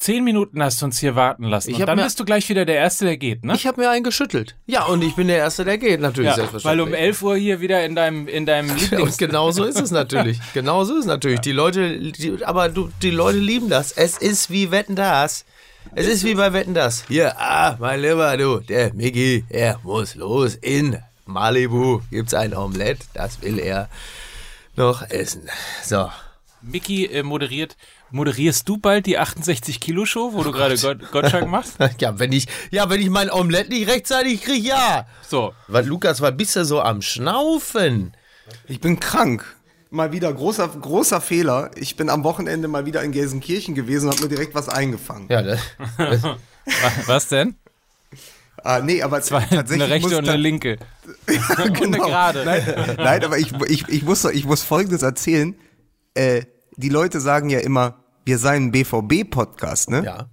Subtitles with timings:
[0.00, 1.72] zehn Minuten hast du uns hier warten lassen.
[1.74, 3.54] Und dann bist du gleich wieder der Erste, der geht, ne?
[3.54, 4.56] Ich habe mir einen geschüttelt.
[4.66, 6.88] Ja, und ich bin der Erste, der geht, natürlich, ja, weil selbstverständlich.
[6.88, 9.18] um 11 Uhr hier wieder in deinem, in deinem Und Lieblings...
[9.18, 10.40] genau so ist es natürlich.
[10.54, 11.40] Genau so ist es natürlich.
[11.40, 13.92] Die Leute, die, aber du, die Leute lieben das.
[13.92, 15.44] Es ist wie Wetten das.
[15.94, 17.04] Es ist wie bei Wetten das.
[17.08, 20.56] Hier, ah, mein Lieber, du, der Mickey, er muss los.
[20.56, 22.98] In Malibu gibt's ein Omelett.
[23.14, 23.88] Das will er
[24.76, 25.48] noch essen.
[25.84, 26.10] So.
[26.62, 27.76] Mickey äh, moderiert,
[28.10, 31.74] moderierst du bald die 68-Kilo-Show, wo du gerade Gott, Gottschalk machst?
[32.00, 35.06] Ja, wenn ich, ja, wenn ich mein Omelett nicht rechtzeitig kriege, ja.
[35.26, 38.14] So, Was, Lukas, was bist du so am Schnaufen?
[38.66, 39.44] Ich bin krank.
[39.90, 41.70] Mal wieder großer, großer Fehler.
[41.74, 45.26] Ich bin am Wochenende mal wieder in Gelsenkirchen gewesen und habe mir direkt was eingefangen.
[45.28, 45.60] Ja, das,
[45.96, 46.36] wa-
[47.06, 47.56] was denn?
[48.62, 50.78] Ah, nee, aber Zwei, tatsächlich eine rechte und eine linke.
[51.26, 51.70] genau.
[51.82, 52.44] Und eine gerade.
[52.44, 55.54] Nein, nein, aber ich, ich, ich, muss, ich muss Folgendes erzählen.
[56.14, 56.42] Äh,
[56.76, 60.04] die Leute sagen ja immer, wir seien ein BVB-Podcast, ne?
[60.04, 60.28] ja.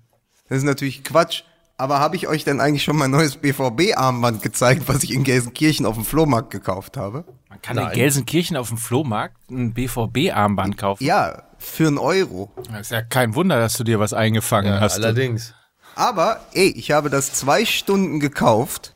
[0.49, 1.43] Das ist natürlich Quatsch.
[1.79, 5.85] Aber habe ich euch denn eigentlich schon mein neues BVB-Armband gezeigt, was ich in Gelsenkirchen
[5.85, 7.23] auf dem Flohmarkt gekauft habe?
[7.49, 11.03] Man kann in Gelsenkirchen auf dem Flohmarkt ein BVB-Armband kaufen.
[11.03, 12.51] Ja, für einen Euro.
[12.71, 14.95] Das ist ja kein Wunder, dass du dir was eingefangen ja hast.
[14.95, 15.53] allerdings.
[15.95, 18.95] Aber, ey, ich habe das zwei Stunden gekauft.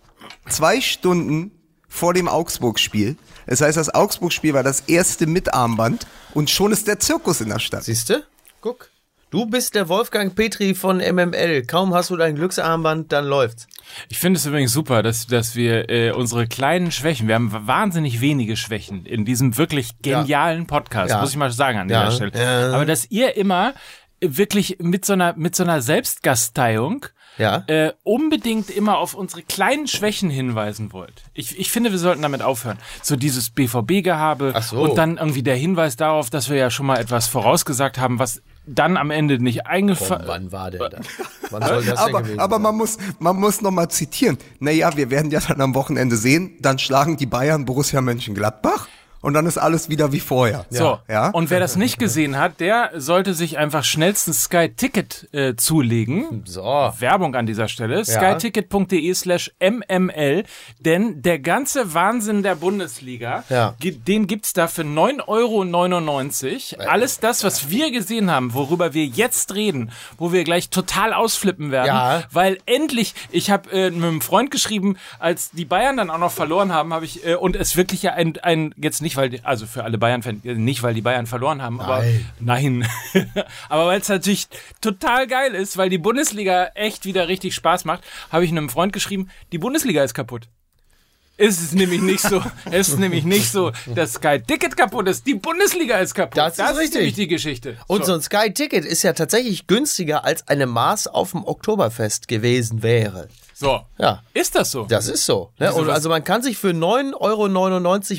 [0.50, 1.52] Zwei Stunden
[1.88, 3.16] vor dem Augsburg-Spiel.
[3.46, 7.50] Das heißt, das Augsburg-Spiel war das erste mit Armband und schon ist der Zirkus in
[7.50, 7.84] der Stadt.
[7.84, 8.24] Siehst du?
[8.62, 8.90] Guck.
[9.32, 11.64] Du bist der Wolfgang Petri von MML.
[11.66, 13.66] Kaum hast du dein Glücksarmband, dann läuft's.
[14.10, 18.20] Ich finde es übrigens super, dass, dass wir äh, unsere kleinen Schwächen, wir haben wahnsinnig
[18.20, 21.22] wenige Schwächen in diesem wirklich genialen Podcast, Ja.
[21.22, 22.10] muss ich mal sagen an Ja.
[22.10, 22.44] dieser Stelle.
[22.44, 22.74] Ja.
[22.76, 23.74] Aber dass ihr immer
[24.20, 27.06] wirklich mit so einer, mit so einer Selbstgasteiung
[27.38, 27.64] Ja.
[27.68, 31.24] äh, unbedingt immer auf unsere kleinen Schwächen hinweisen wollt.
[31.34, 32.78] Ich, ich finde, wir sollten damit aufhören.
[33.02, 34.82] So dieses BVB-Gehabe so.
[34.82, 38.42] und dann irgendwie der Hinweis darauf, dass wir ja schon mal etwas vorausgesagt haben, was
[38.66, 41.06] dann am Ende nicht eingefallen wann war denn das?
[41.52, 44.38] Wann soll das denn Aber, gewesen aber man muss, man muss noch mal zitieren.
[44.60, 48.88] Naja, wir werden ja dann am Wochenende sehen, dann schlagen die Bayern Borussia Mönchengladbach
[49.22, 50.66] und dann ist alles wieder wie vorher.
[50.70, 51.30] So, Ja?
[51.30, 56.44] und wer das nicht gesehen hat, der sollte sich einfach schnellstens Sky Ticket äh, zulegen.
[56.46, 56.62] So.
[57.00, 58.04] Werbung an dieser Stelle.
[58.06, 60.44] skyticket.de slash mml.
[60.80, 63.76] Denn der ganze Wahnsinn der Bundesliga, Ja.
[63.82, 66.90] den gibt's da für 9,99 Euro.
[66.90, 71.72] Alles das, was wir gesehen haben, worüber wir jetzt reden, wo wir gleich total ausflippen
[71.72, 71.88] werden.
[71.88, 72.24] Ja.
[72.32, 76.32] Weil endlich, ich habe äh, mit einem Freund geschrieben, als die Bayern dann auch noch
[76.32, 79.44] verloren haben, habe ich, äh, und es wirklich ja ein, ein jetzt nicht, weil, die,
[79.44, 82.04] also für alle Bayern-Fans, äh, nicht, weil die Bayern verloren haben, aber
[82.40, 82.88] nein.
[83.70, 84.48] aber weil es natürlich
[84.82, 88.94] total geil ist, weil die Bundesliga echt wieder richtig Spaß macht, habe ich einem Freund
[88.94, 90.48] geschrieben, die Bundesliga ist kaputt.
[91.38, 95.26] Es ist nämlich nicht so, es ist nämlich nicht so, dass Sky Ticket kaputt ist,
[95.26, 96.38] die Bundesliga ist kaputt.
[96.38, 96.94] Das ist richtig.
[96.94, 97.78] nämlich die Geschichte.
[97.88, 102.84] Und so ein Sky-Ticket ist ja tatsächlich günstiger als eine Maß auf dem Oktoberfest gewesen
[102.84, 103.28] wäre.
[103.62, 103.82] So.
[103.98, 104.22] Ja.
[104.34, 104.84] Ist das so?
[104.84, 105.52] Das ist so.
[105.58, 105.72] Ne?
[105.74, 107.14] Was- also man kann sich für 9,99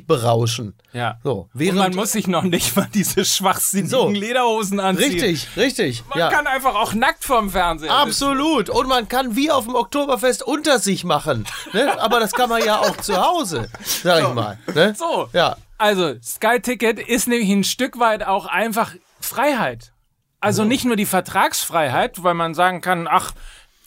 [0.01, 0.75] Euro berauschen.
[0.95, 1.19] Ja.
[1.23, 4.09] So, Und man muss sich noch nicht mal diese schwachsinnigen So.
[4.09, 5.13] Lederhosen anziehen.
[5.13, 6.05] Richtig, richtig.
[6.09, 6.31] Man ja.
[6.31, 7.93] kann einfach auch nackt vorm Fernseher.
[7.93, 8.71] Absolut.
[8.71, 11.47] Und man kann wie auf dem Oktoberfest unter sich machen.
[11.73, 12.01] Ne?
[12.01, 13.69] Aber das kann man ja auch zu Hause,
[14.03, 14.59] sag ich mal.
[14.75, 14.95] Ne?
[14.97, 15.29] So.
[15.33, 15.57] Ja.
[15.79, 19.93] Also, Sky Ticket ist nämlich ein Stück weit auch einfach Freiheit.
[20.41, 23.33] Also nicht nur die Vertragsfreiheit, weil man sagen kann, ach,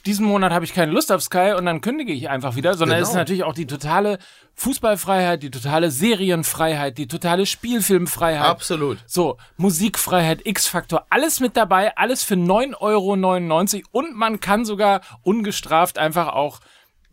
[0.06, 2.98] diesen Monat habe ich keine Lust auf Sky und dann kündige ich einfach wieder, sondern
[2.98, 3.20] es ist Genau.
[3.20, 4.18] natürlich auch die totale
[4.54, 8.46] Fußballfreiheit, die totale Serienfreiheit, die totale Spielfilmfreiheit.
[8.48, 8.98] Absolut.
[9.06, 15.98] So, Musikfreiheit, X-Faktor, alles mit dabei, alles für 9,99 Euro und man kann sogar ungestraft
[15.98, 16.60] einfach auch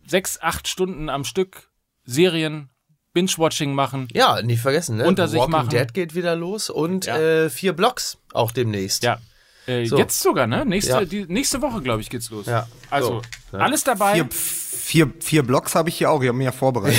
[0.06, 1.70] sechs, acht Stunden am Stück
[2.04, 2.70] Serien,
[3.12, 4.08] Binge-Watching machen.
[4.12, 5.06] Ja, nicht vergessen, ne?
[5.06, 5.68] Unter sich Walking machen.
[5.70, 7.16] Dead geht wieder los und Ja.
[7.18, 9.04] äh, vier Blocks auch demnächst.
[9.04, 9.18] Ja.
[9.66, 9.96] Äh, So.
[9.98, 10.64] Jetzt sogar, ne?
[10.64, 11.04] Nächste, Ja.
[11.04, 12.46] die, nächste Woche, glaube ich, geht's los.
[12.46, 12.66] Ja.
[12.90, 13.58] Also, So.
[13.58, 14.14] alles dabei.
[14.14, 16.98] Vier, vier, vier Blocks habe ich hier auch, ich habe mir ja vorbereitet.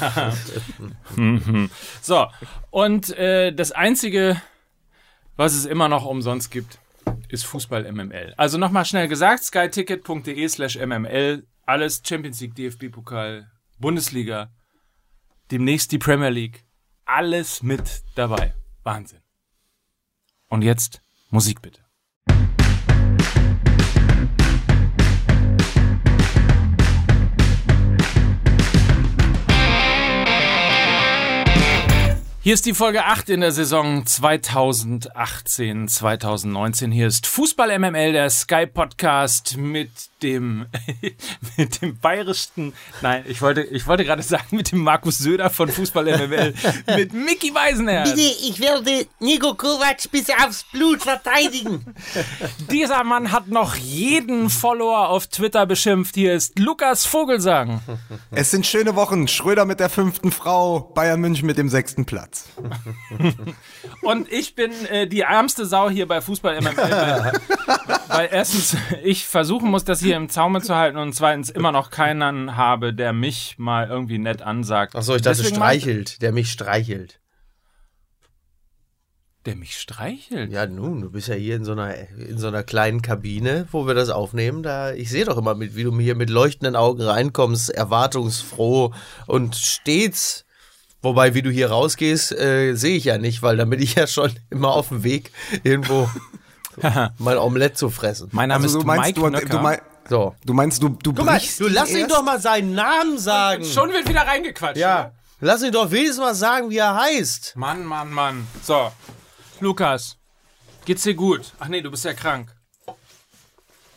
[2.02, 2.26] So,
[2.70, 4.40] und äh, das Einzige,
[5.36, 6.78] was es immer noch umsonst gibt,
[7.28, 8.34] ist Fußball MML.
[8.36, 14.50] Also nochmal schnell gesagt, skyticket.de slash MML, alles Champions League, DFB-Pokal, Bundesliga,
[15.50, 16.64] demnächst die Premier League,
[17.04, 18.54] alles mit dabei.
[18.84, 19.20] Wahnsinn.
[20.48, 21.84] Und jetzt Musik bitte.
[32.46, 36.92] Hier ist die Folge 8 in der Saison 2018-2019.
[36.92, 39.90] Hier ist Fußball MML, der Sky Podcast mit
[40.22, 40.66] dem,
[41.56, 42.72] mit dem bayerischen,
[43.02, 46.54] nein, ich wollte, ich wollte gerade sagen, mit dem Markus Söder von Fußball MML,
[46.96, 48.10] mit Mickey Weisenherz.
[48.10, 51.96] Bitte, ich werde Nico Kovac bis aufs Blut verteidigen.
[52.70, 56.14] Dieser Mann hat noch jeden Follower auf Twitter beschimpft.
[56.14, 57.80] Hier ist Lukas Vogelsang.
[58.30, 59.26] Es sind schöne Wochen.
[59.26, 62.35] Schröder mit der fünften Frau, Bayern München mit dem sechsten Platz.
[64.02, 67.32] Und ich bin äh, die ärmste Sau hier bei Fußball MML, weil,
[68.08, 71.90] weil erstens ich versuchen muss, das hier im Zaume zu halten und zweitens immer noch
[71.90, 74.96] keinen habe, der mich mal irgendwie nett ansagt.
[74.96, 77.20] Achso, ich dachte Deswegen streichelt, der mich streichelt.
[79.46, 80.50] Der mich streichelt?
[80.50, 83.86] Ja, nun, du bist ja hier in so einer, in so einer kleinen Kabine, wo
[83.86, 84.64] wir das aufnehmen.
[84.64, 88.92] Da, ich sehe doch immer, mit, wie du mir hier mit leuchtenden Augen reinkommst, erwartungsfroh
[89.28, 90.45] und stets.
[91.06, 94.08] Wobei, wie du hier rausgehst, äh, sehe ich ja nicht, weil dann bin ich ja
[94.08, 95.30] schon immer auf dem Weg,
[95.62, 96.10] irgendwo
[97.18, 98.28] mein Omelett zu fressen.
[98.32, 99.48] Mein Name Also ist du meinst, Mike du, Nöcker.
[99.48, 99.78] du, mein,
[100.10, 100.34] So.
[100.44, 103.64] du meinst, du, du Guck mal, du lass ihn doch mal seinen Namen sagen.
[103.64, 104.78] Schon wird wieder reingequatscht.
[104.78, 105.00] Ja.
[105.00, 105.12] oder?
[105.38, 107.54] Lass ihn doch wenigstens mal sagen, wie er heißt.
[107.54, 108.46] Mann, Mann, Mann.
[108.64, 108.90] So,
[109.60, 110.16] Lukas,
[110.86, 111.52] geht's dir gut?
[111.60, 112.55] Ach nee, du bist ja krank.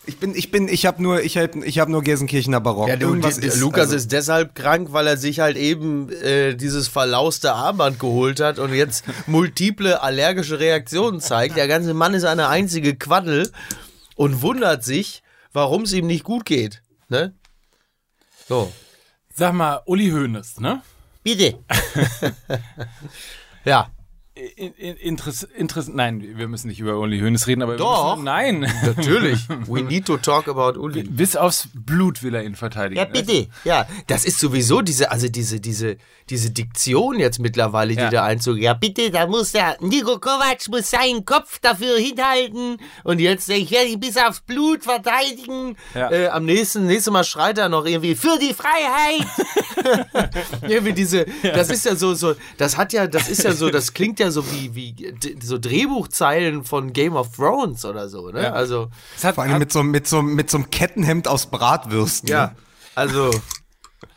[0.09, 2.87] Ich bin, ich bin, ich habe nur, ich hab, ich hab nur Gelsenkirchener Barock.
[2.89, 6.11] Ja, du, Irgendwas die, ist, Lukas also, ist deshalb krank, weil er sich halt eben
[6.11, 11.57] äh, dieses verlauste Armband geholt hat und jetzt multiple allergische Reaktionen zeigt.
[11.57, 13.51] Der ganze Mann ist eine einzige Quaddel
[14.15, 15.21] und wundert sich,
[15.53, 16.81] warum es ihm nicht gut geht.
[17.07, 17.35] Ne?
[18.47, 18.73] So.
[19.35, 20.81] Sag mal, Uli Hoeneß, ne?
[21.21, 21.59] Bitte.
[23.65, 23.91] Ja.
[24.55, 28.05] In, in, Interess, Interess, nein, wir müssen nicht über Uli Hoeneß reden, aber Doch.
[28.05, 28.59] wir müssen, nein.
[28.83, 29.49] Natürlich.
[29.67, 31.03] We need to talk about Uli.
[31.03, 32.97] Bis aufs Blut will er ihn verteidigen.
[32.97, 33.47] Ja, bitte.
[33.65, 35.97] Ja, das ist sowieso diese, also diese, diese,
[36.29, 38.09] diese Diktion jetzt mittlerweile, die Ja.
[38.09, 38.57] da Einzug.
[38.57, 42.77] Ja, bitte, da muss der Nico Kovac muss seinen Kopf dafür hinhalten.
[43.03, 45.75] Und jetzt, ich werde ihn bis aufs Blut verteidigen.
[45.95, 46.11] Ja.
[46.11, 49.25] Äh, am nächsten, nächsten Mal schreit er noch irgendwie für die Freiheit.
[50.61, 53.93] irgendwie diese, das ist ja so, so, das hat ja, das ist ja so, das
[53.93, 58.43] klingt ja so wie, wie so Drehbuchzeilen von Game of Thrones oder so, ne?
[58.43, 58.51] Ja.
[58.53, 58.89] Also,
[59.23, 62.29] hat, vor allem hat, mit so, mit, so, mit so einem Kettenhemd aus Bratwürsten.
[62.29, 62.53] ja,
[62.95, 63.31] also.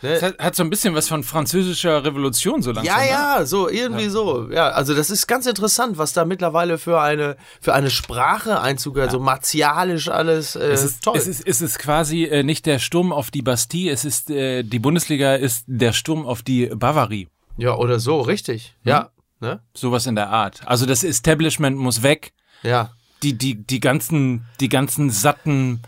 [0.03, 2.97] Es hat, hat so ein bisschen was von französischer Revolution so langsam.
[2.97, 3.11] Ja, ne?
[3.11, 4.51] ja, so irgendwie so.
[4.51, 8.99] Ja, also das ist ganz interessant, was da mittlerweile für eine für eine Sprache Einzug,
[8.99, 10.57] also martialisch alles.
[10.57, 11.17] Äh, Es ist, toll.
[11.17, 14.63] es, ist, es ist quasi äh, nicht der Sturm auf die Bastille, es ist äh,
[14.63, 17.29] die Bundesliga ist der Sturm auf die Bavarie.
[17.57, 18.75] ja, oder so, richtig.
[18.85, 19.11] Ja,
[19.41, 19.61] ne?
[19.75, 20.61] Sowas in der Art.
[20.67, 22.33] Also das Establishment muss weg.
[22.63, 22.91] Ja.
[23.23, 25.83] Die, die, die ganzen, die ganzen satten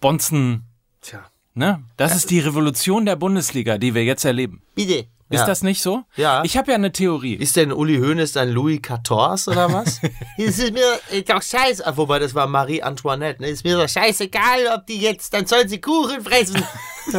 [0.00, 0.64] Bonzen.
[1.54, 1.82] Ne?
[1.96, 4.62] Das ist die Revolution der Bundesliga, die wir jetzt erleben.
[4.74, 5.06] Bitte.
[5.30, 5.46] Ist Ja.
[5.46, 6.02] das nicht so?
[6.16, 6.42] Ja.
[6.44, 7.34] Ich habe ja eine Theorie.
[7.36, 9.98] Ist denn Uli Hoeneß ein Louis XIV oder was?
[10.36, 11.86] Es ist mir äh, doch scheiße.
[11.86, 13.48] Ah, Wobei, das war Marie Antoinette, ne?
[13.48, 16.62] Ist mir doch scheißegal, ob die jetzt, dann sollen sie Kuchen fressen.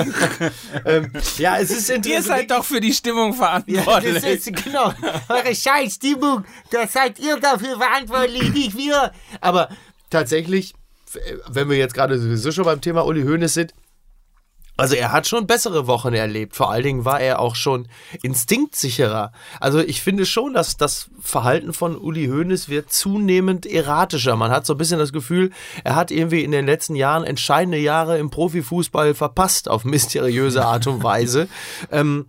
[0.86, 2.26] Ähm, ja, es ist Ihr interessant.
[2.26, 4.24] seid doch für die Stimmung Das verantwortlich.
[4.24, 4.94] ist genau
[5.28, 6.46] eure Scheißstimmung.
[6.72, 9.12] Da seid ihr dafür verantwortlich, nicht wir.
[9.42, 9.68] Aber
[10.10, 10.74] tatsächlich,
[11.50, 13.74] wenn wir jetzt gerade sowieso schon beim Thema Uli Hoeneß sind,
[14.76, 16.56] also er hat schon bessere Wochen erlebt.
[16.56, 17.88] Vor allen Dingen war er auch schon
[18.24, 19.32] instinktsicherer.
[19.60, 24.36] Also ich finde schon, dass das Verhalten von Uli Hoeneß wird zunehmend erratischer.
[24.36, 25.52] Man hat so ein bisschen das Gefühl,
[25.84, 30.88] er hat irgendwie in den letzten Jahren entscheidende Jahre im Profifußball verpasst auf mysteriöse Art
[30.88, 31.48] und Weise.
[31.92, 32.26] ähm,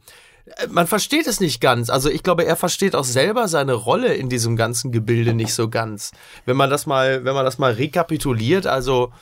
[0.69, 1.89] man versteht es nicht ganz.
[1.89, 5.71] Also ich glaube, er versteht auch selber seine Rolle in diesem ganzen Gebilde nicht so
[5.71, 6.13] ganz.
[6.45, 9.13] Wenn man das mal, wenn man das mal rekapituliert, also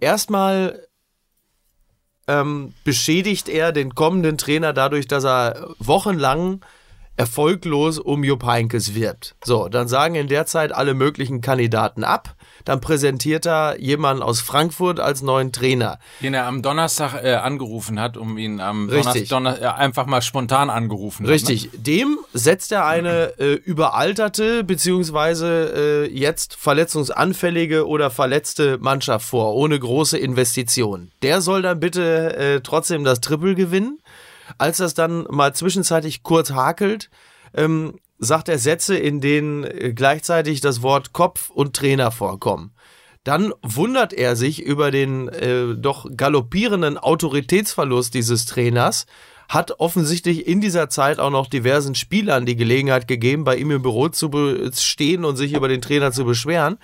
[0.00, 0.89] erstmal
[2.30, 6.60] ähm, beschädigt er den kommenden Trainer dadurch, dass er wochenlang
[7.16, 9.34] erfolglos um Jupp Heynckes wirbt.
[9.44, 12.36] So, dann sagen in der Zeit alle möglichen Kandidaten ab.
[12.64, 15.98] Dann präsentiert er jemanden aus Frankfurt als neuen Trainer.
[16.20, 19.28] Den er am Donnerstag äh, angerufen hat, um ihn am Richtig.
[19.28, 21.32] Donnerstag Donner, äh, einfach mal spontan angerufen hat.
[21.32, 21.70] Richtig.
[21.74, 29.78] Dem setzt er eine äh, überalterte beziehungsweise äh, jetzt verletzungsanfällige oder verletzte Mannschaft vor, ohne
[29.78, 31.10] große Investitionen.
[31.22, 34.00] Der soll dann bitte äh, trotzdem das Triple gewinnen.
[34.58, 37.08] Als das dann mal zwischenzeitlich kurz hakelt,
[37.54, 42.72] ähm, sagt er Sätze, in denen äh, gleichzeitig das Wort Kopf und Trainer vorkommen.
[43.24, 49.06] Dann wundert er sich über den äh, doch galoppierenden Autoritätsverlust dieses Trainers,
[49.48, 53.82] hat offensichtlich in dieser Zeit auch noch diversen Spielern die Gelegenheit gegeben, bei ihm im
[53.82, 54.30] Büro zu
[54.72, 56.78] stehen und sich über den Trainer zu beschweren.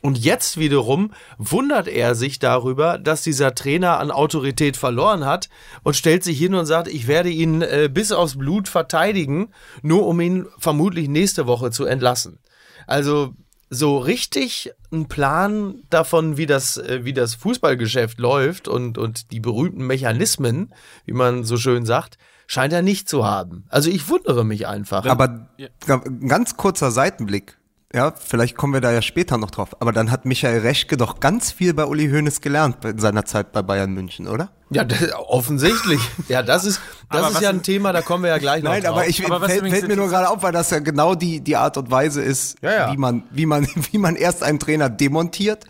[0.00, 5.48] Und jetzt wiederum wundert er sich darüber, dass dieser Trainer an Autorität verloren hat
[5.82, 9.48] und stellt sich hin und sagt, ich werde ihn äh, bis aufs Blut verteidigen,
[9.82, 12.38] nur um ihn vermutlich nächste Woche zu entlassen.
[12.86, 13.34] Also
[13.70, 19.40] so richtig ein Plan davon, wie das, äh, wie das Fußballgeschäft läuft und, und die
[19.40, 20.72] berühmten Mechanismen,
[21.06, 23.64] wie man so schön sagt, scheint er nicht zu haben.
[23.68, 25.04] Also ich wundere mich einfach.
[25.06, 25.48] Aber
[25.86, 27.57] ein ganz kurzer Seitenblick
[27.94, 29.80] ja, vielleicht kommen wir da ja später noch drauf.
[29.80, 33.52] Aber dann hat Michael Reschke doch ganz viel bei Uli Hoeneß gelernt in seiner Zeit
[33.52, 34.50] bei Bayern München, oder?
[34.70, 36.00] Ja, das, offensichtlich.
[36.28, 38.82] Ja, das ist, das ist ja ein Thema, da kommen wir ja gleich noch Nein,
[38.82, 38.92] drauf.
[38.92, 41.56] aber ich aber fällt, fällt mir nur gerade auf, weil das ja genau die, die
[41.56, 42.92] Art und Weise ist, ja, ja.
[42.92, 45.64] wie man, wie man, wie man erst einen Trainer demontiert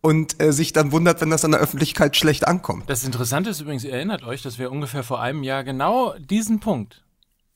[0.00, 2.88] und äh, sich dann wundert, wenn das an der Öffentlichkeit schlecht ankommt.
[2.88, 6.60] Das Interessante ist übrigens, ihr erinnert euch, dass wir ungefähr vor einem Jahr genau diesen
[6.60, 7.02] Punkt,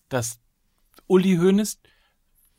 [0.08, 0.40] dass
[1.06, 1.78] Uli Hoeneß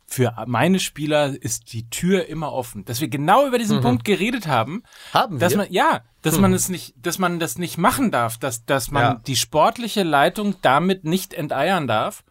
[0.09, 2.85] für meine Spieler ist die Tür immer offen.
[2.85, 3.81] Dass wir genau über diesen mhm.
[3.81, 4.83] Punkt geredet haben.
[5.13, 5.57] Haben dass wir?
[5.59, 6.41] man ja, dass mhm.
[6.41, 9.21] man es nicht, dass man das nicht machen darf, dass dass man ja.
[9.27, 12.23] die sportliche Leitung damit nicht enteiern darf,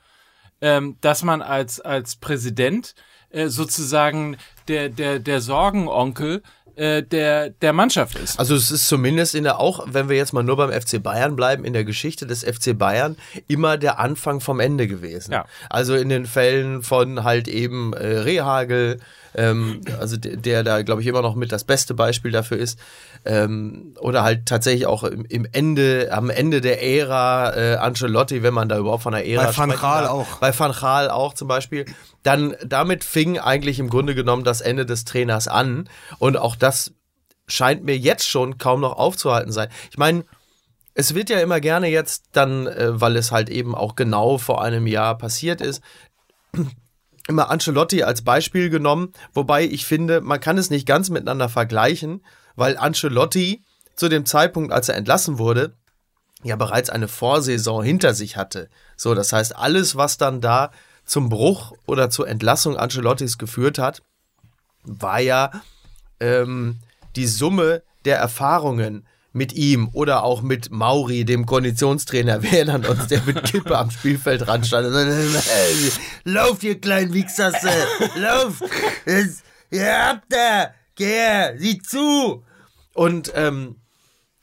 [0.60, 2.94] ähm, dass man als als Präsident
[3.30, 6.42] äh, sozusagen der der der Sorgenonkel
[6.78, 8.38] äh, der, der Mannschaft ist.
[8.38, 11.34] Also es ist zumindest in der, auch wenn wir jetzt mal nur beim FC Bayern
[11.34, 13.16] bleiben, in der Geschichte des FC Bayern
[13.48, 15.32] immer der Anfang vom Ende gewesen.
[15.32, 15.44] Ja.
[15.68, 19.00] Also in den Fällen von halt eben äh, Rehagel,
[19.38, 22.78] ähm, also der, der da glaube ich immer noch mit das beste Beispiel dafür ist,
[23.24, 28.54] ähm, oder halt tatsächlich auch im, im Ende, am Ende der Ära äh, Ancelotti, wenn
[28.54, 30.26] man da überhaupt von der Ära Bei Van Gaal auch.
[30.38, 31.86] Bei Van Gaal auch zum Beispiel
[32.22, 35.88] dann damit fing eigentlich im Grunde genommen das Ende des Trainers an.
[36.18, 36.92] Und auch das
[37.46, 39.68] scheint mir jetzt schon kaum noch aufzuhalten sein.
[39.90, 40.24] Ich meine,
[40.94, 44.62] es wird ja immer gerne jetzt dann, äh, weil es halt eben auch genau vor
[44.62, 45.80] einem Jahr passiert ist,
[47.28, 52.24] immer Ancelotti als Beispiel genommen, wobei ich finde, man kann es nicht ganz miteinander vergleichen,
[52.56, 53.62] weil Ancelotti
[53.94, 55.74] zu dem Zeitpunkt, als er entlassen wurde,
[56.42, 58.68] ja bereits eine Vorsaison hinter sich hatte.
[58.96, 60.70] So, das heißt, alles, was dann da
[61.04, 64.02] zum Bruch oder zur Entlassung Ancelottis geführt hat,
[64.84, 65.50] war ja
[66.20, 66.78] ähm,
[67.16, 72.42] die Summe der Erfahrungen mit ihm oder auch mit Mauri, dem Konditionstrainer.
[72.52, 74.88] Erinnern uns, der mit Kippe am Spielfeld ran stand.
[76.24, 77.70] Lauf, ihr kleinen Wichsasse!
[78.16, 78.62] Lauf!
[79.70, 80.70] Ihr habt da!
[80.94, 82.44] Geh, sieh zu!
[82.94, 83.76] Und ähm,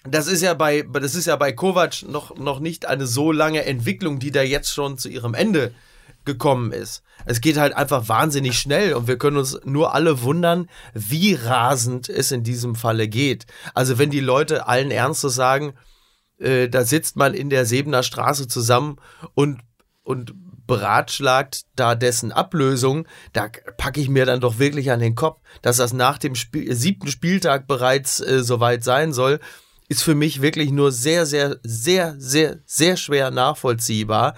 [0.07, 3.65] das ist ja bei, das ist ja bei Kovac noch, noch nicht eine so lange
[3.65, 5.73] Entwicklung, die da jetzt schon zu ihrem Ende
[6.25, 7.03] gekommen ist.
[7.25, 12.09] Es geht halt einfach wahnsinnig schnell und wir können uns nur alle wundern, wie rasend
[12.09, 13.45] es in diesem Falle geht.
[13.73, 15.73] Also wenn die Leute allen Ernstes sagen,
[16.39, 18.97] äh, da sitzt man in der Sebener Straße zusammen
[19.33, 19.61] und,
[20.03, 20.33] und
[20.67, 25.77] beratschlagt da dessen Ablösung, da packe ich mir dann doch wirklich an den Kopf, dass
[25.77, 29.39] das nach dem Spiel, siebten Spieltag bereits äh, soweit sein soll,
[29.87, 34.35] ist für mich wirklich nur sehr, sehr, sehr, sehr, sehr schwer nachvollziehbar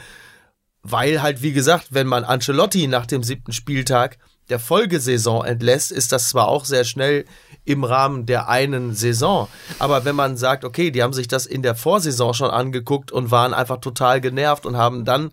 [0.84, 4.18] weil halt, wie gesagt, wenn man Ancelotti nach dem siebten Spieltag
[4.50, 7.26] der Folgesaison entlässt, ist das zwar auch sehr schnell
[7.66, 11.62] im Rahmen der einen Saison, aber wenn man sagt, okay, die haben sich das in
[11.62, 15.32] der Vorsaison schon angeguckt und waren einfach total genervt und haben dann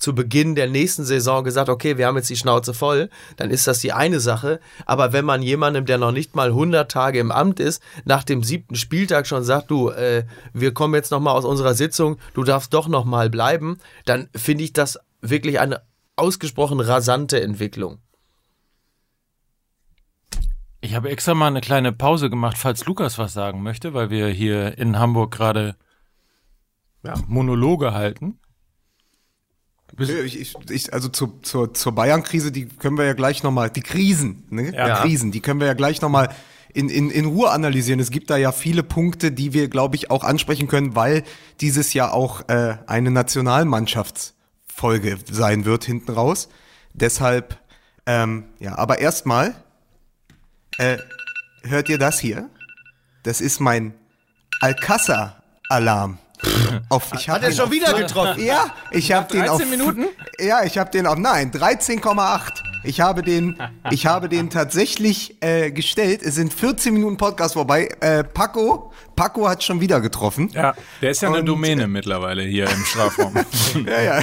[0.00, 3.66] zu Beginn der nächsten Saison gesagt, okay, wir haben jetzt die Schnauze voll, dann ist
[3.66, 4.58] das die eine Sache.
[4.86, 8.42] Aber wenn man jemandem, der noch nicht mal 100 Tage im Amt ist, nach dem
[8.42, 12.42] siebten Spieltag schon sagt, du, äh, wir kommen jetzt noch mal aus unserer Sitzung, du
[12.42, 15.82] darfst doch noch mal bleiben, dann finde ich das wirklich eine
[16.16, 17.98] ausgesprochen rasante Entwicklung.
[20.82, 24.28] Ich habe extra mal eine kleine Pause gemacht, falls Lukas was sagen möchte, weil wir
[24.28, 25.76] hier in Hamburg gerade
[27.02, 28.38] ja, Monologe halten.
[29.98, 34.44] Ich, ich, also zu, zur, zur Bayern-Krise, die können wir ja gleich nochmal, die Krisen,
[34.50, 34.74] ne?
[34.74, 34.94] Ja.
[34.94, 36.30] Die Krisen, die können wir ja gleich nochmal
[36.72, 38.00] in, in, in Ruhe analysieren.
[38.00, 41.24] Es gibt da ja viele Punkte, die wir, glaube ich, auch ansprechen können, weil
[41.60, 46.48] dieses Jahr auch äh, eine Nationalmannschaftsfolge sein wird hinten raus.
[46.92, 47.58] Deshalb,
[48.06, 49.54] ähm, ja, aber erstmal,
[50.78, 50.98] äh,
[51.62, 52.48] hört ihr das hier?
[53.22, 53.94] Das ist mein
[54.60, 56.18] Alcázar-Alarm.
[56.88, 58.42] Auf, ich Hat er schon wieder getroffen?
[58.42, 59.64] Ja, ich habe den auf.
[59.64, 60.06] Minuten?
[60.38, 61.18] Ja, ich habe den auf.
[61.18, 62.69] Nein, 13,8.
[62.82, 63.58] Ich habe den,
[63.90, 66.22] ich habe den tatsächlich äh, gestellt.
[66.22, 67.88] Es sind 14 Minuten Podcast vorbei.
[68.00, 70.48] Äh, Paco, Paco hat schon wieder getroffen.
[70.54, 73.34] Ja, der ist ja eine Domäne mittlerweile hier im Strafraum.
[73.86, 74.22] ja, ja.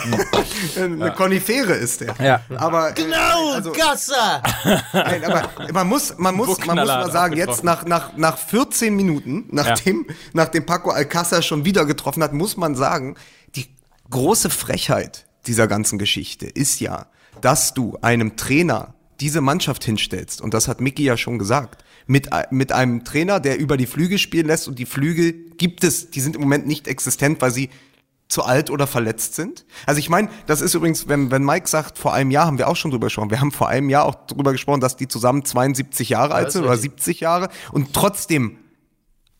[0.75, 1.09] Eine ja.
[1.11, 2.15] Konifere ist der.
[2.19, 2.41] Ja.
[2.55, 4.41] Aber genau, also, Gasser.
[4.93, 8.95] Nein, aber man muss, man muss, man muss mal sagen, jetzt nach nach nach 14
[8.95, 10.15] Minuten, nachdem ja.
[10.33, 13.15] nachdem Paco Alcázar schon wieder getroffen hat, muss man sagen,
[13.55, 13.67] die
[14.09, 17.07] große Frechheit dieser ganzen Geschichte ist ja,
[17.41, 22.29] dass du einem Trainer diese Mannschaft hinstellst, und das hat Mickey ja schon gesagt, mit,
[22.51, 26.21] mit einem Trainer, der über die Flügel spielen lässt und die Flügel gibt es, die
[26.21, 27.69] sind im Moment nicht existent, weil sie
[28.27, 29.65] zu alt oder verletzt sind.
[29.85, 32.67] Also ich meine, das ist übrigens, wenn, wenn Mike sagt, vor einem Jahr haben wir
[32.67, 33.29] auch schon drüber gesprochen.
[33.29, 36.63] Wir haben vor einem Jahr auch drüber gesprochen, dass die zusammen 72 Jahre alt sind
[36.63, 38.57] oder 70 Jahre und trotzdem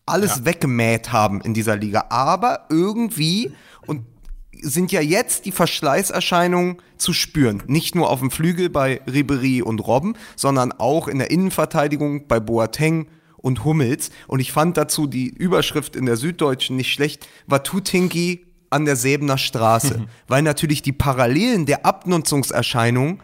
[0.06, 0.44] alles ja.
[0.46, 2.06] weggemäht haben in dieser Liga.
[2.08, 3.52] Aber irgendwie,
[3.86, 4.06] und
[4.62, 7.62] sind ja jetzt die Verschleißerscheinungen zu spüren.
[7.66, 12.40] Nicht nur auf dem Flügel bei Ribery und Robben, sondern auch in der Innenverteidigung bei
[12.40, 14.10] Boateng und Hummels.
[14.26, 17.28] Und ich fand dazu die Überschrift in der Süddeutschen nicht schlecht.
[17.46, 20.06] Watutinki an der Säbener Straße.
[20.28, 23.22] weil natürlich die Parallelen der Abnutzungserscheinungen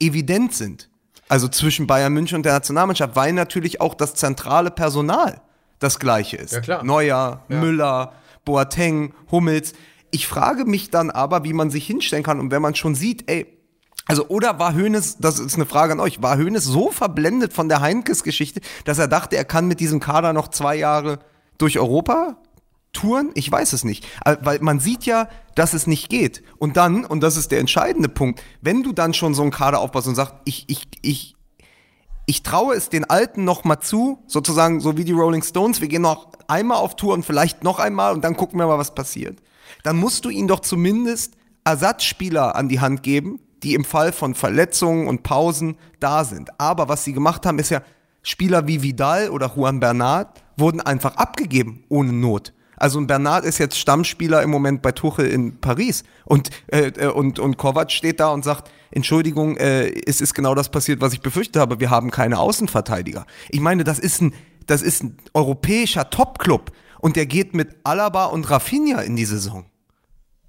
[0.00, 0.88] evident sind.
[1.28, 5.40] Also zwischen Bayern München und der Nationalmannschaft, weil natürlich auch das zentrale Personal
[5.78, 6.52] das gleiche ist.
[6.52, 6.84] Ja, klar.
[6.84, 7.60] Neuer, ja.
[7.60, 8.12] Müller,
[8.44, 9.74] Boateng, Hummels
[10.10, 13.30] ich frage mich dann aber, wie man sich hinstellen kann und wenn man schon sieht,
[13.30, 13.46] ey,
[14.08, 17.68] also, oder war Hoeneß, das ist eine Frage an euch, war Hoeneß so verblendet von
[17.68, 21.18] der Heinkes-Geschichte, dass er dachte, er kann mit diesem Kader noch zwei Jahre
[21.58, 22.36] durch Europa
[22.92, 23.32] touren?
[23.34, 24.06] Ich weiß es nicht.
[24.24, 26.44] Äh, weil man sieht ja, dass es nicht geht.
[26.58, 29.80] Und dann, und das ist der entscheidende Punkt, wenn du dann schon so einen Kader
[29.80, 31.36] aufbaust und sagst, ich, ich, ich,
[32.26, 35.88] ich traue es den Alten noch mal zu, sozusagen so wie die Rolling Stones, wir
[35.88, 38.94] gehen noch einmal auf Tour und vielleicht noch einmal und dann gucken wir mal, was
[38.94, 39.40] passiert
[39.82, 44.34] dann musst du ihn doch zumindest Ersatzspieler an die Hand geben, die im Fall von
[44.34, 46.50] Verletzungen und Pausen da sind.
[46.60, 47.82] Aber was sie gemacht haben, ist ja,
[48.22, 52.52] Spieler wie Vidal oder Juan Bernat wurden einfach abgegeben ohne Not.
[52.76, 57.06] Also ein Bernat ist jetzt Stammspieler im Moment bei Tuchel in Paris und äh, äh,
[57.06, 61.12] und und Kovac steht da und sagt Entschuldigung, äh, es ist genau das passiert, was
[61.12, 61.80] ich befürchtet habe.
[61.80, 63.26] Wir haben keine Außenverteidiger.
[63.48, 64.34] Ich meine, das ist ein
[64.66, 66.72] das ist ein europäischer Topclub
[67.06, 69.66] und der geht mit Alaba und Rafinha in die Saison.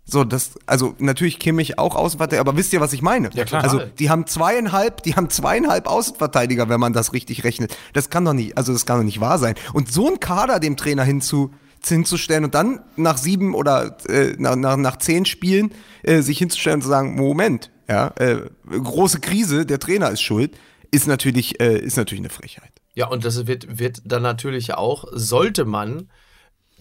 [0.06, 3.30] So, das, also natürlich Kimmich auch Außenverteidiger, aber wisst ihr, was ich meine?
[3.36, 3.64] Ja, klar.
[3.64, 7.78] Also die haben zweieinhalb, die haben zweieinhalb Außenverteidiger, wenn man das richtig rechnet.
[7.94, 9.54] Das kann doch nicht, also das kann doch nicht wahr sein.
[9.72, 11.54] Und so ein Kader dem Trainer hinzu,
[11.86, 15.72] hinzustellen und dann nach sieben oder äh, nach, nach, nach zehn Spielen
[16.02, 20.58] äh, sich hinzustellen und zu sagen, Moment, ja, äh, große Krise, der Trainer ist schuld,
[20.90, 22.72] ist natürlich, äh, ist natürlich eine Frechheit.
[22.96, 26.10] Ja, und das wird, wird dann natürlich auch, sollte man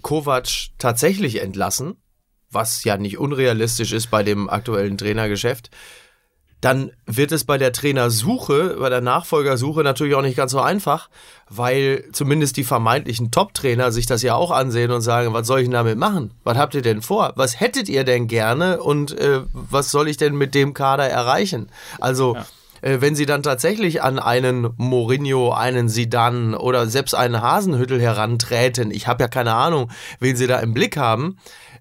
[0.07, 1.97] Kovac tatsächlich entlassen,
[2.49, 5.71] was ja nicht unrealistisch ist bei dem aktuellen Trainergeschäft,
[6.61, 11.11] dann wird es bei der Trainersuche, bei der Nachfolgersuche natürlich auch nicht ganz so einfach,
[11.51, 15.67] weil zumindest die vermeintlichen Top-Trainer sich das ja auch ansehen und sagen, was soll ich
[15.67, 16.31] denn damit machen?
[16.45, 17.33] Was habt ihr denn vor?
[17.35, 21.69] Was hättet ihr denn gerne und äh, was soll ich denn mit dem Kader erreichen?
[21.99, 22.47] Also ja.
[22.87, 28.93] Äh, wenn sie dann tatsächlich an einen Mourinho, einen Sidan oder selbst einen Hasenhüttel heranträten,
[28.93, 31.37] ich habe ja keine Ahnung, wen sie da im Blick haben,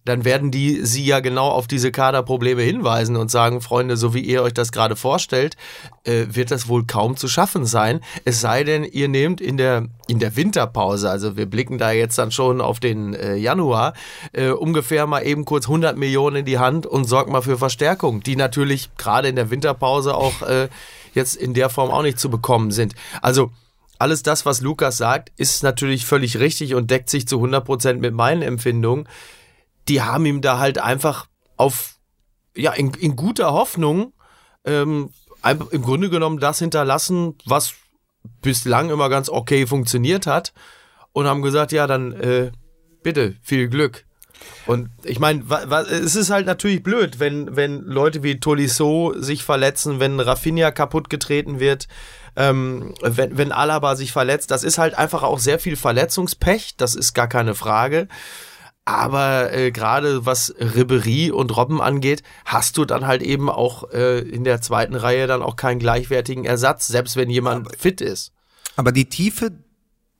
[0.05, 4.21] dann werden die sie ja genau auf diese Kaderprobleme hinweisen und sagen, Freunde, so wie
[4.21, 5.57] ihr euch das gerade vorstellt,
[6.03, 8.01] äh, wird das wohl kaum zu schaffen sein.
[8.23, 12.17] Es sei denn, ihr nehmt in der, in der Winterpause, also wir blicken da jetzt
[12.17, 13.93] dann schon auf den äh, Januar,
[14.31, 18.21] äh, ungefähr mal eben kurz 100 Millionen in die Hand und sorgt mal für Verstärkung,
[18.21, 20.69] die natürlich gerade in der Winterpause auch äh,
[21.13, 22.93] jetzt in der Form auch nicht zu bekommen sind.
[23.21, 23.51] Also,
[23.97, 28.01] alles das, was Lukas sagt, ist natürlich völlig richtig und deckt sich zu 100 Prozent
[28.01, 29.07] mit meinen Empfindungen
[29.87, 31.95] die haben ihm da halt einfach auf,
[32.55, 34.13] ja, in, in guter Hoffnung
[34.65, 35.11] ähm,
[35.71, 37.75] im Grunde genommen das hinterlassen, was
[38.41, 40.53] bislang immer ganz okay funktioniert hat
[41.11, 42.51] und haben gesagt, ja, dann äh,
[43.03, 44.05] bitte, viel Glück.
[44.65, 45.43] Und ich meine,
[45.89, 51.09] es ist halt natürlich blöd, wenn, wenn Leute wie Tolisso sich verletzen, wenn Rafinha kaputt
[51.09, 51.87] getreten wird,
[52.35, 54.51] ähm, wenn, wenn Alaba sich verletzt.
[54.51, 58.07] Das ist halt einfach auch sehr viel Verletzungspech, das ist gar keine Frage.
[58.85, 64.19] Aber äh, gerade was Ribery und Robben angeht, hast du dann halt eben auch äh,
[64.19, 68.31] in der zweiten Reihe dann auch keinen gleichwertigen Ersatz, selbst wenn jemand aber, fit ist.
[68.75, 69.51] Aber die Tiefe,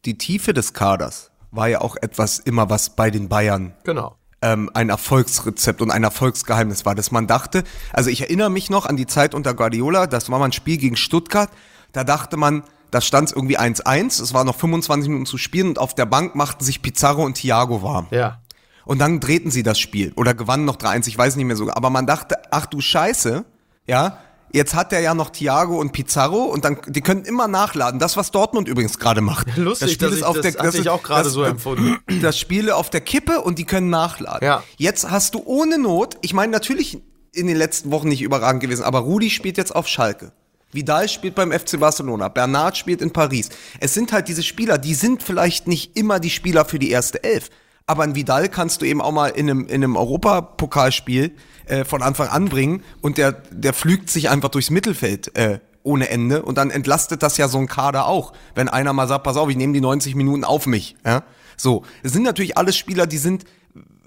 [0.05, 4.17] die Tiefe des Kaders war ja auch etwas immer, was bei den Bayern genau.
[4.41, 8.87] ähm, ein Erfolgsrezept und ein Erfolgsgeheimnis war, dass man dachte, also ich erinnere mich noch
[8.87, 11.51] an die Zeit unter Guardiola, das war mal ein Spiel gegen Stuttgart,
[11.91, 15.69] da dachte man, da stand es irgendwie 1-1, es war noch 25 Minuten zu spielen
[15.69, 18.07] und auf der Bank machten sich Pizarro und Thiago warm.
[18.11, 18.41] Ja.
[18.85, 21.69] Und dann drehten sie das Spiel oder gewannen noch 3-1, ich weiß nicht mehr so.
[21.71, 23.45] Aber man dachte, ach du Scheiße,
[23.87, 24.19] ja,
[24.51, 27.99] jetzt hat er ja noch Thiago und Pizarro und dann die können immer nachladen.
[27.99, 29.55] Das was Dortmund übrigens gerade macht.
[29.57, 31.97] Lustig, das Spiel ist auf das der das ich auch gerade so empfunden.
[32.21, 34.45] Das Spiel auf der Kippe und die können nachladen.
[34.45, 34.63] Ja.
[34.77, 37.01] Jetzt hast du ohne Not, ich meine natürlich
[37.33, 40.31] in den letzten Wochen nicht überragend gewesen, aber Rudi spielt jetzt auf Schalke.
[40.71, 43.49] Vidal spielt beim FC Barcelona, Bernard spielt in Paris.
[43.79, 47.23] Es sind halt diese Spieler, die sind vielleicht nicht immer die Spieler für die erste
[47.23, 47.49] Elf.
[47.87, 51.35] Aber ein Vidal kannst du eben auch mal in einem, in einem Europapokalspiel
[51.67, 56.09] äh, von Anfang an bringen und der, der flügt sich einfach durchs Mittelfeld äh, ohne
[56.09, 59.37] Ende und dann entlastet das ja so ein Kader auch, wenn einer mal sagt, pass
[59.37, 60.95] auf, ich nehme die 90 Minuten auf mich.
[61.05, 61.23] Ja?
[61.57, 63.45] So, es sind natürlich alles Spieler, die sind,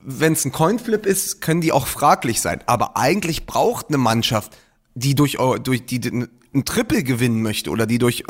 [0.03, 2.65] wenn es ein Coinflip ist, können die auch fraglich sein.
[2.67, 4.57] Aber eigentlich braucht eine Mannschaft,
[4.99, 8.25] die durch, durch die, die ein Triple gewinnen möchte oder die durch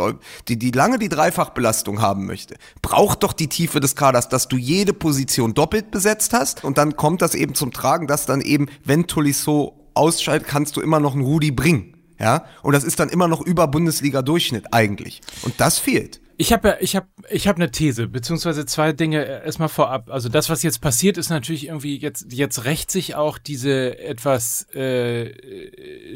[0.49, 4.57] die, die lange die Dreifachbelastung haben möchte, braucht doch die Tiefe des Kaders, dass du
[4.57, 8.67] jede Position doppelt besetzt hast und dann kommt das eben zum Tragen, dass dann eben,
[8.85, 11.95] wenn Tolisso ausscheidet, kannst du immer noch einen Rudi bringen.
[12.21, 15.21] Ja, und das ist dann immer noch über Bundesliga-Durchschnitt eigentlich.
[15.43, 16.21] Und das fehlt.
[16.41, 20.09] Ich habe ja, ich habe, ich habe eine These, beziehungsweise zwei Dinge erstmal vorab.
[20.09, 24.69] Also das, was jetzt passiert, ist natürlich irgendwie jetzt, jetzt rächt sich auch diese etwas
[24.73, 25.33] äh,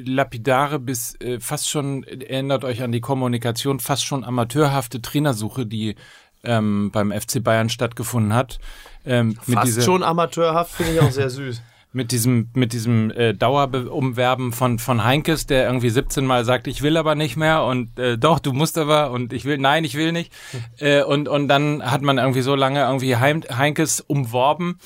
[0.04, 5.96] lapidare bis äh, fast schon erinnert euch an die Kommunikation, fast schon amateurhafte Trainersuche, die
[6.44, 8.61] ähm, beim FC Bayern stattgefunden hat.
[9.04, 14.52] Ähm, fast schon amateurhaft finde ich auch sehr süß mit diesem mit diesem äh, Dauerumwerben
[14.52, 18.16] von von Heinkes, der irgendwie 17 Mal sagt, ich will aber nicht mehr und äh,
[18.16, 20.33] doch, du musst aber und ich will, nein, ich will nicht.
[20.78, 24.78] Äh, und und dann hat man irgendwie so lange irgendwie Heim, Heinkes umworben,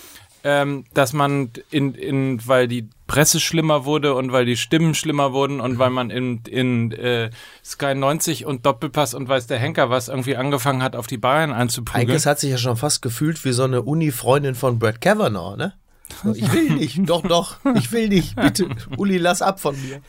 [0.43, 5.33] ähm, dass man in in weil die Presse schlimmer wurde und weil die Stimmen schlimmer
[5.33, 7.31] wurden und weil man in in äh,
[7.65, 11.53] Sky 90 und Doppelpass und weiß der Henker was irgendwie angefangen hat, auf die Bayern
[11.53, 12.09] einzuprügeln.
[12.09, 15.73] Heinkes hat sich ja schon fast gefühlt wie so eine Uni-Freundin von Brad Kavanaugh, ne?
[16.35, 18.69] Ich will nicht, doch, doch, ich will nicht, bitte.
[18.97, 20.01] Uli, lass ab von mir.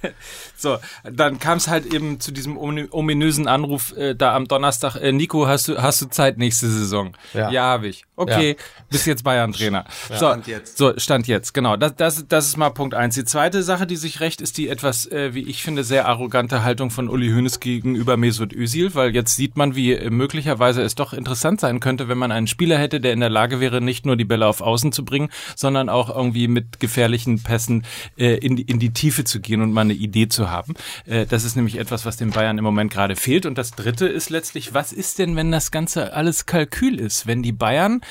[0.55, 4.95] So, dann kam es halt eben zu diesem ominösen Anruf äh, da am Donnerstag.
[4.95, 7.13] Äh, Nico, hast du, hast du Zeit nächste Saison?
[7.33, 8.05] Ja, ja habe ich.
[8.15, 8.83] Okay, ja.
[8.89, 9.85] bist jetzt Bayern-Trainer.
[10.09, 10.77] Ja, so, stand jetzt.
[10.77, 11.77] So, stand jetzt, genau.
[11.77, 13.15] Das, das, das ist mal Punkt eins.
[13.15, 16.63] Die zweite Sache, die sich recht, ist die etwas, äh, wie ich finde, sehr arrogante
[16.63, 20.95] Haltung von Uli Hoeneß gegenüber Mesut Özil, weil jetzt sieht man, wie äh, möglicherweise es
[20.95, 24.05] doch interessant sein könnte, wenn man einen Spieler hätte, der in der Lage wäre, nicht
[24.05, 27.85] nur die Bälle auf Außen zu bringen, sondern auch irgendwie mit gefährlichen Pässen
[28.17, 30.73] äh, in, die, in die Tiefe zu gehen und mal eine Idee zu haben.
[31.05, 33.45] Äh, das ist nämlich etwas, was den Bayern im Moment gerade fehlt.
[33.45, 37.27] Und das Dritte ist letztlich, was ist denn, wenn das Ganze alles Kalkül ist?
[37.27, 38.01] Wenn die Bayern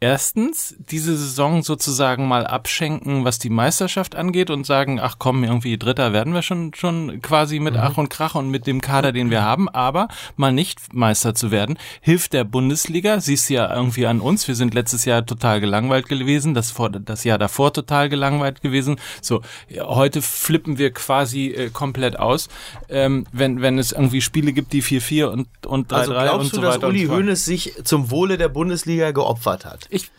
[0.00, 5.78] erstens diese Saison sozusagen mal abschenken, was die Meisterschaft angeht und sagen, ach komm, irgendwie
[5.78, 7.80] Dritter werden wir schon, schon quasi mit mhm.
[7.80, 11.50] Ach und Krach und mit dem Kader, den wir haben, aber mal nicht Meister zu
[11.50, 15.60] werden, hilft der Bundesliga, siehst du ja irgendwie an uns, wir sind letztes Jahr total
[15.60, 19.40] gelangweilt gewesen, das, vor, das Jahr davor total gelangweilt gewesen, so,
[19.80, 22.48] heute flippen wir quasi äh, komplett aus,
[22.90, 26.60] ähm, wenn, wenn es irgendwie Spiele gibt, die 4-4 und, und 3-3 also und so
[26.60, 26.78] du, weiter.
[26.80, 29.85] dass Uli Hoeneß sich zum Wohle der Bundesliga geopfert hat?
[29.88, 30.10] Ich,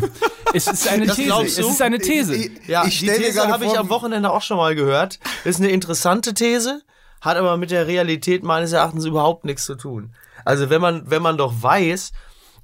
[0.54, 1.42] es ist eine das These.
[1.42, 2.34] Es ist eine These.
[2.34, 5.18] Ich, ich, ja, ich die These habe ich am Wochenende auch schon mal gehört.
[5.44, 6.82] Ist eine interessante These,
[7.20, 10.14] hat aber mit der Realität meines Erachtens überhaupt nichts zu tun.
[10.44, 12.12] Also wenn man, wenn man doch weiß,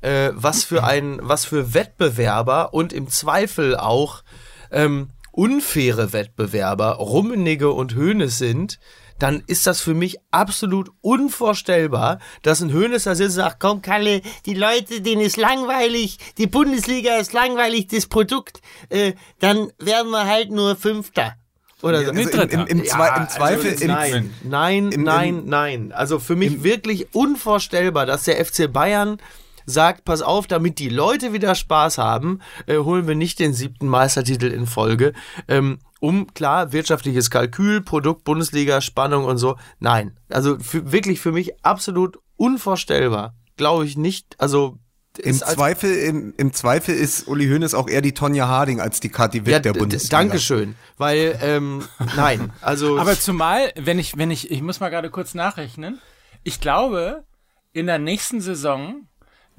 [0.02, 4.22] äh, was für ein, was für Wettbewerber und im Zweifel auch
[4.70, 8.78] ähm, unfaire Wettbewerber Rummenigge und Höhne sind,
[9.18, 13.82] dann ist das für mich absolut unvorstellbar, dass ein Hönes da sitzt und sagt, komm
[13.82, 20.10] Kalle, die Leute, denen ist langweilig, die Bundesliga ist langweilig, das Produkt, äh, dann werden
[20.10, 21.36] wir halt nur Fünfter.
[21.82, 23.70] Oder ja, also im, im, im, ja, im, Zweifel.
[23.72, 25.92] Also nein, nein, nein, nein.
[25.92, 29.18] Also für mich wirklich unvorstellbar, dass der FC Bayern
[29.66, 33.88] sagt, pass auf, damit die Leute wieder Spaß haben, äh, holen wir nicht den siebten
[33.88, 35.12] Meistertitel in Folge.
[35.48, 39.56] Ähm, um klar wirtschaftliches Kalkül, Produkt, Bundesliga, Spannung und so.
[39.78, 43.34] Nein, also für, wirklich für mich absolut unvorstellbar.
[43.56, 44.34] Glaube ich nicht.
[44.38, 44.78] Also
[45.18, 49.10] im Zweifel, im, im Zweifel ist Uli Hoeneß auch eher die Tonja Harding als die
[49.10, 50.16] Kathi Witt ja, der Bundesliga.
[50.16, 51.84] Dankeschön, weil ähm,
[52.16, 56.00] nein, also aber zumal, wenn ich, wenn ich, ich muss mal gerade kurz nachrechnen.
[56.44, 57.24] Ich glaube,
[57.72, 59.06] in der nächsten Saison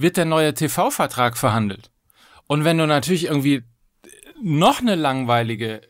[0.03, 1.89] wird der neue TV-Vertrag verhandelt.
[2.45, 3.63] Und wenn du natürlich irgendwie
[4.43, 5.81] noch eine langweilige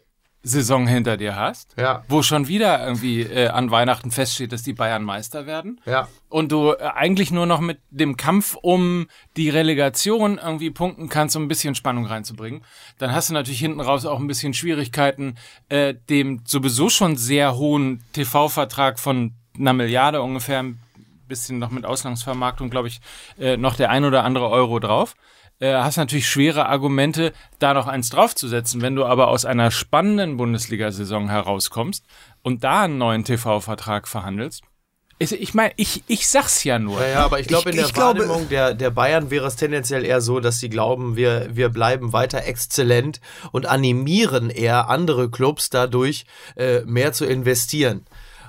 [0.44, 2.04] Saison hinter dir hast, ja.
[2.10, 6.10] wo schon wieder irgendwie äh, an Weihnachten feststeht, dass die Bayern Meister werden, ja.
[6.28, 11.38] und du äh, eigentlich nur noch mit dem Kampf um die Relegation irgendwie punkten kannst,
[11.38, 12.64] um ein bisschen Spannung reinzubringen,
[12.98, 15.36] dann hast du natürlich hinten raus auch ein bisschen Schwierigkeiten,
[15.70, 20.83] äh, dem sowieso schon sehr hohen TV-Vertrag von einer Milliarde ungefähr, ein
[21.34, 23.02] bisschen noch mit Ausgangsvermarktung, glaube ich,
[23.40, 25.16] äh, noch der ein oder andere Euro drauf
[25.60, 28.82] äh, hast natürlich schwere Argumente, da noch eins draufzusetzen.
[28.82, 32.06] Wenn du aber aus einer spannenden Bundesliga-Saison herauskommst
[32.42, 34.64] und da einen neuen TV-Vertrag verhandelst,
[35.20, 37.00] ich meine, ich, ich sag's ja nur.
[37.00, 40.04] Ja, ja aber ich glaube, in der ich Wahrnehmung der, der Bayern wäre es tendenziell
[40.04, 45.70] eher so, dass sie glauben, wir, wir bleiben weiter exzellent und animieren eher andere Clubs
[45.70, 46.26] dadurch,
[46.58, 48.06] äh, mehr zu investieren.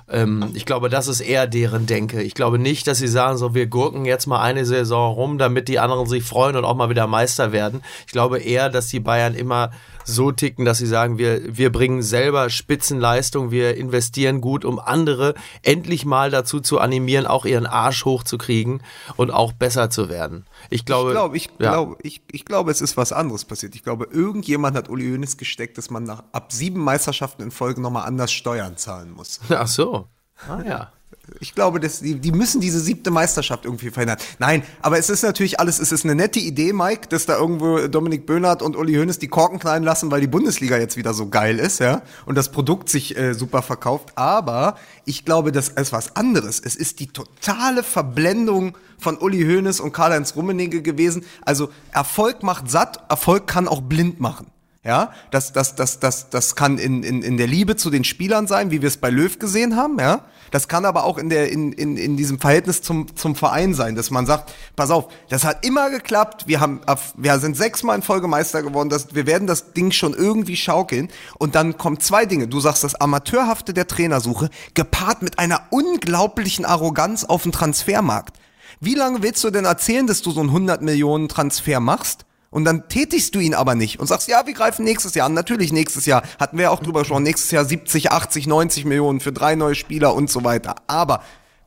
[0.09, 2.21] Ähm, ich glaube, das ist eher deren Denke.
[2.21, 5.67] Ich glaube nicht, dass sie sagen, so, wir gurken jetzt mal eine Saison rum, damit
[5.67, 7.81] die anderen sich freuen und auch mal wieder Meister werden.
[8.05, 9.71] Ich glaube eher, dass die Bayern immer
[10.03, 15.33] so ticken, dass sie sagen, wir, wir bringen selber Spitzenleistung, wir investieren gut, um andere
[15.63, 18.81] endlich mal dazu zu animieren, auch ihren Arsch hochzukriegen
[19.15, 20.45] und auch besser zu werden.
[20.69, 21.71] Ich glaube, ich glaube, ich, ja.
[21.71, 23.75] glaube, ich, ich glaube, es ist was anderes passiert.
[23.75, 27.81] Ich glaube, irgendjemand hat Uli Hoeneß gesteckt, dass man nach ab sieben Meisterschaften in Folge
[27.81, 29.39] nochmal anders Steuern zahlen muss.
[29.49, 30.07] Ach so.
[30.47, 30.91] Ah ja.
[31.39, 34.19] Ich glaube, dass die, die müssen diese siebte Meisterschaft irgendwie verhindern.
[34.39, 37.87] Nein, aber es ist natürlich alles, es ist eine nette Idee, Mike, dass da irgendwo
[37.87, 41.29] Dominik Böhnert und Uli Hoeneß die Korken knallen lassen, weil die Bundesliga jetzt wieder so
[41.29, 44.13] geil ist, ja, und das Produkt sich äh, super verkauft.
[44.15, 46.59] Aber ich glaube, das ist was anderes.
[46.63, 51.25] Es ist die totale Verblendung von Uli Hoeneß und Karl-Heinz Rummenigge gewesen.
[51.43, 54.47] Also Erfolg macht satt, Erfolg kann auch blind machen.
[54.85, 58.45] Ja, das, das, das, das, das kann in, in, in der Liebe zu den Spielern
[58.45, 60.21] sein, wie wir es bei Löw gesehen haben, ja.
[60.51, 63.95] Das kann aber auch in, der, in, in, in diesem Verhältnis zum, zum Verein sein,
[63.95, 66.81] dass man sagt, pass auf, das hat immer geklappt, wir, haben,
[67.17, 71.09] wir sind sechsmal in Folge Meister geworden, das, wir werden das Ding schon irgendwie schaukeln.
[71.39, 72.47] Und dann kommen zwei Dinge.
[72.47, 78.37] Du sagst das Amateurhafte der Trainersuche, gepaart mit einer unglaublichen Arroganz auf dem Transfermarkt.
[78.79, 82.25] Wie lange willst du denn erzählen, dass du so einen 100 Millionen Transfer machst?
[82.49, 85.33] Und dann tätigst du ihn aber nicht und sagst, ja, wir greifen nächstes Jahr an.
[85.33, 86.23] Natürlich nächstes Jahr.
[86.39, 87.23] Hatten wir auch drüber gesprochen.
[87.23, 90.75] Nächstes Jahr 70, 80, 90 Millionen für drei neue Spieler und so weiter.
[90.87, 91.21] Aber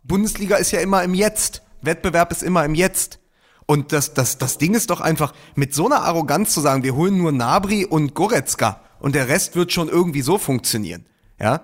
[0.05, 1.63] Bundesliga ist ja immer im Jetzt.
[1.83, 3.19] Wettbewerb ist immer im Jetzt.
[3.67, 6.95] Und das, das, das Ding ist doch einfach, mit so einer Arroganz zu sagen, wir
[6.95, 11.05] holen nur Nabri und Goretzka und der Rest wird schon irgendwie so funktionieren.
[11.39, 11.61] Ja,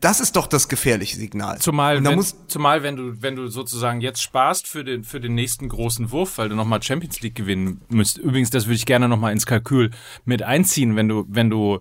[0.00, 1.58] das ist doch das gefährliche Signal.
[1.58, 5.68] Zumal, wenn, zumal wenn du, wenn du sozusagen jetzt sparst für den, für den nächsten
[5.68, 8.18] großen Wurf, weil du nochmal Champions League gewinnen müsst.
[8.18, 9.90] Übrigens, das würde ich gerne nochmal ins Kalkül
[10.24, 11.80] mit einziehen, wenn du, wenn du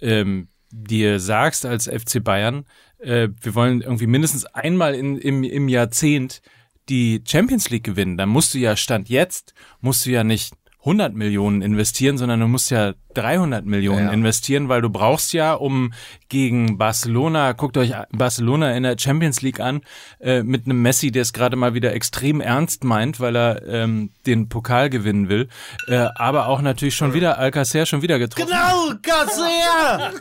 [0.00, 2.66] ähm, dir sagst als FC Bayern,
[2.98, 6.42] äh, wir wollen irgendwie mindestens einmal in, im, im Jahrzehnt
[6.88, 11.14] die Champions League gewinnen, dann musst du ja Stand jetzt, musst du ja nicht 100
[11.14, 14.12] Millionen investieren, sondern du musst ja 300 Millionen ja.
[14.12, 15.92] investieren, weil du brauchst ja, um
[16.28, 19.80] gegen Barcelona, guckt euch Barcelona in der Champions League an,
[20.20, 24.10] äh, mit einem Messi, der es gerade mal wieder extrem ernst meint, weil er ähm,
[24.26, 25.48] den Pokal gewinnen will,
[25.88, 28.48] äh, aber auch natürlich schon wieder Alcacer schon wieder getroffen.
[28.48, 30.12] Genau, Alcacer!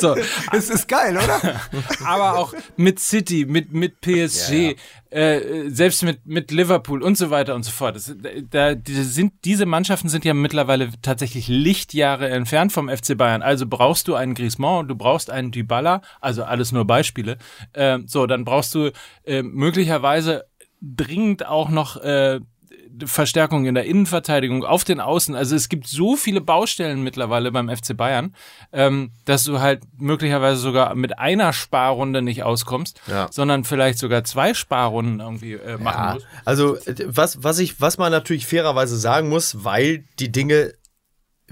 [0.00, 0.16] so,
[0.52, 1.60] es ist geil, oder?
[2.04, 4.74] aber auch mit City, mit mit PSG, ja, ja.
[5.10, 7.96] Äh, selbst mit mit Liverpool und so weiter und so fort.
[7.96, 8.14] Das,
[8.50, 13.42] da, die sind diese Mannschaften sind ja mittlerweile mittlerweile tatsächlich Lichtjahre entfernt vom FC Bayern.
[13.42, 17.38] Also brauchst du einen Griezmann, du brauchst einen Dybala, also alles nur Beispiele.
[17.72, 18.90] Äh, so, dann brauchst du
[19.24, 20.44] äh, möglicherweise
[20.80, 22.40] dringend auch noch äh,
[23.04, 25.34] Verstärkung in der Innenverteidigung, auf den Außen.
[25.34, 28.34] Also es gibt so viele Baustellen mittlerweile beim FC Bayern,
[28.72, 33.28] ähm, dass du halt möglicherweise sogar mit einer Sparrunde nicht auskommst, ja.
[33.30, 36.14] sondern vielleicht sogar zwei Sparrunden irgendwie äh, machen ja.
[36.14, 36.26] musst.
[36.44, 40.74] Also was, was ich, was man natürlich fairerweise sagen muss, weil die Dinge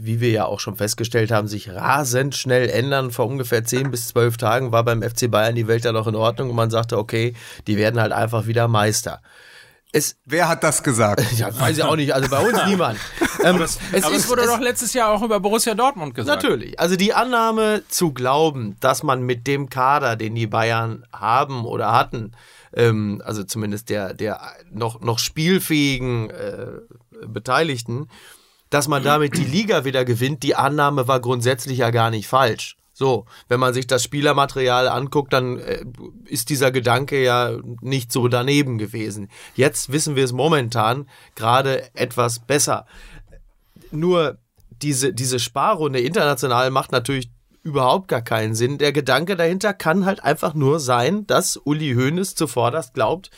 [0.00, 3.10] wie wir ja auch schon festgestellt haben, sich rasend schnell ändern.
[3.10, 6.14] Vor ungefähr 10 bis 12 Tagen war beim FC Bayern die Welt ja noch in
[6.14, 7.34] Ordnung und man sagte, okay,
[7.66, 9.20] die werden halt einfach wieder Meister.
[9.92, 11.24] Es, Wer hat das gesagt?
[11.36, 12.12] Ja, weiß ich auch nicht.
[12.12, 12.98] Also bei uns niemand.
[13.42, 16.14] Ähm, aber es, es aber ist, wurde es, doch letztes Jahr auch über Borussia Dortmund
[16.14, 16.42] gesagt.
[16.42, 16.78] Natürlich.
[16.78, 21.92] Also die Annahme zu glauben, dass man mit dem Kader, den die Bayern haben oder
[21.92, 22.32] hatten,
[22.74, 26.72] ähm, also zumindest der, der noch, noch spielfähigen äh,
[27.26, 28.08] Beteiligten,
[28.70, 32.76] dass man damit die Liga wieder gewinnt, die Annahme war grundsätzlich ja gar nicht falsch.
[32.98, 35.84] So, wenn man sich das Spielermaterial anguckt, dann äh,
[36.24, 39.28] ist dieser Gedanke ja nicht so daneben gewesen.
[39.54, 42.86] Jetzt wissen wir es momentan gerade etwas besser.
[43.92, 44.38] Nur
[44.82, 47.30] diese, diese Sparrunde international macht natürlich
[47.62, 48.78] überhaupt gar keinen Sinn.
[48.78, 53.30] Der Gedanke dahinter kann halt einfach nur sein, dass Uli Hoeneß zuvorderst glaubt,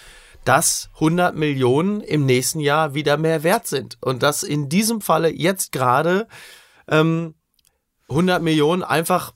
[0.47, 3.99] dass 100 Millionen im nächsten Jahr wieder mehr wert sind.
[4.01, 6.29] Und dass in diesem Falle jetzt gerade
[6.89, 7.35] ähm,
[8.09, 9.35] 100 Millionen einfach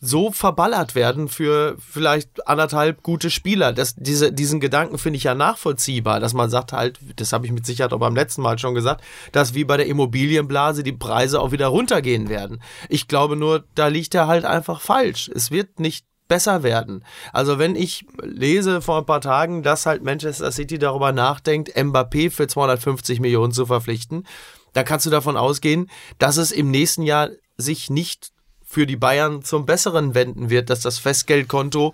[0.00, 3.74] so verballert werden für vielleicht anderthalb gute Spieler.
[3.74, 7.52] Das, diese, diesen Gedanken finde ich ja nachvollziehbar, dass man sagt halt, das habe ich
[7.52, 11.40] mit Sicherheit auch beim letzten Mal schon gesagt, dass wie bei der Immobilienblase die Preise
[11.40, 12.62] auch wieder runtergehen werden.
[12.88, 15.30] Ich glaube nur, da liegt er halt einfach falsch.
[15.34, 17.04] Es wird nicht besser werden.
[17.32, 22.30] Also wenn ich lese vor ein paar Tagen, dass halt Manchester City darüber nachdenkt, Mbappé
[22.30, 24.26] für 250 Millionen zu verpflichten,
[24.72, 28.32] dann kannst du davon ausgehen, dass es im nächsten Jahr sich nicht
[28.70, 31.92] für die Bayern zum Besseren wenden wird, dass das Festgeldkonto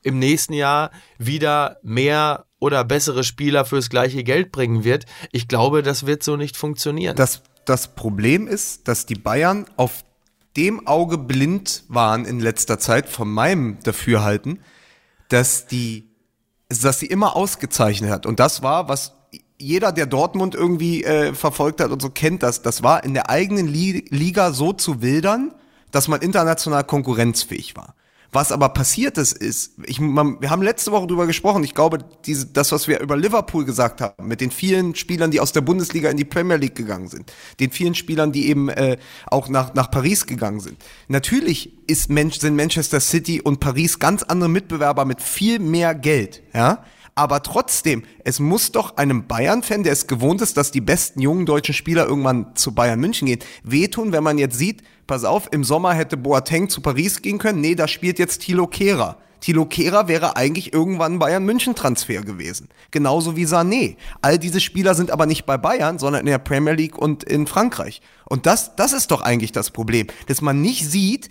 [0.00, 5.06] im nächsten Jahr wieder mehr oder bessere Spieler fürs gleiche Geld bringen wird.
[5.32, 7.16] Ich glaube, das wird so nicht funktionieren.
[7.16, 10.04] Das, das Problem ist, dass die Bayern auf
[10.56, 14.60] dem Auge blind waren in letzter Zeit, von meinem Dafürhalten,
[15.30, 16.10] dass die,
[16.68, 18.24] dass sie immer ausgezeichnet hat.
[18.24, 19.14] Und das war, was
[19.58, 23.30] jeder, der Dortmund irgendwie äh, verfolgt hat und so kennt das, das war in der
[23.30, 25.52] eigenen Liga so zu wildern,
[25.94, 27.94] dass man international konkurrenzfähig war.
[28.32, 31.98] Was aber passiert ist, ist, ich, man, wir haben letzte Woche drüber gesprochen, ich glaube,
[32.26, 35.60] diese, das, was wir über Liverpool gesagt haben, mit den vielen Spielern, die aus der
[35.60, 39.74] Bundesliga in die Premier League gegangen sind, den vielen Spielern, die eben äh, auch nach,
[39.74, 40.78] nach Paris gegangen sind.
[41.06, 46.42] Natürlich ist Mensch, sind Manchester City und Paris ganz andere Mitbewerber mit viel mehr Geld,
[46.52, 46.84] ja.
[47.16, 51.46] Aber trotzdem, es muss doch einem Bayern-Fan, der es gewohnt ist, dass die besten jungen
[51.46, 55.62] deutschen Spieler irgendwann zu Bayern München gehen, wehtun, wenn man jetzt sieht, pass auf, im
[55.62, 57.60] Sommer hätte Boateng zu Paris gehen können.
[57.60, 59.18] Nee, da spielt jetzt Thilo Kehrer.
[59.44, 62.68] Thilo Kehrer wäre eigentlich irgendwann Bayern München Transfer gewesen.
[62.90, 63.96] Genauso wie Sané.
[64.22, 67.46] All diese Spieler sind aber nicht bei Bayern, sondern in der Premier League und in
[67.46, 68.00] Frankreich.
[68.24, 71.28] Und das, das ist doch eigentlich das Problem, dass man nicht sieht,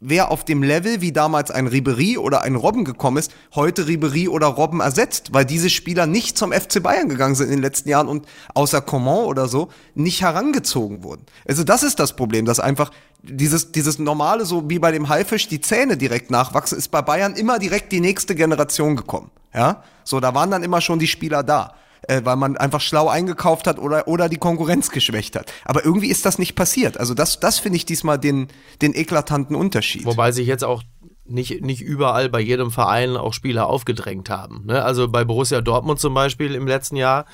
[0.00, 4.28] wer auf dem Level wie damals ein Ribery oder ein Robben gekommen ist, heute Ribery
[4.28, 7.90] oder Robben ersetzt, weil diese Spieler nicht zum FC Bayern gegangen sind in den letzten
[7.90, 11.26] Jahren und außer Coman oder so nicht herangezogen wurden.
[11.46, 12.90] Also das ist das Problem, dass einfach
[13.22, 17.34] dieses, dieses normale, so wie bei dem Haifisch, die Zähne direkt nachwachsen, ist bei Bayern
[17.34, 19.30] immer direkt die nächste Generation gekommen.
[19.52, 21.74] Ja, so, da waren dann immer schon die Spieler da
[22.10, 25.52] äh, weil man einfach schlau eingekauft hat oder, oder die Konkurrenz geschwächt hat.
[25.64, 26.98] Aber irgendwie ist das nicht passiert.
[26.98, 28.48] Also das, das finde ich diesmal den,
[28.82, 30.04] den eklatanten Unterschied.
[30.04, 30.82] Wobei sich jetzt auch
[31.24, 34.66] nicht, nicht überall bei jedem Verein auch Spieler aufgedrängt haben.
[34.66, 34.82] Ne?
[34.82, 37.26] Also bei Borussia Dortmund zum Beispiel im letzten Jahr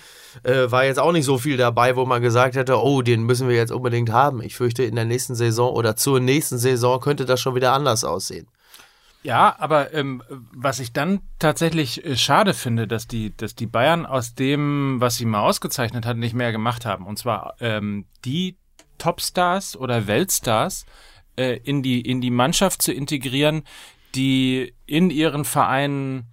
[0.42, 3.48] äh, war jetzt auch nicht so viel dabei, wo man gesagt hätte, oh, den müssen
[3.48, 4.42] wir jetzt unbedingt haben.
[4.42, 8.04] Ich fürchte, in der nächsten Saison oder zur nächsten Saison könnte das schon wieder anders
[8.04, 8.46] aussehen.
[9.26, 14.06] Ja, aber ähm, was ich dann tatsächlich äh, schade finde, dass die, dass die Bayern
[14.06, 17.04] aus dem, was sie mal ausgezeichnet hat, nicht mehr gemacht haben.
[17.04, 18.56] Und zwar ähm, die
[18.98, 20.86] Topstars oder Weltstars
[21.34, 23.64] äh, in die in die Mannschaft zu integrieren,
[24.14, 26.28] die in ihren Vereinen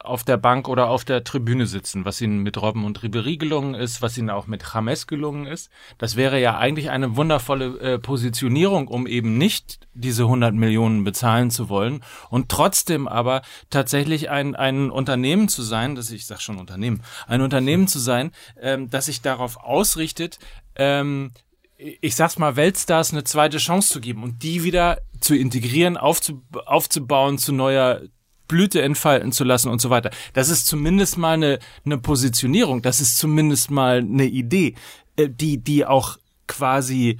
[0.00, 3.74] auf der Bank oder auf der Tribüne sitzen, was ihnen mit Robben und Ribery gelungen
[3.74, 5.70] ist, was ihnen auch mit James gelungen ist.
[5.98, 11.50] Das wäre ja eigentlich eine wundervolle äh, Positionierung, um eben nicht diese 100 Millionen bezahlen
[11.50, 16.58] zu wollen und trotzdem aber tatsächlich ein, ein Unternehmen zu sein, das ich sag schon
[16.58, 20.38] Unternehmen, ein Unternehmen zu sein, ähm, das sich darauf ausrichtet,
[20.76, 21.32] ähm,
[21.76, 26.42] ich sag's mal, Weltstars eine zweite Chance zu geben und die wieder zu integrieren, aufzu,
[26.66, 28.02] aufzubauen zu neuer
[28.50, 30.10] Blüte entfalten zu lassen und so weiter.
[30.32, 34.74] Das ist zumindest mal eine, eine Positionierung, das ist zumindest mal eine Idee,
[35.16, 37.18] äh, die, die auch quasi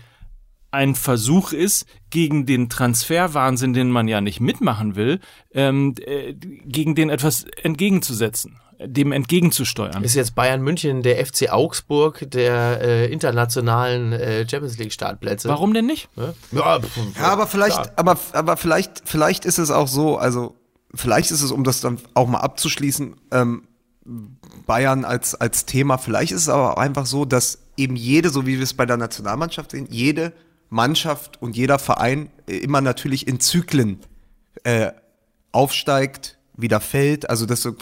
[0.72, 5.20] ein Versuch ist, gegen den Transferwahnsinn, den man ja nicht mitmachen will,
[5.54, 10.02] ähm, äh, gegen den etwas entgegenzusetzen dem entgegenzusteuern.
[10.02, 15.50] Ist jetzt Bayern München der FC Augsburg der äh, internationalen äh, Champions League Startplätze?
[15.50, 16.08] Warum denn nicht?
[16.16, 20.56] Ja, ja aber vielleicht, aber, aber vielleicht, vielleicht ist es auch so, also
[20.94, 23.62] vielleicht ist es, um das dann auch mal abzuschließen, ähm,
[24.66, 28.46] Bayern als, als Thema, vielleicht ist es aber auch einfach so, dass eben jede, so
[28.46, 30.32] wie wir es bei der Nationalmannschaft sehen, jede
[30.68, 34.00] Mannschaft und jeder Verein immer natürlich in Zyklen
[34.64, 34.92] äh,
[35.52, 37.28] aufsteigt, wieder fällt.
[37.28, 37.74] Also das, du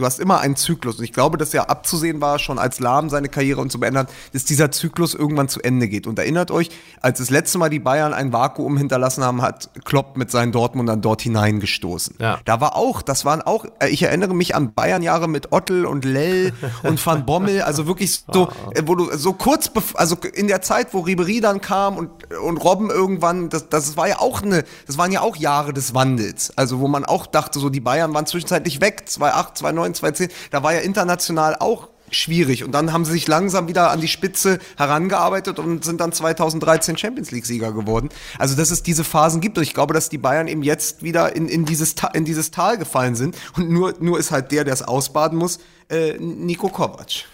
[0.00, 0.98] hast immer einen Zyklus.
[0.98, 4.06] Und ich glaube, dass ja abzusehen war, schon als Lahm seine Karriere und zu beenden
[4.32, 6.06] dass dieser Zyklus irgendwann zu Ende geht.
[6.06, 6.70] Und erinnert euch,
[7.00, 11.00] als das letzte Mal die Bayern ein Vakuum hinterlassen haben, hat Klopp mit seinen Dortmundern
[11.00, 12.16] dort hineingestoßen.
[12.20, 12.38] Ja.
[12.44, 16.04] Da war auch, das waren auch, äh, ich erinnere mich an Bayern-Jahre mit Ottel und
[16.04, 18.70] Lell und Van Bommel, also wirklich so, ah.
[18.84, 22.90] wo du so kurz, also in der Zeit, wo Ribery dann kam und, und Robben
[22.90, 26.52] irgendwann, das, das war ja auch eine, das waren ja auch Jahre des Wandels.
[26.56, 30.30] Also wo man auch dachte, so die Bayern waren zwischenzeitlich weg, 2,8, 2,9, 2,10.
[30.50, 32.64] Da war ja international auch schwierig.
[32.64, 36.96] Und dann haben sie sich langsam wieder an die Spitze herangearbeitet und sind dann 2013
[36.96, 38.08] Champions League-Sieger geworden.
[38.38, 39.58] Also, dass es diese Phasen gibt.
[39.58, 42.78] Und ich glaube, dass die Bayern eben jetzt wieder in, in, dieses, in dieses Tal
[42.78, 43.36] gefallen sind.
[43.56, 45.58] Und nur, nur ist halt der, der es ausbaden muss,
[45.88, 47.24] äh, Nico Kovac.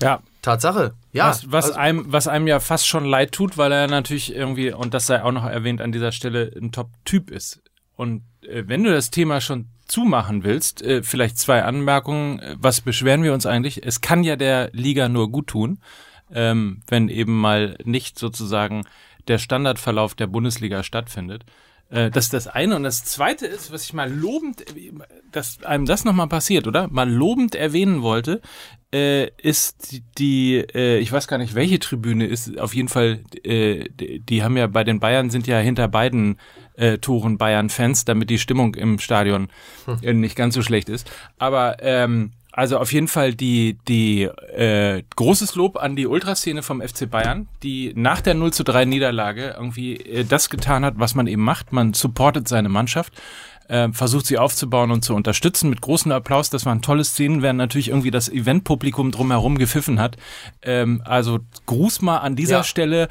[0.00, 0.94] Ja, Tatsache.
[1.12, 1.28] Ja.
[1.28, 4.72] Was, was, also, einem, was einem ja fast schon leid tut, weil er natürlich irgendwie,
[4.72, 7.60] und das sei auch noch erwähnt an dieser Stelle, ein Top-Typ ist.
[7.96, 12.40] Und äh, wenn du das Thema schon zumachen willst, äh, vielleicht zwei Anmerkungen.
[12.58, 13.84] Was beschweren wir uns eigentlich?
[13.84, 15.78] Es kann ja der Liga nur gut tun,
[16.32, 18.84] ähm, wenn eben mal nicht sozusagen
[19.28, 21.44] der Standardverlauf der Bundesliga stattfindet.
[21.90, 22.76] Äh, das ist das eine.
[22.76, 24.64] Und das zweite ist, was ich mal lobend,
[25.32, 26.88] dass einem das nochmal passiert, oder?
[26.88, 28.40] Mal lobend erwähnen wollte,
[28.92, 33.88] äh, ist die, äh, ich weiß gar nicht, welche Tribüne ist, auf jeden Fall, äh,
[33.90, 36.38] die, die haben ja bei den Bayern sind ja hinter beiden
[36.80, 39.48] äh, Toren Bayern-Fans, damit die Stimmung im Stadion
[39.84, 39.98] hm.
[40.02, 41.10] äh, nicht ganz so schlecht ist.
[41.38, 46.80] Aber ähm, Also auf jeden Fall die, die äh, großes Lob an die Ultraszene vom
[46.82, 51.14] FC Bayern, die nach der 0 zu 3 Niederlage irgendwie äh, das getan hat, was
[51.14, 51.72] man eben macht.
[51.72, 53.12] Man supportet seine Mannschaft,
[53.68, 56.50] äh, versucht sie aufzubauen und zu unterstützen mit großem Applaus.
[56.50, 60.16] Das waren tolle Szenen, während natürlich irgendwie das Eventpublikum drumherum gepfiffen hat.
[60.62, 62.64] Ähm, also Gruß mal an dieser Ja.
[62.64, 63.08] Stelle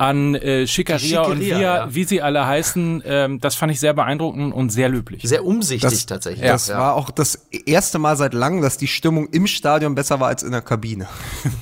[0.00, 1.94] an äh, Schickeria und Schickeria, Via, ja.
[1.94, 3.02] wie sie alle heißen.
[3.04, 5.22] Ähm, das fand ich sehr beeindruckend und sehr löblich.
[5.24, 6.46] Sehr umsichtig Das- tatsächlich.
[6.48, 7.34] Das war auch das
[7.66, 11.06] erste Mal seit langem, dass die Stimmung im Stadion besser war als in der Kabine.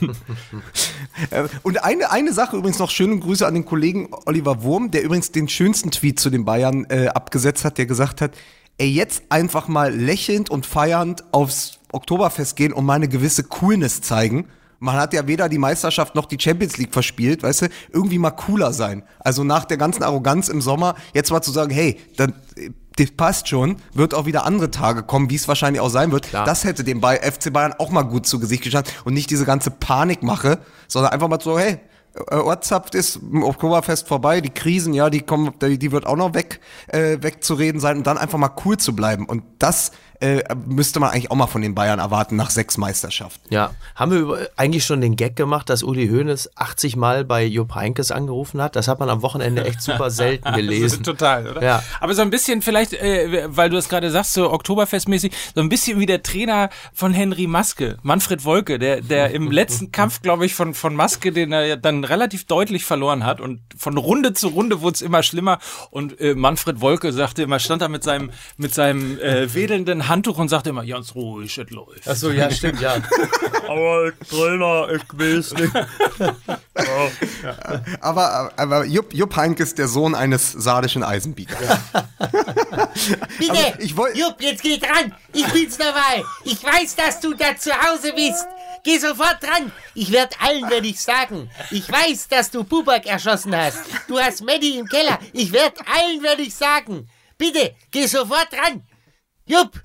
[1.31, 5.03] Äh, und eine, eine Sache übrigens noch, schöne Grüße an den Kollegen Oliver Wurm, der
[5.03, 8.31] übrigens den schönsten Tweet zu den Bayern äh, abgesetzt hat, der gesagt hat,
[8.79, 14.01] ey, jetzt einfach mal lächelnd und feiernd aufs Oktoberfest gehen und mal eine gewisse Coolness
[14.01, 14.47] zeigen.
[14.81, 18.31] Man hat ja weder die Meisterschaft noch die Champions League verspielt, weißt du, irgendwie mal
[18.31, 19.03] cooler sein.
[19.19, 23.13] Also nach der ganzen Arroganz im Sommer, jetzt mal zu sagen, hey, dann, äh, das
[23.13, 26.33] passt schon, wird auch wieder andere Tage kommen, wie es wahrscheinlich auch sein wird.
[26.33, 29.71] Das hätte dem FC Bayern auch mal gut zu Gesicht gestanden und nicht diese ganze
[29.71, 30.59] Panikmache,
[30.89, 31.79] sondern einfach mal so, hey,
[32.31, 36.17] äh, Ortsaft ist im Oktoberfest vorbei, die Krisen, ja, die kommen, die, die wird auch
[36.17, 39.27] noch weg, äh, wegzureden sein und dann einfach mal cool zu bleiben.
[39.27, 43.53] Und das äh, müsste man eigentlich auch mal von den Bayern erwarten nach sechs Meisterschaften.
[43.55, 47.45] Ja, haben wir über, eigentlich schon den Gag gemacht, dass Uli Hoeneß 80 Mal bei
[47.45, 48.75] Jupp Heynckes angerufen hat?
[48.75, 51.05] Das hat man am Wochenende echt super selten gelesen.
[51.05, 51.63] Total, oder?
[51.63, 51.83] Ja.
[52.01, 55.69] Aber so ein bisschen vielleicht, äh, weil du es gerade sagst, so Oktoberfestmäßig, so ein
[55.69, 60.47] bisschen wie der Trainer von Henry Maske, Manfred Wolke, der, der im letzten Kampf, glaube
[60.47, 64.49] ich, von, von Maske, den er dann relativ deutlich verloren hat und von Runde zu
[64.49, 65.59] Runde wurde es immer schlimmer
[65.91, 70.39] und äh, Manfred Wolke sagte immer, stand da mit seinem, mit seinem äh, wedelnden Handtuch
[70.39, 72.09] und sagte immer, ganz ruhig, es läuft.
[72.09, 72.97] Achso, ja, stimmt, ja.
[73.69, 75.73] Aber Trainer, ich will's nicht.
[78.01, 81.59] Aber, aber Jupp, Jupp Heynckes ist der Sohn eines sardischen Eisenbieters.
[83.39, 85.15] Bitte, ich woll- Jupp, jetzt geh dran.
[85.33, 86.25] Ich bin's dabei.
[86.45, 88.47] Ich weiß, dass du da zu Hause bist.
[88.85, 89.71] Geh sofort dran.
[89.95, 91.51] Ich werd allen werd ich sagen.
[91.71, 93.81] Ich weiß, dass du Bubak erschossen hast.
[94.07, 95.19] Du hast Maddie im Keller.
[95.33, 97.09] Ich werd allen werd ich sagen.
[97.37, 98.83] Bitte, geh sofort dran.
[99.47, 99.83] Jupp.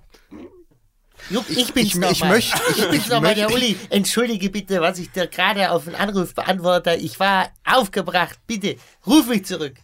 [1.30, 3.78] Jupp, ich bin's ich- noch ich ich bin's ich noch mal, möcht- der Uli.
[3.89, 6.95] Entschuldige bitte, was ich dir gerade auf den Anruf beantworte.
[6.95, 8.39] Ich war aufgebracht.
[8.45, 9.76] Bitte, ruf mich zurück.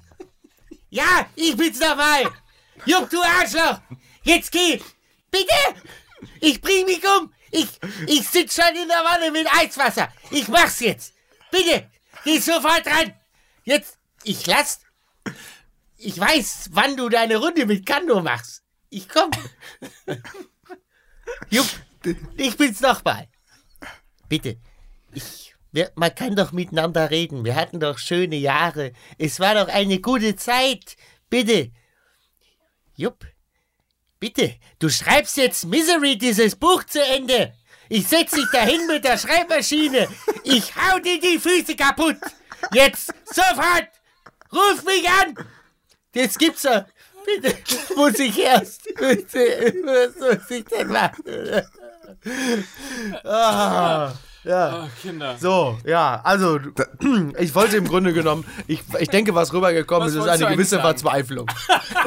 [0.90, 2.28] Ja, ich bin's dabei.
[2.86, 3.80] Jupp, du Arschloch.
[4.24, 4.80] Jetzt geh.
[5.32, 5.54] Bitte.
[6.42, 7.32] Ich bring mich um.
[7.52, 7.68] Ich,
[8.08, 10.10] ich sitz schon in der Wanne mit Eiswasser.
[10.32, 11.14] Ich mach's jetzt.
[11.52, 11.90] Bitte.
[12.24, 13.14] Geh sofort ran.
[13.64, 13.98] Jetzt.
[14.24, 14.80] Ich lass.
[15.98, 18.64] Ich weiß, wann du deine Runde mit Kando machst.
[18.90, 19.32] Ich komm.
[21.50, 21.68] Jupp,
[22.38, 23.28] ich bin's nochmal.
[24.28, 24.58] Bitte.
[25.14, 27.46] Ich, wir, man kann doch miteinander reden.
[27.46, 28.94] Wir hatten doch schöne Jahre.
[29.18, 30.96] Es war doch eine gute Zeit.
[31.30, 31.72] Bitte.
[32.96, 33.26] Jupp.
[34.20, 34.56] Bitte.
[34.80, 37.54] Du schreibst jetzt Misery, dieses Buch zu Ende.
[37.88, 40.08] Ich setz dich dahin mit der Schreibmaschine.
[40.44, 42.18] Ich hau dir die Füße kaputt.
[42.74, 43.14] Jetzt.
[43.26, 43.90] Sofort.
[44.52, 45.36] Ruf mich an.
[46.14, 46.86] Das gibt's doch.
[47.42, 47.56] Bitte.
[47.96, 48.84] Muss ich erst.
[48.96, 49.40] Bitte.
[49.86, 51.24] Was muss ich denn machen?
[53.24, 54.12] Ah,
[54.44, 54.88] ja.
[55.02, 55.36] Kinder.
[55.38, 56.60] So, ja, also
[57.40, 60.72] ich wollte im Grunde genommen, ich, ich denke, was rübergekommen Was ist, ist eine gewisse
[60.78, 60.84] sagen?
[60.84, 61.46] Verzweiflung.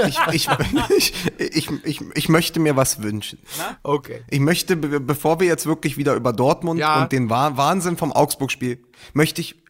[0.06, 0.48] Ich, ich,
[0.96, 3.38] ich, ich, ich, ich möchte mir was wünschen.
[3.82, 4.22] Okay.
[4.30, 7.02] Ich möchte, be bevor wir jetzt wirklich wieder über Dortmund Ja.
[7.02, 9.61] und den Wah- Wahnsinn vom Augsburg-Spiel, möchte ich,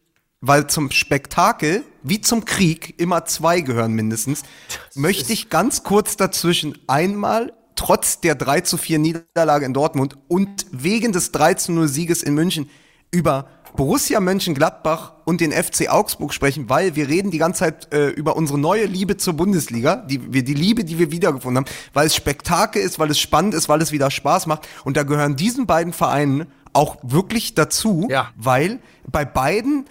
[0.45, 4.43] weil zum Spektakel, wie zum Krieg, immer zwei gehören mindestens,
[4.93, 10.65] möchte ich ganz kurz dazwischen einmal, trotz der 3 zu 4 Niederlage in Dortmund und
[10.71, 12.69] wegen des 3 zu 0 Sieges in München,
[13.09, 18.09] über Borussia Mönchengladbach und den FC Augsburg sprechen, weil wir reden die ganze Zeit äh,
[18.09, 22.05] über unsere neue Liebe zur Bundesliga, die, wir, die Liebe, die wir wiedergefunden haben, weil
[22.07, 24.67] es Spektakel ist, weil es spannend ist, weil es wieder Spaß macht.
[24.83, 28.29] Und da gehören diesen beiden Vereinen auch wirklich dazu, Ja.
[28.35, 28.79] weil
[29.09, 29.85] bei beiden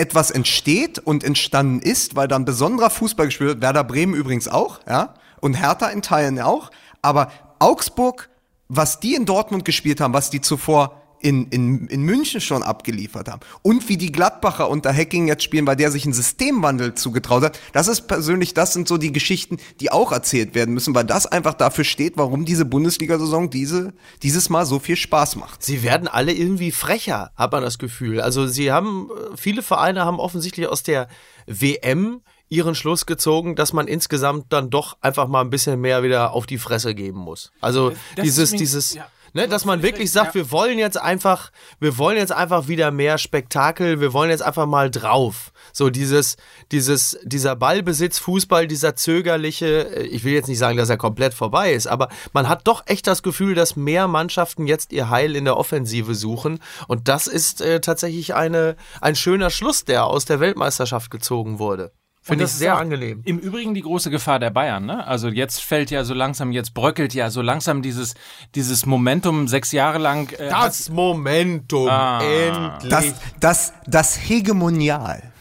[0.00, 3.62] etwas entsteht und entstanden ist, weil da ein besonderer Fußball gespielt wird.
[3.62, 6.70] Werder Bremen übrigens auch, ja, und Hertha in Teilen auch.
[7.02, 8.30] Aber Augsburg,
[8.68, 13.28] was die in Dortmund gespielt haben, was die zuvor in, in, in München schon abgeliefert
[13.28, 17.42] haben und wie die Gladbacher unter Hacking jetzt spielen, weil der sich einen Systemwandel zugetraut
[17.42, 21.04] hat, das ist persönlich, das sind so die Geschichten, die auch erzählt werden müssen, weil
[21.04, 23.92] das einfach dafür steht, warum diese Bundesliga-Saison diese,
[24.22, 25.62] dieses Mal so viel Spaß macht.
[25.62, 28.20] Sie werden alle irgendwie frecher, hat man das Gefühl.
[28.20, 31.08] Also sie haben, viele Vereine haben offensichtlich aus der
[31.46, 36.32] WM ihren Schluss gezogen, dass man insgesamt dann doch einfach mal ein bisschen mehr wieder
[36.32, 37.52] auf die Fresse geben muss.
[37.60, 39.06] Also Das dieses, dieses, ja.
[39.32, 43.16] Ne, dass man wirklich sagt, wir wollen jetzt einfach, wir wollen jetzt einfach wieder mehr
[43.16, 45.52] Spektakel, wir wollen jetzt einfach mal drauf.
[45.72, 46.36] So dieses,
[46.72, 51.32] dieses, dieser Ballbesitz, Fußball, dieser zögerliche, äh, ich will jetzt nicht sagen, dass er komplett
[51.34, 55.36] vorbei ist, aber man hat doch echt das Gefühl, dass mehr Mannschaften jetzt ihr Heil
[55.36, 56.58] in der Offensive suchen.
[56.88, 61.92] Und das ist äh, tatsächlich eine, ein schöner Schluss, der aus der Weltmeisterschaft gezogen wurde.
[62.22, 63.22] Finde ich sehr angenehm.
[63.24, 65.06] Im Übrigen die große Gefahr der Bayern, ne?
[65.06, 68.14] Also jetzt fällt ja so langsam, jetzt bröckelt ja so langsam dieses,
[68.54, 70.30] dieses Momentum sechs Jahre lang.
[70.34, 72.20] Äh, das Momentum, ah.
[72.22, 72.90] endlich.
[72.90, 75.32] Das, das, das Hegemonial.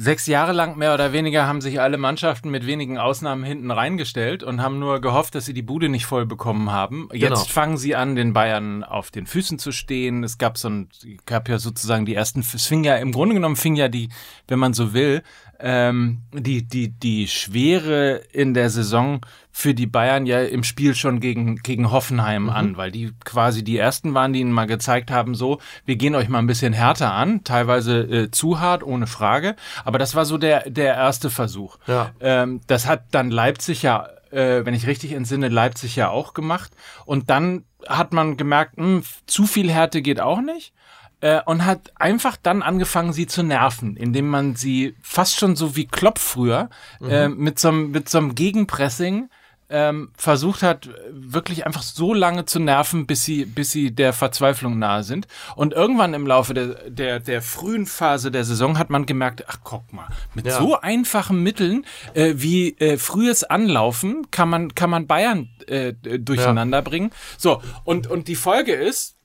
[0.00, 4.44] Sechs Jahre lang mehr oder weniger haben sich alle Mannschaften mit wenigen Ausnahmen hinten reingestellt
[4.44, 7.08] und haben nur gehofft, dass sie die Bude nicht voll bekommen haben.
[7.12, 7.44] Jetzt genau.
[7.44, 10.22] fangen sie an, den Bayern auf den Füßen zu stehen.
[10.22, 10.88] Es gab so ein,
[11.26, 14.08] gab ja sozusagen die ersten, es fing ja, im Grunde genommen fing ja die,
[14.46, 15.24] wenn man so will,
[15.60, 21.18] ähm, die, die, die Schwere in der Saison für die Bayern ja im Spiel schon
[21.18, 22.50] gegen, gegen Hoffenheim mhm.
[22.50, 26.14] an, weil die quasi die ersten waren, die ihnen mal gezeigt haben, so, wir gehen
[26.14, 29.56] euch mal ein bisschen härter an, teilweise äh, zu hart, ohne Frage.
[29.84, 31.78] Aber das war so der, der erste Versuch.
[31.86, 32.12] Ja.
[32.20, 36.72] Ähm, das hat dann Leipzig ja äh, wenn ich richtig entsinne, Leipzig ja auch gemacht.
[37.06, 40.74] Und dann hat man gemerkt, mh, hm, zu viel Härte geht auch nicht
[41.20, 45.76] äh, und hat einfach dann angefangen, sie zu nerven, indem man sie fast schon so
[45.76, 47.10] wie Klopp früher mhm.
[47.10, 49.28] äh, mit so einem mit so einem Gegenpressing
[49.70, 54.78] ähm, versucht hat, wirklich einfach so lange zu nerven, bis sie, bis sie der Verzweiflung
[54.78, 55.28] nahe sind.
[55.56, 59.58] Und irgendwann im Laufe der, der, der frühen Phase der Saison hat man gemerkt, ach
[59.64, 60.58] guck mal, mit ja.
[60.58, 66.78] so einfachen Mitteln äh, wie äh, frühes Anlaufen kann man, kann man Bayern äh, durcheinander
[66.78, 66.82] ja.
[66.82, 67.10] bringen.
[67.36, 69.17] So, und, und die Folge ist,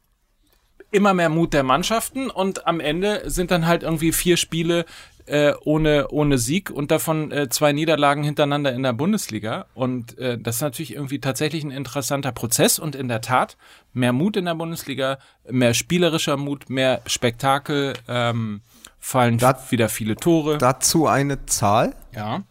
[0.94, 4.86] immer mehr Mut der Mannschaften und am Ende sind dann halt irgendwie vier Spiele
[5.26, 9.66] äh, ohne, ohne Sieg und davon äh, zwei Niederlagen hintereinander in der Bundesliga.
[9.74, 13.58] Und äh, das ist natürlich irgendwie tatsächlich ein interessanter Prozess und in der Tat
[13.94, 15.20] mehr Mut in der Bundesliga,
[15.50, 18.62] mehr spielerischer Mut, mehr Spektakel, ähm,
[19.00, 20.58] fallen Dat, wieder viele Tore.
[20.58, 21.96] Dazu eine Zahl.
[22.16, 22.44] Ja.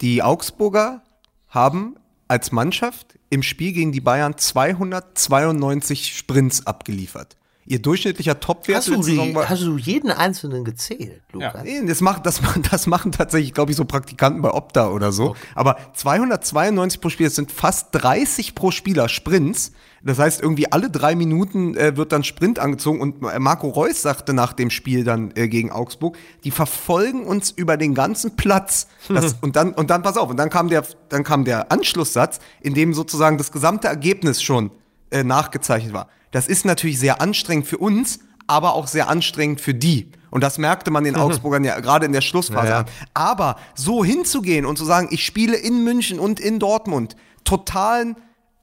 [0.00, 1.02] Die Augsburger
[1.48, 1.96] haben
[2.28, 7.36] als Mannschaft im Spiel gegen die Bayern 292 Sprints abgeliefert.
[7.70, 9.48] Ihr durchschnittlicher Topwert hast du, Saison war.
[9.48, 11.54] Hast du jeden einzelnen gezählt, Lukas?
[11.54, 11.62] Ja.
[11.62, 15.28] Nee, das, macht, das, das machen tatsächlich, glaube ich, so Praktikanten bei Opta oder so.
[15.28, 15.38] Okay.
[15.54, 19.70] Aber 292 pro Spiel, das sind fast 30 pro Spieler Sprints.
[20.02, 24.02] Das heißt, irgendwie alle drei Minuten äh, wird dann Sprint angezogen und äh, Marco Reus
[24.02, 28.88] sagte nach dem Spiel dann äh, gegen Augsburg, die verfolgen uns über den ganzen Platz.
[29.10, 32.38] Das, und dann, und dann, pass auf, und dann kam der, dann kam der Anschlusssatz,
[32.60, 34.70] in dem sozusagen das gesamte Ergebnis schon
[35.10, 36.08] äh, nachgezeichnet war.
[36.30, 40.10] Das ist natürlich sehr anstrengend für uns, aber auch sehr anstrengend für die.
[40.30, 41.20] Und das merkte man den mhm.
[41.20, 42.78] Augsburgern ja gerade in der Schlussphase ja, ja.
[42.80, 42.86] an.
[43.14, 48.16] Aber so hinzugehen und zu sagen, ich spiele in München und in Dortmund totalen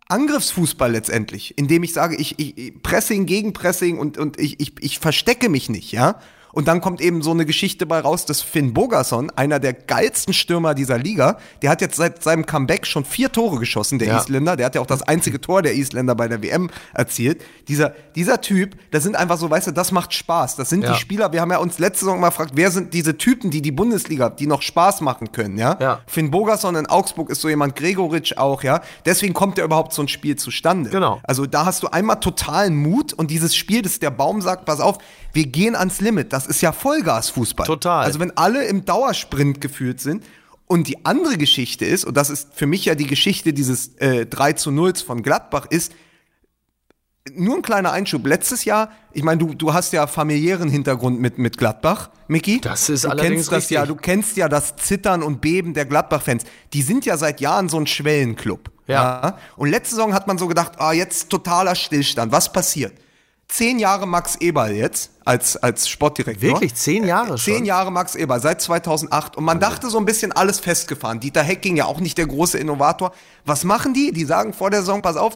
[0.09, 4.99] Angriffsfußball letztendlich, indem ich sage, ich, ich Pressing gegen Pressing und, und ich, ich, ich
[4.99, 6.19] verstecke mich nicht, ja.
[6.53, 10.33] Und dann kommt eben so eine Geschichte bei raus, dass Finn Bogason, einer der geilsten
[10.33, 14.17] Stürmer dieser Liga, der hat jetzt seit seinem Comeback schon vier Tore geschossen, der ja.
[14.17, 14.55] Isländer.
[14.55, 17.43] Der hat ja auch das einzige Tor der Isländer bei der WM erzielt.
[17.67, 20.55] Dieser, dieser Typ, das sind einfach so, weißt du, das macht Spaß.
[20.55, 20.93] Das sind ja.
[20.93, 23.61] die Spieler, wir haben ja uns letzte Saison mal gefragt, wer sind diese Typen, die
[23.61, 25.77] die Bundesliga, die noch Spaß machen können, ja?
[25.79, 25.99] ja.
[26.07, 28.81] Finn Bogason in Augsburg ist so jemand, Gregoritsch auch, ja?
[29.05, 30.89] Deswegen kommt ja überhaupt so ein Spiel zustande.
[30.89, 31.19] Genau.
[31.23, 34.79] Also da hast du einmal totalen Mut und dieses Spiel, das der Baum sagt, pass
[34.79, 34.97] auf,
[35.33, 36.33] wir gehen ans Limit.
[36.33, 37.65] Das ist ja Vollgasfußball.
[37.65, 38.05] Total.
[38.05, 40.23] Also wenn alle im Dauersprint gefühlt sind.
[40.69, 44.25] Und die andere Geschichte ist, und das ist für mich ja die Geschichte dieses äh,
[44.25, 45.93] 3 zu 0 von Gladbach, ist,
[47.33, 48.25] nur ein kleiner Einschub.
[48.25, 52.61] Letztes Jahr, ich meine, du, du hast ja familiären Hintergrund mit, mit Gladbach, Micky.
[52.61, 53.75] Das ist du allerdings kennst das richtig.
[53.75, 56.43] ja, Du kennst ja das Zittern und Beben der Gladbach-Fans.
[56.73, 58.71] Die sind ja seit Jahren so ein Schwellenclub.
[58.87, 58.93] Ja.
[58.93, 59.37] ja.
[59.55, 62.31] Und letzte Saison hat man so gedacht, ah, jetzt totaler Stillstand.
[62.31, 62.93] Was passiert?
[63.47, 66.49] Zehn Jahre Max Eberl jetzt als, als Sportdirektor.
[66.49, 66.75] Wirklich?
[66.75, 67.53] Zehn Jahre schon?
[67.53, 69.37] Zehn Jahre Max Eberl, seit 2008.
[69.37, 71.19] Und man dachte so ein bisschen alles festgefahren.
[71.19, 73.13] Dieter Hecking ja auch nicht der große Innovator.
[73.45, 74.11] Was machen die?
[74.11, 75.35] Die sagen vor der Saison, pass auf,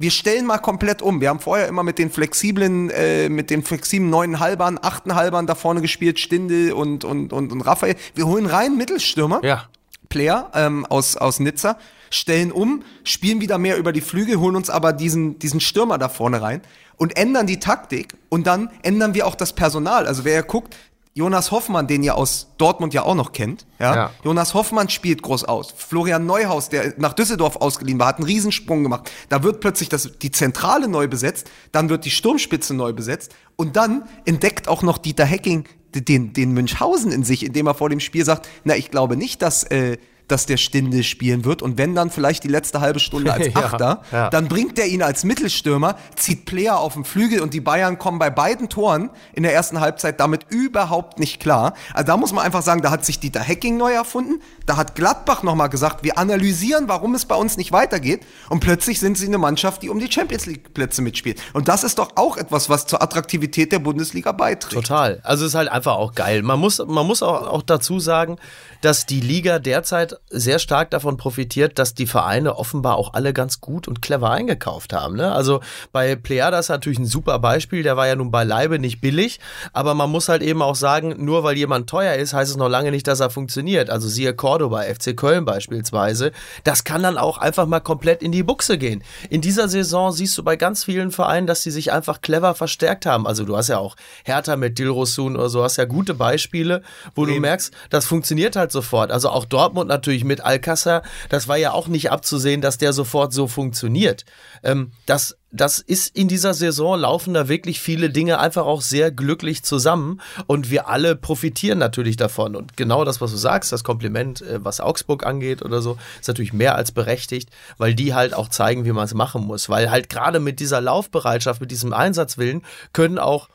[0.00, 1.20] wir stellen mal komplett um.
[1.20, 5.48] Wir haben vorher immer mit den flexiblen, äh, mit den flexiblen neuen Halbern, achten Halbern
[5.48, 7.96] da vorne gespielt, Stindel und, und, und, und Raphael.
[8.14, 9.40] Wir holen rein Mittelstürmer.
[9.42, 9.68] Ja.
[10.08, 11.78] Player ähm, aus, aus Nizza
[12.10, 16.08] stellen um, spielen wieder mehr über die Flügel, holen uns aber diesen, diesen Stürmer da
[16.08, 16.62] vorne rein
[16.96, 20.06] und ändern die Taktik und dann ändern wir auch das Personal.
[20.06, 20.74] Also wer ja guckt,
[21.18, 23.94] Jonas Hoffmann, den ihr aus Dortmund ja auch noch kennt, ja?
[23.94, 24.10] ja.
[24.22, 25.74] Jonas Hoffmann spielt groß aus.
[25.76, 29.10] Florian Neuhaus, der nach Düsseldorf ausgeliehen war, hat einen Riesensprung gemacht.
[29.28, 33.74] Da wird plötzlich das, die Zentrale neu besetzt, dann wird die Sturmspitze neu besetzt und
[33.74, 35.64] dann entdeckt auch noch Dieter Hecking
[36.00, 39.42] den, den Münchhausen in sich, indem er vor dem Spiel sagt, na, ich glaube nicht,
[39.42, 43.32] dass äh, dass der Stindel spielen wird und wenn dann vielleicht die letzte halbe Stunde
[43.32, 44.30] als Ja, Achter, ja.
[44.30, 48.18] dann bringt er ihn als Mittelstürmer, zieht Player auf den Flügel und die Bayern kommen
[48.18, 51.74] bei beiden Toren in der ersten Halbzeit damit überhaupt nicht klar.
[51.94, 54.94] Also da muss man einfach sagen, da hat sich Dieter Hecking neu erfunden, da hat
[54.94, 59.26] Gladbach nochmal gesagt, wir analysieren, warum es bei uns nicht weitergeht und plötzlich sind sie
[59.26, 61.40] eine Mannschaft, die um die Champions League Plätze mitspielt.
[61.54, 64.74] Und das ist doch auch etwas, was zur Attraktivität der Bundesliga beiträgt.
[64.74, 65.20] Total.
[65.22, 66.42] Also es ist halt einfach auch geil.
[66.42, 68.36] Man muss, man muss auch, auch dazu sagen,
[68.80, 73.60] dass die Liga derzeit sehr stark davon profitiert, dass die Vereine offenbar auch alle ganz
[73.60, 75.16] gut und clever eingekauft haben.
[75.16, 75.32] Ne?
[75.32, 75.60] Also
[75.92, 79.40] bei Plejadas ist natürlich ein super Beispiel, der war ja nun beileibe nicht billig,
[79.72, 82.68] aber man muss halt eben auch sagen, nur weil jemand teuer ist, heißt es noch
[82.68, 83.90] lange nicht, dass er funktioniert.
[83.90, 86.32] Also siehe Cordoba, FC Köln beispielsweise,
[86.64, 89.02] das kann dann auch einfach mal komplett in die Buchse gehen.
[89.30, 93.06] In dieser Saison siehst du bei ganz vielen Vereinen, dass sie sich einfach clever verstärkt
[93.06, 93.26] haben.
[93.26, 96.82] Also du hast ja auch Hertha mit Dilrosun oder so, hast ja gute Beispiele,
[97.14, 99.10] wo du merkst, das funktioniert halt sofort.
[99.10, 103.32] Also auch Dortmund natürlich mit Alcázar, das war ja auch nicht abzusehen, dass der sofort
[103.32, 104.24] so funktioniert.
[104.62, 109.10] Ähm, das, das ist in dieser Saison laufen da wirklich viele Dinge einfach auch sehr
[109.10, 112.54] glücklich zusammen und wir alle profitieren natürlich davon.
[112.54, 116.28] Und genau das, was du sagst, das Kompliment, äh, was Augsburg angeht oder so, ist
[116.28, 119.68] natürlich mehr als berechtigt, weil die halt auch zeigen, wie man es machen muss.
[119.68, 122.62] Weil halt gerade mit dieser Laufbereitschaft, mit diesem Einsatzwillen
[122.92, 123.48] können auch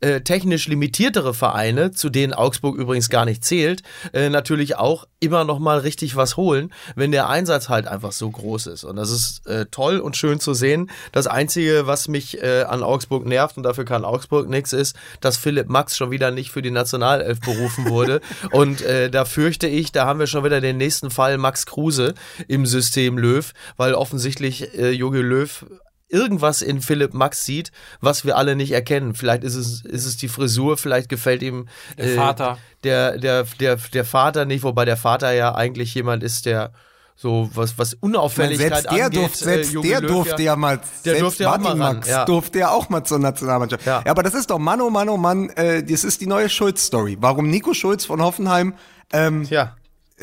[0.00, 3.82] äh, technisch limitiertere Vereine, zu denen Augsburg übrigens gar nicht zählt,
[4.12, 8.30] äh, natürlich auch immer noch mal richtig was holen, wenn der Einsatz halt einfach so
[8.30, 8.84] groß ist.
[8.84, 10.90] Und das ist äh, toll und schön zu sehen.
[11.12, 15.38] Das Einzige, was mich äh, an Augsburg nervt, und dafür kann Augsburg nichts, ist, dass
[15.38, 18.20] Philipp Max schon wieder nicht für die Nationalelf berufen wurde.
[18.50, 22.14] und äh, da fürchte ich, da haben wir schon wieder den nächsten Fall Max Kruse
[22.46, 25.64] im System Löw, weil offensichtlich äh, Jogi Löw
[26.14, 29.14] irgendwas in Philipp Max sieht, was wir alle nicht erkennen.
[29.14, 31.66] Vielleicht ist es, ist es die Frisur, vielleicht gefällt ihm
[31.98, 32.58] Der Vater.
[32.84, 36.72] Der, der, der, der Vater nicht, wobei der Vater ja eigentlich jemand ist, der
[37.16, 39.20] so was, was Unauffälligkeit selbst der, angeht.
[39.20, 41.86] durft, selbst äh, der Löw durfte ja, mal, der selbst durfte ja auch Martin mal
[41.86, 42.24] ran, Max ja.
[42.24, 43.86] durfte ja auch mal zur Nationalmannschaft.
[43.86, 44.02] Ja.
[44.04, 44.10] Ja.
[44.10, 47.16] aber das ist doch Mann, oh Mann, oh Mann, äh, das ist die neue Schulz-Story.
[47.20, 48.74] Warum Nico Schulz von Hoffenheim
[49.12, 49.76] ähm, Ja.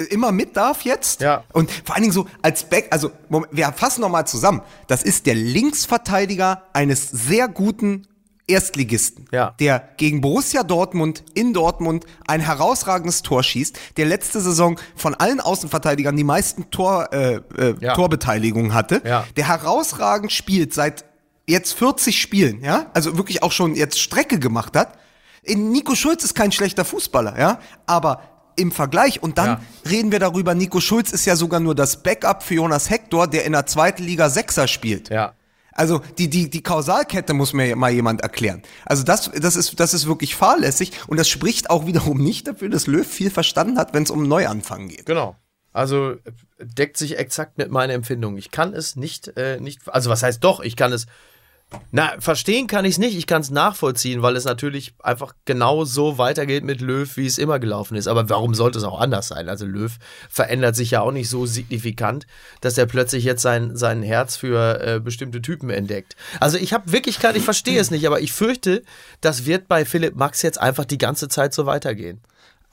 [0.03, 1.21] Immer mit darf jetzt.
[1.21, 1.43] Ja.
[1.53, 4.61] Und vor allen Dingen so als Back, also Moment, wir fassen noch mal zusammen.
[4.87, 8.07] Das ist der Linksverteidiger eines sehr guten
[8.47, 9.55] Erstligisten, Ja.
[9.59, 15.39] der gegen Borussia Dortmund in Dortmund ein herausragendes Tor schießt, der letzte Saison von allen
[15.39, 17.93] Außenverteidigern die meisten Tor, äh, äh, Ja.
[17.93, 19.25] Torbeteiligungen hatte, Ja.
[19.37, 21.05] der herausragend spielt seit
[21.47, 24.97] jetzt 40 Spielen, ja, also wirklich auch schon jetzt Strecke gemacht hat.
[25.45, 28.21] Nico Schulz ist kein schlechter Fußballer, ja, aber
[28.55, 29.61] im Vergleich und dann Ja.
[29.89, 33.45] reden wir darüber, Nico Schulz ist ja sogar nur das Backup für Jonas Hector, der
[33.45, 35.09] in der zweiten Liga Sechser spielt.
[35.09, 35.33] Ja.
[35.73, 38.61] Also die, die, die Kausalkette muss mir mal jemand erklären.
[38.85, 42.67] Also das, das, ist, das ist wirklich fahrlässig und das spricht auch wiederum nicht dafür,
[42.69, 45.05] dass Löw viel verstanden hat, wenn es um Neuanfang geht.
[45.05, 45.37] Genau.
[45.73, 46.17] Also äh,
[46.59, 48.37] deckt sich exakt mit meiner Empfindung.
[48.37, 51.05] Ich kann es nicht, äh, nicht, also was heißt doch, ich kann es,
[51.91, 55.85] na, verstehen kann ich es nicht, ich kann es nachvollziehen, weil es natürlich einfach genau
[55.85, 58.07] so weitergeht mit Löw, wie es immer gelaufen ist.
[58.07, 59.47] Aber warum sollte es auch anders sein?
[59.47, 59.97] Also Löw
[60.29, 62.27] verändert sich ja auch nicht so signifikant,
[62.59, 66.15] dass er plötzlich jetzt sein, sein Herz für äh, bestimmte Typen entdeckt.
[66.39, 68.83] Also ich habe wirklich kein, ich verstehe es nicht, aber ich fürchte,
[69.21, 72.21] das wird bei Philipp Max jetzt einfach die ganze Zeit so weitergehen.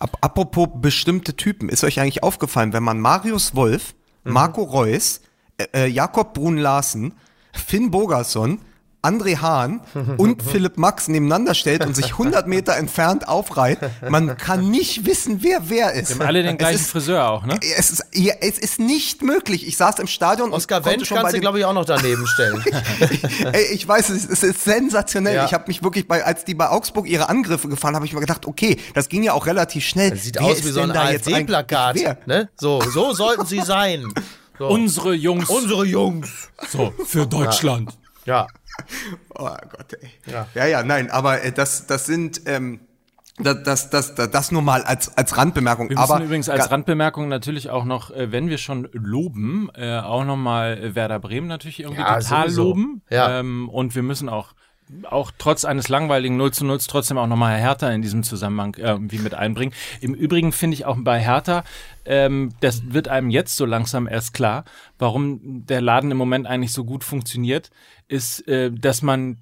[0.01, 3.95] Ap apropos bestimmte Typen, ist euch eigentlich aufgefallen, wenn man Marius Wolf,
[4.25, 5.21] Marco Reus,
[5.57, 7.15] äh, äh, Jakob Brun-Larsen,
[7.53, 8.61] Finn Bogerson,
[9.03, 9.81] André Hahn
[10.17, 13.79] und Philipp Max nebeneinander stellt und sich 100 Meter entfernt aufreiht,
[14.09, 16.13] man kann nicht wissen, wer wer ist.
[16.15, 17.59] Haben alle den Es gleichen ist- Friseur auch, ne?
[17.77, 19.67] Es ist, ja, es ist nicht möglich.
[19.67, 21.85] Ich saß im Stadion Oscar und konnte Wendt schon kannst du, glaube ich, auch noch
[21.85, 22.63] daneben stellen.
[23.53, 25.37] Ey, ich weiß, es ist, es ist sensationell.
[25.37, 25.45] Ja.
[25.45, 28.21] Ich habe mich wirklich bei, als die bei Augsburg ihre Angriffe gefahren, habe ich mir
[28.21, 30.11] gedacht, okay, das ging ja auch relativ schnell.
[30.11, 32.27] Das sieht Wer aus wie so ein AfD-Plakat.
[32.27, 32.49] Ne?
[32.61, 34.13] So, so sollten sie sein.
[34.59, 34.67] So.
[34.67, 35.49] Unsere Jungs.
[35.49, 36.29] Unsere Jungs.
[36.69, 37.91] so, für Deutschland.
[37.93, 38.08] Ja.
[39.35, 40.11] Oh Gott, ey.
[40.27, 40.47] Ja.
[40.55, 42.81] Ja, ja, nein, aber äh, das, das sind, ähm,
[43.39, 45.89] das, das, das, das, das nur mal als, als Randbemerkung.
[45.89, 49.99] Wir müssen aber übrigens als Randbemerkung natürlich auch noch, äh, wenn wir schon loben, äh,
[49.99, 52.65] auch nochmal Werder Bremen natürlich irgendwie Ja, total sowieso.
[52.65, 53.03] loben.
[53.11, 53.41] Ja.
[53.41, 54.55] Ähm, und wir müssen auch
[55.11, 58.89] auch trotz eines langweiligen 0 zu 0 trotzdem auch nochmal Hertha in diesem Zusammenhang äh,
[58.89, 59.75] irgendwie mit einbringen.
[60.01, 61.65] Im Übrigen finde ich auch bei Hertha,
[62.05, 64.65] ähm, das wird einem jetzt so langsam erst klar,
[64.99, 67.71] warum der Laden im Moment eigentlich so gut funktioniert,
[68.09, 69.39] ist, äh, dass man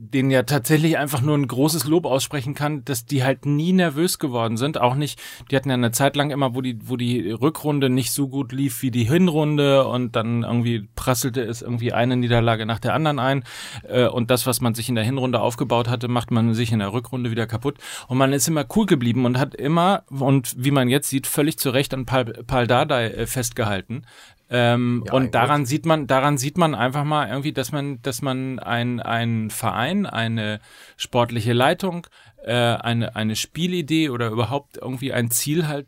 [0.00, 4.18] denen ja tatsächlich einfach nur ein großes Lob aussprechen kann, dass die halt nie nervös
[4.18, 4.80] geworden sind.
[4.80, 5.20] Auch nicht,
[5.50, 8.52] die hatten ja eine Zeit lang immer, wo die, wo die Rückrunde nicht so gut
[8.52, 13.18] lief wie die Hinrunde und dann irgendwie prasselte es irgendwie eine Niederlage nach der anderen
[13.18, 13.44] ein.
[13.88, 16.78] Äh, und das, was man sich in der Hinrunde aufgebaut hatte, macht man sich in
[16.78, 17.78] der Rückrunde wieder kaputt.
[18.06, 21.58] Und man ist immer cool geblieben und hat immer, und wie man jetzt sieht, völlig
[21.58, 24.04] zu Recht an Pal, Pal Dardai äh, festgehalten.
[24.50, 28.22] Ähm, ja, und daran sieht man, daran sieht man einfach mal irgendwie, dass man, dass
[28.22, 30.60] man ein, ein Verein, eine
[30.96, 32.06] sportliche Leitung,
[32.44, 35.86] äh, eine, eine Spielidee oder überhaupt irgendwie ein Ziel halt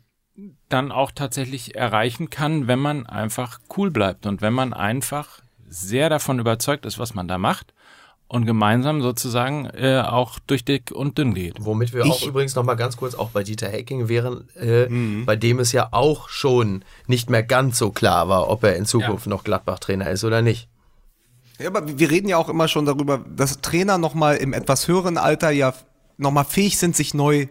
[0.69, 6.09] dann auch tatsächlich erreichen kann, wenn man einfach cool bleibt und wenn man einfach sehr
[6.09, 7.73] davon überzeugt ist, was man da macht
[8.31, 11.55] und gemeinsam sozusagen äh, auch durch dick und dünn geht.
[11.59, 14.87] Womit wir ich, auch übrigens noch mal ganz kurz auch bei Dieter Hecking wären, äh,
[14.87, 15.25] mhm.
[15.25, 18.85] bei dem es ja auch schon nicht mehr ganz so klar war, ob er in
[18.85, 19.31] Zukunft ja.
[19.31, 20.69] noch Gladbach-Trainer ist oder nicht.
[21.59, 24.87] Ja, aber wir reden ja auch immer schon darüber, dass Trainer noch mal im etwas
[24.87, 25.73] höheren Alter ja
[26.17, 27.47] noch mal fähig sind, sich neu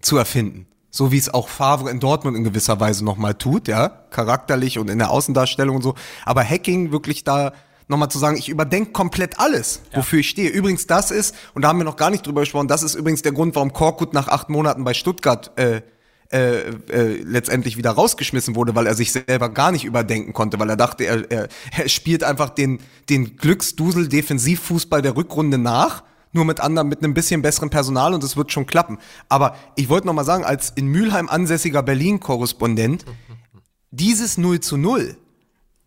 [0.00, 0.66] zu erfinden.
[0.90, 4.80] So wie es auch Favre in Dortmund in gewisser Weise noch mal tut, ja, charakterlich
[4.80, 5.94] und in der Außendarstellung und so.
[6.24, 7.52] Aber Hacking wirklich da
[7.88, 9.98] nochmal zu sagen, ich überdenke komplett alles, ja.
[9.98, 10.50] wofür ich stehe.
[10.50, 13.22] Übrigens, das ist, und da haben wir noch gar nicht drüber gesprochen, das ist übrigens
[13.22, 15.82] der Grund, warum Korkut nach acht Monaten bei Stuttgart äh,
[16.32, 20.68] äh, äh, letztendlich wieder rausgeschmissen wurde, weil er sich selber gar nicht überdenken konnte, weil
[20.68, 26.44] er dachte, er, er, er spielt einfach den, den Glücksdusel Defensivfußball der Rückrunde nach, nur
[26.44, 28.98] mit anderen, mit einem bisschen besseren Personal und es wird schon klappen.
[29.28, 33.04] Aber ich wollte noch mal sagen, als in Mülheim ansässiger Berlin-Korrespondent,
[33.92, 35.16] dieses 0 zu 0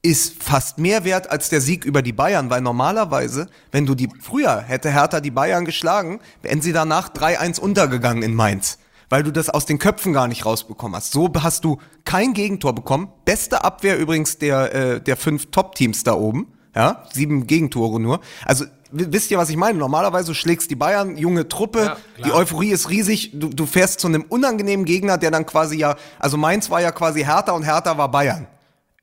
[0.02, 4.10] ist fast mehr wert als der Sieg über die Bayern, weil normalerweise, wenn du die,
[4.22, 8.78] früher hätte Hertha die Bayern geschlagen, wären sie danach 3-1 untergegangen in Mainz,
[9.10, 11.12] weil du das aus den Köpfen gar nicht rausbekommen hast.
[11.12, 13.10] So hast du kein Gegentor bekommen.
[13.26, 16.47] Beste Abwehr übrigens der, äh, der fünf Top-Teams da oben.
[16.76, 18.22] Ja, sieben Gegentore nur.
[18.45, 19.78] Also wisst ihr, was ich meine?
[19.80, 24.08] Normalerweise schlägst die Bayern, junge Truppe, ja, die Euphorie ist riesig, du, du fährst zu
[24.08, 27.97] einem unangenehmen Gegner, der dann quasi ja, also Mainz war ja quasi Hertha und Hertha
[27.97, 28.47] war Bayern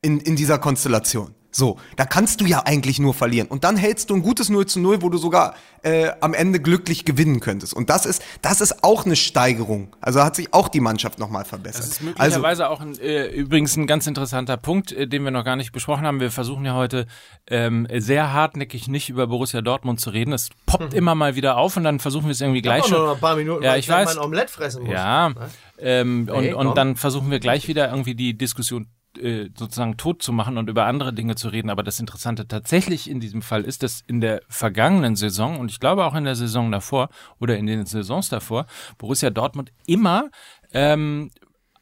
[0.06, 1.34] in, in dieser Konstellation.
[1.50, 3.48] So, da kannst du ja eigentlich nur verlieren.
[3.48, 6.60] Und dann hältst du ein gutes 0 zu 0, wo du sogar äh, am Ende
[6.60, 7.72] glücklich gewinnen könntest.
[7.72, 9.96] Und das ist, das ist auch eine Steigerung.
[10.02, 11.84] Also hat sich auch die Mannschaft nochmal verbessert.
[11.84, 15.30] Das ist möglicherweise also, auch ein, äh, übrigens ein ganz interessanter Punkt, äh, den wir
[15.30, 16.20] noch gar nicht besprochen haben.
[16.20, 17.06] Wir versuchen ja heute
[17.48, 20.34] ähm, sehr hartnäckig nicht über Borussia Dortmund zu reden.
[20.34, 20.98] Es poppt mhm.
[20.98, 22.98] immer mal wieder auf und dann versuchen wir es irgendwie gleich schon.
[22.98, 24.14] Noch ein paar Minuten, ja, ich weiß.
[24.14, 24.92] Mein Omelett fressen muss.
[24.92, 25.30] Ja.
[25.30, 25.34] Ne?
[25.78, 28.88] Ähm, hey, und, und dann versuchen wir gleich wieder irgendwie die Diskussion
[29.18, 31.70] äh, sozusagen tot zu machen und über andere Dinge zu reden.
[31.70, 35.80] Aber das Interessante tatsächlich in diesem Fall ist, dass in der vergangenen Saison und ich
[35.80, 37.08] glaube auch in der Saison davor
[37.40, 38.66] oder in den Saisons davor
[38.98, 40.30] Borussia Dortmund immer
[40.72, 41.30] ähm,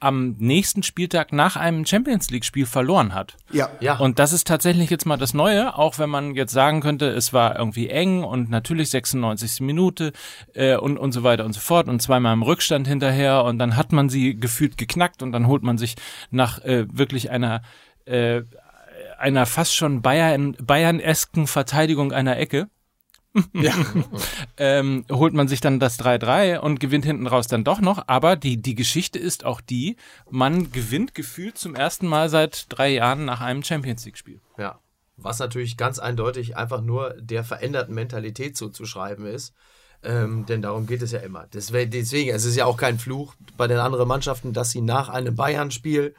[0.05, 3.36] am nächsten Spieltag nach einem Champions League Spiel verloren hat.
[3.50, 3.70] Ja.
[3.80, 3.96] ja.
[3.96, 7.32] Und das ist tatsächlich jetzt mal das Neue, auch wenn man jetzt sagen könnte, es
[7.32, 9.61] war irgendwie eng und natürlich 96.
[9.61, 10.12] Minute
[10.52, 13.76] äh, und, und so weiter und so fort und zweimal im Rückstand hinterher und dann
[13.76, 15.96] hat man sie gefühlt geknackt und dann holt man sich
[16.30, 17.62] nach äh, wirklich einer
[18.05, 18.42] äh,
[19.18, 22.68] einer fast schon Bayern Bayern-esken Verteidigung einer Ecke
[23.53, 23.74] ja.
[24.57, 28.05] ähm, holt man sich dann das 3-3 und gewinnt hinten raus dann doch noch.
[28.07, 29.97] Aber die, die Geschichte ist auch die,
[30.30, 34.41] man gewinnt gefühlt zum ersten Mal seit drei Jahren nach einem Champions League-Spiel.
[34.59, 34.78] Ja.
[35.16, 39.55] Was natürlich ganz eindeutig einfach nur der veränderten Mentalität zuzuschreiben ist.
[40.03, 41.47] Ähm, denn darum geht es ja immer.
[41.53, 45.35] Deswegen, es ist ja auch kein Fluch bei den anderen Mannschaften, dass sie nach einem
[45.35, 46.14] Bayern-Spiel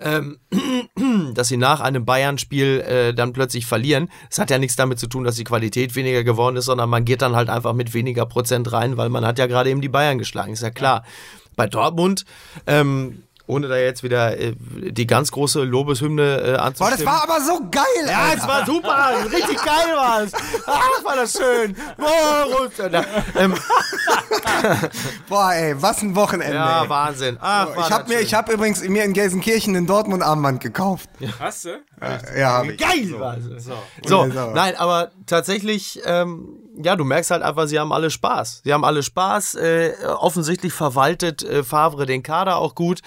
[0.00, 0.38] ähm,
[1.34, 4.10] dass sie nach einem Bayern-Spiel äh, dann plötzlich verlieren.
[4.28, 7.04] Das hat ja nichts damit zu tun, dass die Qualität weniger geworden ist, sondern man
[7.04, 9.88] geht dann halt einfach mit weniger Prozent rein, weil man hat ja gerade eben die
[9.88, 11.04] Bayern geschlagen, ist ja klar.
[11.56, 12.24] Bei Dortmund
[12.66, 17.04] ähm, ohne da jetzt wieder äh, die ganz große Lobeshymne äh, anzustimmen.
[17.04, 20.32] Boah, das war aber so geil, Ja, es war super, richtig geil war es.
[20.66, 21.76] Ach, war das schön.
[21.96, 22.70] Boah,
[23.36, 23.54] ähm.
[25.28, 26.54] Boah, ey, was ein Wochenende.
[26.54, 26.88] Ja, ey.
[26.88, 27.38] Wahnsinn.
[27.40, 31.08] Ach, oh, ich habe mir, ich habe übrigens mir in Gelsenkirchen den Dortmund Armband gekauft.
[31.18, 31.30] Ja.
[31.38, 31.70] Hast du?
[32.00, 32.78] Äh, ja, hab ich.
[32.78, 33.20] Geil so.
[33.20, 33.64] war es.
[33.64, 34.50] So, so.
[34.52, 38.62] nein, aber tatsächlich ähm, ja, du merkst halt einfach, sie haben alle Spaß.
[38.64, 39.54] Sie haben alle Spaß.
[39.56, 43.00] Äh, offensichtlich verwaltet äh, Favre den Kader auch gut.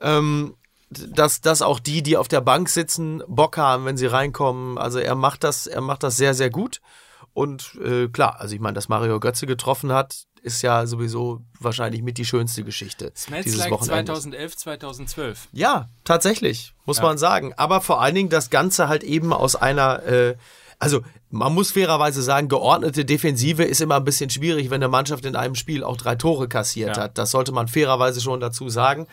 [0.00, 0.54] Ähm,
[0.90, 4.78] dass, dass auch die, die auf der Bank sitzen, Bock haben, wenn sie reinkommen.
[4.78, 6.80] Also er macht das, er macht das sehr, sehr gut.
[7.34, 12.02] Und äh, klar, also ich meine, dass Mario Götze getroffen hat, ist ja sowieso wahrscheinlich
[12.02, 14.14] mit die schönste Geschichte Smells dieses like Wochenendes.
[14.14, 15.48] 2011, 2012.
[15.52, 17.02] Ja, tatsächlich, muss ja.
[17.02, 17.52] man sagen.
[17.56, 20.36] Aber vor allen Dingen das Ganze halt eben aus einer äh,
[20.78, 25.24] also man muss fairerweise sagen, geordnete Defensive ist immer ein bisschen schwierig, wenn eine Mannschaft
[25.26, 27.04] in einem Spiel auch drei Tore kassiert ja.
[27.04, 27.18] hat.
[27.18, 29.06] Das sollte man fairerweise schon dazu sagen.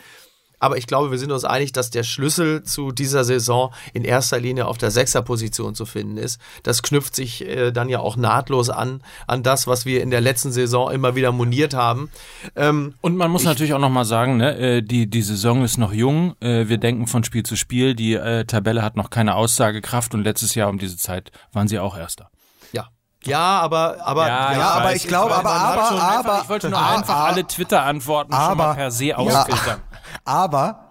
[0.65, 4.39] Aber ich glaube, wir sind uns einig, dass der Schlüssel zu dieser Saison in erster
[4.39, 6.39] Linie auf der Sechserposition zu finden ist.
[6.63, 10.21] Das knüpft sich äh, dann ja auch nahtlos an, an das, was wir in der
[10.21, 12.09] letzten Saison immer wieder moniert haben.
[12.55, 15.93] Ähm, Und man muss natürlich auch nochmal sagen, ne, äh, die, die Saison ist noch
[15.93, 16.33] jung.
[16.41, 17.93] Äh, wir denken von Spiel zu Spiel.
[17.93, 21.77] Die äh, Tabelle hat noch keine Aussagekraft und letztes Jahr um diese Zeit waren sie
[21.77, 22.29] auch Erster.
[22.71, 22.87] ja.
[23.27, 26.69] Ja, aber, aber, Ja, ich aber weiß, ich glaube, aber- aber- schon aber- ich wollte
[26.69, 29.81] nur einfach alle Twitter-Antworten schon aber- mal per se ausfiltern.
[30.23, 30.85] Aber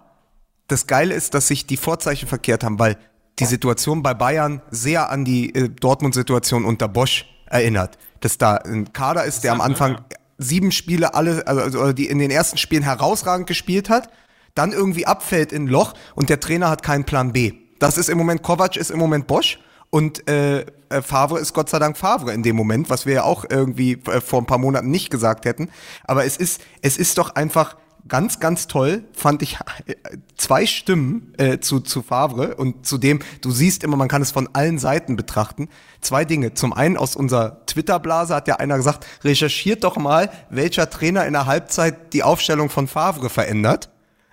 [0.67, 2.97] das Geile ist, dass sich die Vorzeichen verkehrt haben, weil
[3.39, 7.97] die Situation bei Bayern sehr an die äh, Dortmund-Situation unter Bosch erinnert.
[8.21, 9.97] Dass da ein Kader ist, der am Anfang
[10.37, 14.09] sieben Spiele alle, also also die in den ersten Spielen herausragend gespielt hat,
[14.53, 17.53] dann irgendwie abfällt in ein Loch und der Trainer hat keinen Plan B.
[17.79, 19.59] Das ist im Moment, Kovac ist im Moment Bosch
[19.89, 23.23] und äh, äh, Favre ist Gott sei Dank Favre in dem Moment, was wir ja
[23.23, 25.69] auch irgendwie äh, vor ein paar Monaten nicht gesagt hätten.
[26.05, 27.75] Aber es ist, es ist doch einfach
[28.07, 29.95] ganz, ganz toll, fand ich äh,
[30.37, 34.31] zwei Stimmen äh, zu, zu Favre und zu dem, du siehst immer, man kann es
[34.31, 35.69] von allen Seiten betrachten.
[36.01, 36.53] Zwei Dinge.
[36.53, 41.33] Zum einen aus unserer Twitter-Blase hat ja einer gesagt, recherchiert doch mal, welcher Trainer in
[41.33, 43.89] der Halbzeit die Aufstellung von Favre verändert.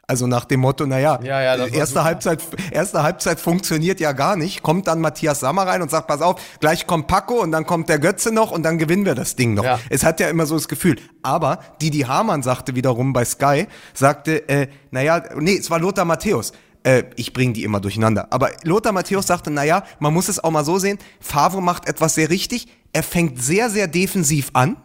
[0.08, 2.04] Also nach dem Motto, naja, Ja, ja, erste, super.
[2.04, 2.40] Halbzeit,
[2.72, 4.62] erste Halbzeit funktioniert ja gar nicht.
[4.62, 7.88] Kommt dann Matthias Sammer rein und sagt, pass auf, gleich kommt Paco und dann kommt
[7.88, 9.64] der Götze noch und dann gewinnen wir das Ding noch.
[9.64, 9.78] Ja.
[9.90, 10.96] Es hat ja immer so das Gefühl.
[11.22, 16.52] Aber Didi Hamann sagte wiederum bei Sky, sagte, äh, naja, nee, es war Lothar Matthäus.
[16.82, 18.26] Äh, ich bringe die immer durcheinander.
[18.30, 22.16] Aber Lothar Matthäus sagte, naja, man muss es auch mal so sehen, Favre macht etwas
[22.16, 22.66] sehr richtig.
[22.92, 24.76] Er fängt sehr, sehr defensiv an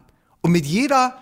[0.41, 1.15] und mit jeder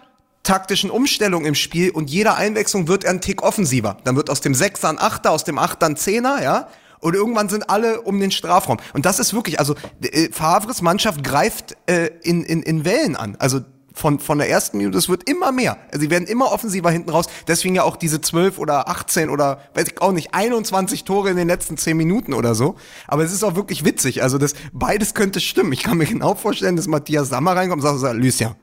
[0.46, 3.98] taktischen Umstellung im Spiel und jeder Einwechslung wird er ein Tick offensiver.
[4.06, 6.70] Dann wird aus dem Sechser ein Achter, aus dem Achter ein Zehner, ja.
[7.00, 8.78] Und irgendwann sind alle um den Strafraum.
[8.94, 13.36] Und das ist wirklich, also äh, Favres Mannschaft greift äh, in, in, in Wellen an.
[13.38, 13.60] Also
[13.94, 15.78] von, von der ersten Minute, es wird immer mehr.
[15.92, 17.28] Also sie werden immer offensiver hinten raus.
[17.48, 21.38] Deswegen ja auch diese 12 oder 18 oder weiß ich auch nicht, 21 Tore in
[21.38, 22.76] den letzten 10 Minuten oder so.
[23.08, 24.22] Aber es ist auch wirklich witzig.
[24.22, 25.72] Also das, beides könnte stimmen.
[25.74, 28.56] Ich kann mir genau vorstellen, dass Matthias Sammer reinkommt und sagt, Lucia,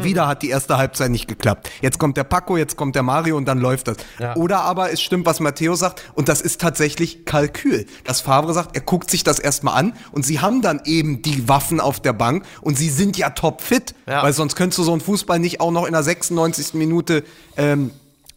[0.04, 1.70] wieder hat die erste Halbzeit nicht geklappt.
[1.80, 3.96] Jetzt kommt der Paco, jetzt kommt der Mario und dann läuft das.
[4.18, 4.36] Ja.
[4.36, 7.86] Oder aber es stimmt, was Matteo sagt, und das ist tatsächlich Kalkül.
[8.04, 11.48] Dass Favre sagt, er guckt sich das erstmal an und sie haben dann eben die
[11.48, 13.94] Waffen auf der Bank und sie sind ja topfit.
[14.06, 14.22] Ja.
[14.22, 16.74] Weil sonst könntest du so einen Fußball nicht auch noch in der 96.
[16.74, 17.24] Minute
[17.56, 17.90] ähm,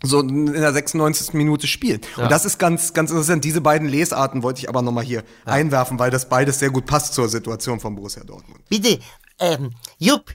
[0.03, 1.33] so in der 96.
[1.33, 2.01] Minute spielen.
[2.17, 3.43] Und das ist ganz, ganz interessant.
[3.45, 7.13] Diese beiden Lesarten wollte ich aber nochmal hier einwerfen, weil das beides sehr gut passt
[7.13, 8.61] zur Situation von Borussia Dortmund.
[8.69, 8.99] Bitte,
[9.39, 10.31] ähm, Jupp,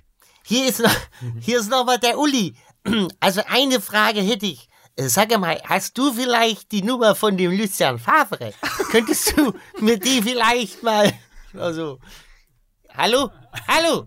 [0.48, 0.96] hier ist noch,
[1.40, 2.54] hier ist noch mal der Uli.
[3.20, 4.68] Also eine Frage hätte ich.
[4.96, 8.54] Äh, Sag mal, hast du vielleicht die Nummer von dem Lucian Favre?
[8.90, 11.12] Könntest du mir die vielleicht mal,
[11.52, 11.98] also,
[12.94, 13.30] hallo,
[13.66, 14.06] hallo?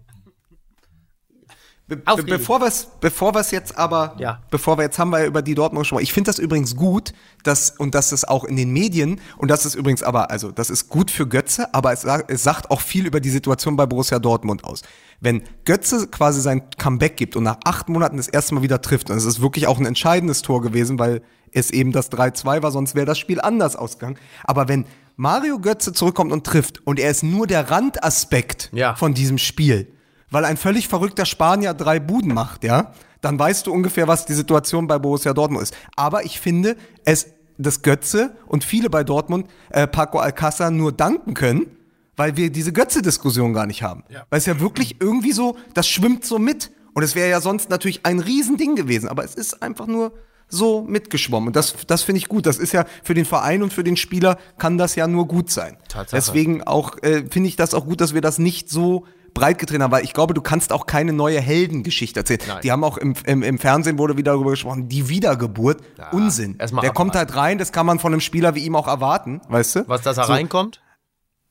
[1.91, 4.39] Be be bevor wir es bevor wir's jetzt aber, Ja.
[4.49, 6.01] bevor wir jetzt haben wir über die Dortmund schon mal.
[6.01, 7.11] Ich finde das übrigens gut,
[7.43, 10.69] dass, und das ist auch in den Medien, und das ist übrigens aber, also, das
[10.69, 13.85] ist gut für Götze, aber es, sagt- es sagt auch viel über die Situation bei
[13.85, 14.83] Borussia Dortmund aus.
[15.19, 19.09] Wenn Götze quasi sein Comeback gibt und nach acht Monaten das erste Mal wieder trifft,
[19.09, 21.21] und es ist wirklich auch ein entscheidendes Tor gewesen, weil
[21.51, 24.17] es eben das 3-2 war, sonst wäre das Spiel anders ausgegangen.
[24.45, 24.85] Aber wenn
[25.17, 28.95] Mario Götze zurückkommt und trifft, und er ist nur der Randaspekt Ja.
[28.95, 29.91] von diesem Spiel,
[30.31, 34.33] weil ein völlig verrückter Spanier drei Buden macht, ja, dann weißt du ungefähr, was die
[34.33, 35.75] Situation bei Borussia Dortmund ist.
[35.95, 36.75] Aber ich finde,
[37.05, 37.27] es
[37.57, 41.67] das Götze und viele bei Dortmund äh, Paco Alcázar nur danken können,
[42.15, 44.03] weil wir diese Götze-Diskussion gar nicht haben.
[44.29, 46.71] Weil es ja wirklich irgendwie so, das schwimmt so mit.
[46.93, 50.11] Und es wäre ja sonst natürlich ein Riesending gewesen, aber es ist einfach nur
[50.49, 51.47] so mitgeschwommen.
[51.47, 52.45] Und das, das finde ich gut.
[52.45, 55.49] Das ist ja für den Verein und für den Spieler kann das ja nur gut
[55.49, 55.77] sein.
[55.87, 56.17] Tatsache.
[56.17, 59.83] Deswegen auch äh, finde ich das auch gut, dass wir das nicht so breit getreten
[59.83, 62.39] haben, weil ich glaube, du kannst auch keine neue Heldengeschichte erzählen.
[62.47, 62.59] Nein.
[62.63, 66.55] Die haben auch im, im, im Fernsehen wurde wieder darüber gesprochen, die Wiedergeburt, Unsinn.
[66.59, 67.11] erst mal Der abwarten.
[67.11, 69.83] kommt halt rein, das kann man von einem Spieler wie ihm auch erwarten, weißt du?
[69.87, 70.33] Was, dass er So.
[70.33, 70.81] reinkommt?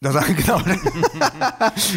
[0.02, 0.58] Das, genau,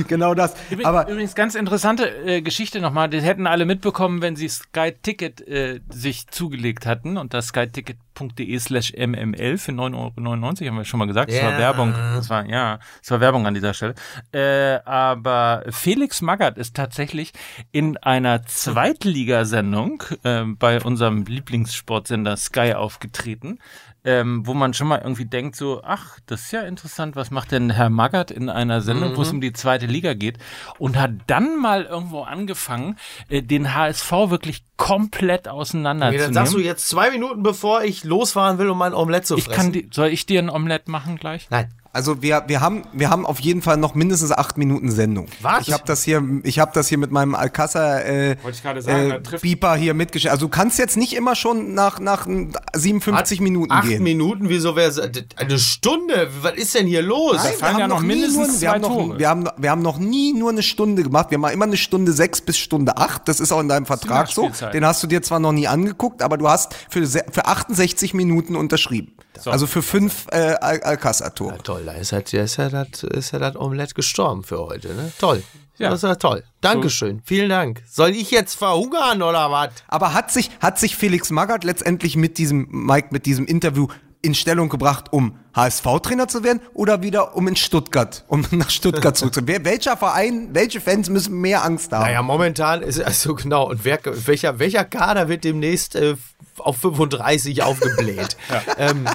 [0.09, 0.55] genau das.
[0.69, 3.09] Übrigens, Aber übrigens ganz interessante äh, Geschichte nochmal.
[3.09, 7.15] Das hätten alle mitbekommen, wenn sie Sky Ticket äh, sich zugelegt hatten.
[7.17, 11.31] Und das skyticket.de slash mml für 9,99 Euro, haben wir schon mal gesagt.
[11.31, 11.57] Das war.
[11.57, 11.93] Werbung.
[11.93, 13.95] Das war, ja, das war Werbung an dieser Stelle.
[14.33, 17.31] Äh, aber Felix Magath ist tatsächlich
[17.71, 23.59] in einer Zweitligasendung äh, bei unserem Lieblingssportsender Sky aufgetreten.
[24.05, 27.53] Ähm, wo man schon mal irgendwie denkt, so, ach, das ist ja interessant, was macht
[27.53, 30.39] denn Herr Magath in einer Sendung, wo es um die zweite Liga geht
[30.77, 32.97] und hat dann mal irgendwo angefangen,
[33.29, 36.33] äh, den HSV wirklich komplett Okay, auseinanderzunehmen.
[36.33, 39.45] dann sagst du jetzt zwei Minuten, bevor ich losfahren will, um mein Omelett zu ich
[39.45, 39.61] fressen.
[39.61, 41.47] kann, die, soll ich dir ein Omelett machen gleich?
[41.49, 41.73] Nein.
[41.93, 45.27] Also wir, wir haben wir haben auf jeden Fall noch mindestens acht Minuten Sendung.
[45.41, 45.67] Was?
[45.67, 48.35] Ich habe das hier ich habe das hier mit meinem Alcázar äh,
[48.79, 50.31] sagen, äh, Beeper hier mitgeschickt.
[50.31, 52.27] Also du kannst jetzt nicht immer schon nach nach
[52.75, 54.01] 57 Minuten Acht gehen.
[54.01, 56.29] Minuten, wieso wäre es eine Stunde?
[56.41, 57.35] Was ist denn hier los?
[57.35, 59.19] Nein, fallen wir ja haben noch nie mindestens nur, wir zwei haben noch, Tore.
[59.19, 61.29] Wir haben, wir haben noch nie nur eine Stunde gemacht.
[61.29, 63.27] Wir machen immer eine Stunde sechs bis Stunde acht.
[63.27, 64.49] Das ist auch in deinem Vertrag so.
[64.73, 68.55] Den hast du dir zwar noch nie angeguckt, aber du hast für, für 68 Minuten
[68.55, 69.13] unterschrieben.
[69.51, 71.53] Also für fünf äh, Al Alcázar-Tore.
[71.53, 74.93] Ja, toll, da ist halt, ist ja das, ist ja das Omelett gestorben für heute,
[74.93, 75.11] ne?
[75.19, 75.43] Toll.
[75.77, 75.89] Ja.
[75.89, 76.43] Das ist ja toll.
[76.61, 77.21] Dankeschön.
[77.25, 77.81] Vielen Dank.
[77.89, 79.71] Soll ich jetzt verhungern oder was?
[79.87, 83.87] Aber hat sich, hat sich Felix Magath letztendlich mit diesem, Mike, mit diesem Interview
[84.23, 89.15] in Stellung gebracht, um HSV-Trainer zu werden oder wieder um in Stuttgart, um nach Stuttgart
[89.15, 89.65] zurückzukehren?
[89.65, 92.03] Welcher Verein, welche Fans müssen mehr Angst haben?
[92.05, 93.69] Naja, momentan ist also genau.
[93.69, 96.15] Und wer, welcher, welcher Kader wird demnächst äh,
[96.57, 98.37] auf 35 aufgebläht?
[98.77, 99.05] ähm,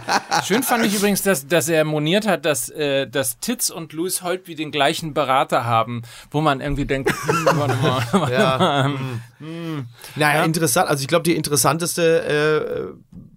[0.44, 4.22] Schön fand ich übrigens, dass, dass er moniert hat, dass, äh, dass Titz und Louis
[4.22, 8.88] Holtby den gleichen Berater haben, wo man irgendwie denkt, hm, warte mal, warte Ja.
[8.88, 9.84] mal.
[10.16, 10.88] naja, interessant.
[10.90, 13.27] Also ich glaube, die interessanteste, äh,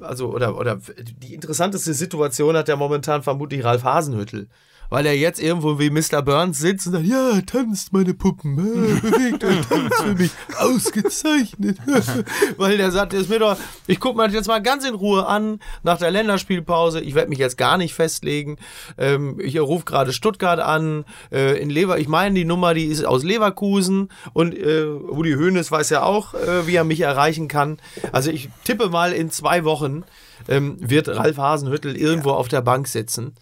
[0.00, 0.80] also oder oder
[1.22, 4.48] die interessanteste Situation hat ja momentan vermutlich Ralf Hasenhüttel.
[4.90, 6.22] Weil er jetzt irgendwo wie Mr.
[6.22, 11.78] Burns sitzt und sagt, ja, tanzt meine Puppen, äh, bewegt euch, tanzt für mich, ausgezeichnet.
[12.56, 15.26] Weil der sagt, ist mir doch, ich gucke mir das jetzt mal ganz in Ruhe
[15.26, 18.56] an, nach der Länderspielpause, ich werde mich jetzt gar nicht festlegen.
[18.96, 23.04] Ähm, ich rufe gerade Stuttgart an, äh, in Lever, ich meine die Nummer, die ist
[23.04, 27.78] aus Leverkusen und äh, Rudi Hoeneß weiß ja auch, äh, wie er mich erreichen kann.
[28.12, 30.04] Also ich tippe mal, in zwei Wochen
[30.48, 33.34] ähm, wird Ralf Hasenhüttel irgendwo auf der Bank sitzen.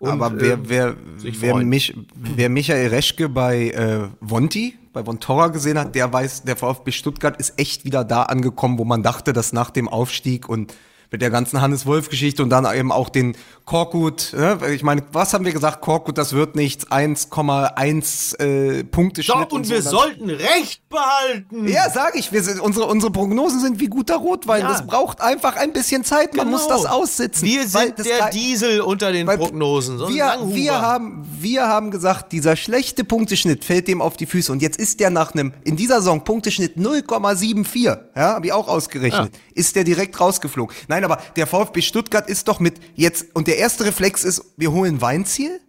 [0.00, 5.48] Und, Aber wer, ähm, wer, wer, mich, wer Michael Reschke bei äh, Vonti, bei Vontora
[5.48, 9.34] gesehen hat, der weiß, der VfB Stuttgart ist echt wieder da angekommen, wo man dachte,
[9.34, 10.74] dass nach dem Aufstieg und
[11.10, 14.58] mit der ganzen Hannes-Wolf-Geschichte und dann eben auch den Korkut, ne?
[14.72, 15.80] ich meine, was haben wir gesagt?
[15.80, 19.74] Korkut, das wird nichts, 1,1 äh, Punkte Doch, Schnitt und so.
[19.74, 21.66] wir sollten Recht behalten.
[21.68, 24.62] Ja, sag ich, wir sind, unsere, unsere Prognosen sind wie guter Rotwein.
[24.62, 24.68] Ja.
[24.72, 26.82] Das braucht einfach ein bisschen Zeit, man muss Genau.
[26.82, 27.46] das aussitzen.
[27.48, 29.98] Wir sind der Diesel unter den Prognosen.
[29.98, 34.50] So wir, wir, haben, wir haben gesagt, dieser schlechte Punkteschnitt fällt dem auf die Füße.
[34.52, 38.68] Und jetzt ist der nach einem, in dieser Saison Punkteschnitt 0,74, ja, habe ich auch
[38.68, 40.74] ausgerechnet, ist der direkt rausgeflogen.
[40.88, 44.72] Nein, aber der VfB Stuttgart ist doch mit jetzt, und der erste Reflex ist, wir
[44.72, 45.60] holen Weinziel?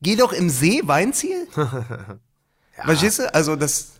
[0.00, 1.48] Geh doch im See Weinziel?
[2.84, 3.34] Verstehst du?
[3.34, 3.92] Also das,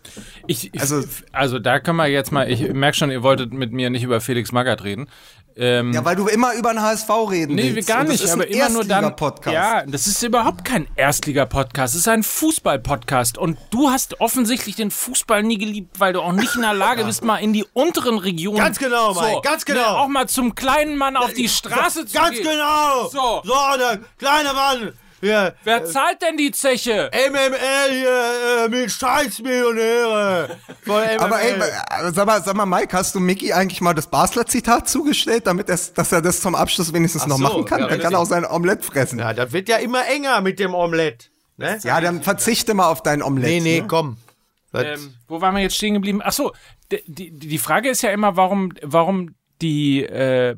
[0.47, 3.53] Ich, ich, Also- also, also da können wir jetzt mal, ich merke schon, ihr wolltet
[3.53, 5.07] mit mir nicht über Felix Magath reden.
[5.55, 7.87] Ähm, ja, weil du immer über den HSV reden Nee, willst.
[7.87, 9.03] gar Und das nicht, ist aber ein immer nur dann.
[9.03, 9.53] Erstliga-Podcast.
[9.53, 13.37] Ja, das ist überhaupt kein Erstliga-Podcast, es ist ein Fußball-Podcast.
[13.37, 17.05] Und du hast offensichtlich den Fußball nie geliebt, weil du auch nicht in der Lage
[17.05, 18.57] bist, mal in die unteren Regionen.
[18.57, 19.79] Ganz genau, Mike, ganz genau.
[19.79, 22.43] Ne, auch mal zum kleinen Mann auf die Straße zu Ganz gehen.
[22.47, 23.09] genau.
[23.09, 23.41] So.
[23.43, 24.93] so, der kleine Mann.
[25.23, 27.09] Hier, Wer zahlt denn die Zeche?
[27.13, 30.57] MML hier, äh, mit Scheißmillionäre.
[30.83, 31.17] Von MML.
[31.17, 34.45] Aber ey, äh, sag mal, sag mal, Mike, hast du Mickey eigentlich mal das Basler
[34.45, 37.79] Zitat zugestellt, damit es, dass er das zum Abschluss wenigstens Ach noch so, machen kann?
[37.79, 38.17] ja, er kann richtig.
[38.17, 39.17] auch sein Omelett fressen.
[39.17, 41.31] Ja, ja, das wird ja immer enger mit dem Omelett.
[41.55, 41.79] Ne?
[41.81, 43.49] dann verzichte mal auf dein Omelett.
[43.49, 43.87] Nee, nee, ne?
[43.87, 44.17] komm.
[44.73, 46.19] Ähm, wo waren wir jetzt stehen geblieben?
[46.21, 46.51] Ach so,
[46.91, 50.57] die, die, die Frage ist ja immer, warum, warum die, äh,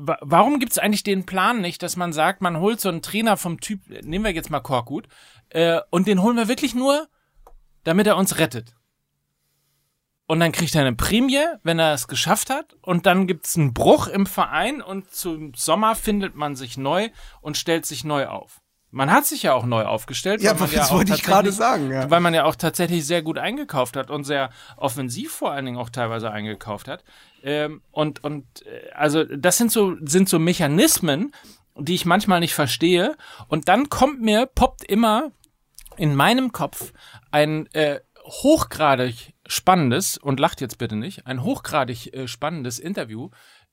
[0.00, 3.36] warum gibt es eigentlich den Plan nicht, dass man sagt, man holt so einen Trainer
[3.36, 5.08] vom Typ, nehmen wir jetzt mal Korkut,
[5.50, 7.08] äh, und den holen wir wirklich nur,
[7.84, 8.74] damit er uns rettet.
[10.26, 12.76] Und dann kriegt er eine Prämie, wenn er es geschafft hat.
[12.82, 17.08] Und dann gibt's einen Bruch im Verein und zum Sommer findet man sich neu
[17.40, 18.60] und stellt sich neu auf.
[18.92, 20.42] Man hat sich ja auch neu aufgestellt.
[20.42, 22.10] Ja, weil man das auch wollte ich gerade sagen, ja.
[22.10, 25.78] Weil man ja auch tatsächlich sehr gut eingekauft hat und sehr offensiv vor allen Dingen
[25.78, 27.04] auch teilweise eingekauft hat.
[27.42, 31.32] Ähm, und und äh, also das sind so sind so Mechanismen,
[31.78, 33.16] die ich manchmal nicht verstehe.
[33.48, 35.30] Und dann kommt mir poppt immer
[35.96, 36.92] in meinem Kopf
[37.30, 43.30] ein äh, hochgradig spannendes und lacht jetzt bitte nicht ein hochgradig äh, spannendes Interview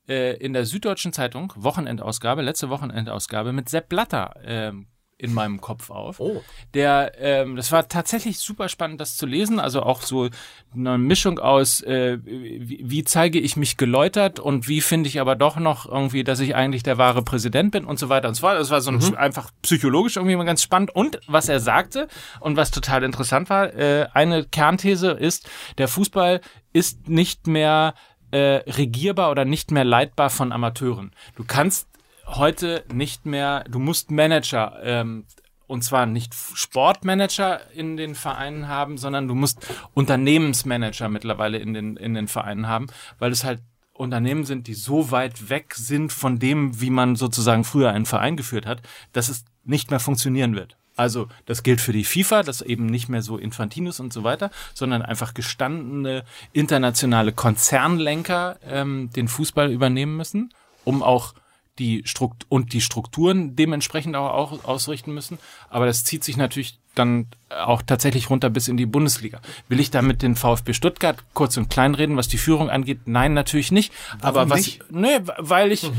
[0.08, 4.88] äh, in der Süddeutschen Zeitung Wochenendausgabe letzte Wochenendausgabe mit Sepp Blatter ähm,
[5.20, 6.20] in meinem Kopf auf.
[6.20, 6.44] Oh.
[6.74, 9.60] Der, ähm, das war tatsächlich super spannend, das zu lesen.
[9.60, 10.30] Also auch so
[10.74, 15.36] eine Mischung aus, äh, wie, wie zeige ich mich geläutert und wie finde ich aber
[15.36, 18.42] doch noch irgendwie, dass ich eigentlich der wahre Präsident bin und so weiter und so
[18.42, 18.60] fort.
[18.60, 20.96] Das war so ein, einfach psychologisch irgendwie mal ganz spannend.
[20.96, 22.08] Und was er sagte
[22.40, 25.50] und was total interessant war, äh, eine Kernthese ist,
[25.80, 26.42] der Fußball
[26.74, 27.96] ist nicht mehr
[28.30, 31.12] äh, regierbar oder nicht mehr leitbar von Amateuren.
[31.36, 31.88] Du kannst
[32.28, 35.26] heute nicht mehr, du musst Manager, ähm,
[35.68, 41.98] und zwar nicht Sportmanager in den Vereinen haben, sondern du musst Unternehmensmanager mittlerweile in den,
[41.98, 42.88] in den Vereinen haben,
[43.20, 43.62] weil es halt
[43.94, 48.38] Unternehmen sind, die so weit weg sind von dem, wie man sozusagen früher einen Verein
[48.38, 50.78] geführt hat, dass es nicht mehr funktionieren wird.
[50.96, 54.50] Also das gilt für die FIFA, das eben nicht mehr so Infantinus und so weiter,
[54.74, 56.24] sondern einfach gestandene
[56.54, 60.54] internationale Konzernlenker ähm, den Fußball übernehmen müssen,
[60.86, 61.34] um auch
[61.80, 65.38] die Strukt und die Strukturen dementsprechend auch, auch ausrichten müssen.
[65.70, 69.40] Aber das zieht sich natürlich dann auch tatsächlich runter bis in die Bundesliga.
[69.70, 73.02] Will ich damit den VfB Stuttgart kurz und klein reden, was die Führung angeht?
[73.06, 73.94] Nein, natürlich nicht.
[74.20, 74.92] Warum Aber was, nicht?
[74.92, 75.90] nee, weil ich,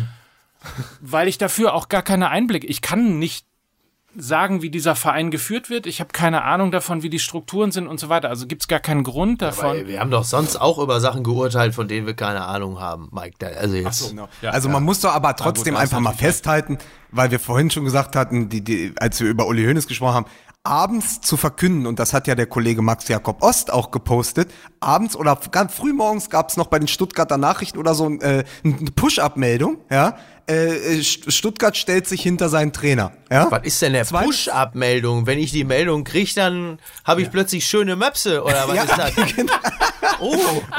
[1.01, 2.66] weil ich dafür auch gar keine Einblicke.
[2.66, 3.48] Ich kann nicht
[4.17, 5.87] sagen, wie dieser Verein geführt wird.
[5.87, 8.29] Ich habe keine Ahnung davon, wie die Strukturen sind und so weiter.
[8.31, 9.67] Also gibt es gar keinen Grund davon.
[9.77, 13.09] Weil wir haben doch sonst auch über Sachen geurteilt, von denen wir keine Ahnung haben,
[13.13, 13.37] Mike.
[13.39, 14.15] Da- Also jetzt.
[14.43, 16.79] Ja, also man muss doch aber trotzdem hast einfach mal festhalten,
[17.11, 20.27] weil wir vorhin schon gesagt hatten, die, die, als wir über Uli Hoeneß gesprochen haben,
[20.65, 24.51] abends zu verkünden, und das hat ja der Kollege Max Jakob Ost auch gepostet,
[24.81, 28.45] abends oder ganz frühmorgens gab es noch bei den Stuttgarter Nachrichten oder so ein, äh,
[28.65, 30.17] eine Push-Up-Meldung, ja,
[30.49, 33.47] äh, St- Stuttgart stellt sich hinter seinen Trainer, ja.
[33.51, 35.27] Was ist denn der Push-Up-Meldung?
[35.27, 38.99] Wenn ich die Meldung kriege, dann habe ich plötzlich schöne Möpse oder was Ja, ist
[38.99, 39.13] das?
[40.21, 40.35] Oh,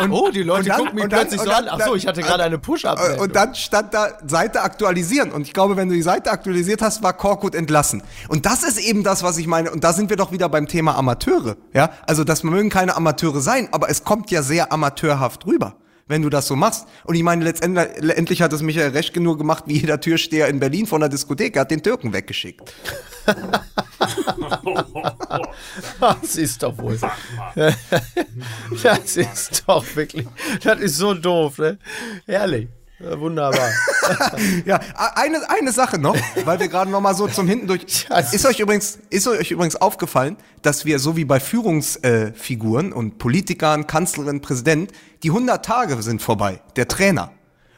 [0.09, 1.79] oh, die Leute und dann- gucken mich und dann- plötzlich und so dann- an.
[1.81, 3.19] Ach so, ich hatte gerade eine Push-Up-Meldung.
[3.19, 5.31] Und dann stand da Seite aktualisieren.
[5.31, 8.03] Und ich glaube, wenn du die Seite aktualisiert hast, war Korkut entlassen.
[8.27, 9.71] Und das ist eben das, was ich meine.
[9.71, 11.55] Und da sind wir doch wieder beim Thema Amateure.
[11.73, 15.75] Ja, also das mögen keine Amateure sein, aber es kommt ja sehr amateurhaft rüber.
[16.09, 16.87] Wenn du das so machst.
[17.05, 20.87] Und ich meine, letztendlich hat es Michael Reschke nur gemacht, wie jeder Türsteher in Berlin
[20.87, 21.57] von der Diskothek.
[21.57, 22.73] Hat den Türken weggeschickt.
[25.99, 26.99] Das ist doch wohl.
[28.83, 30.25] Das ist doch wirklich.
[30.63, 31.77] Das ist so doof, ne?
[32.25, 32.67] Herrlich.
[33.03, 33.69] Ja, Wunderbar.
[34.65, 34.79] Ja,
[35.15, 38.07] eine, eine Sache noch, weil wir gerade noch mal so zum Hinten durch.
[38.33, 43.17] Ist euch übrigens, ist euch übrigens aufgefallen, dass wir so wie bei Führungsfiguren äh, und
[43.17, 44.91] Politikern, Kanzlerin, Präsident,
[45.23, 47.31] die 100 Tage sind vorbei, der Trainer.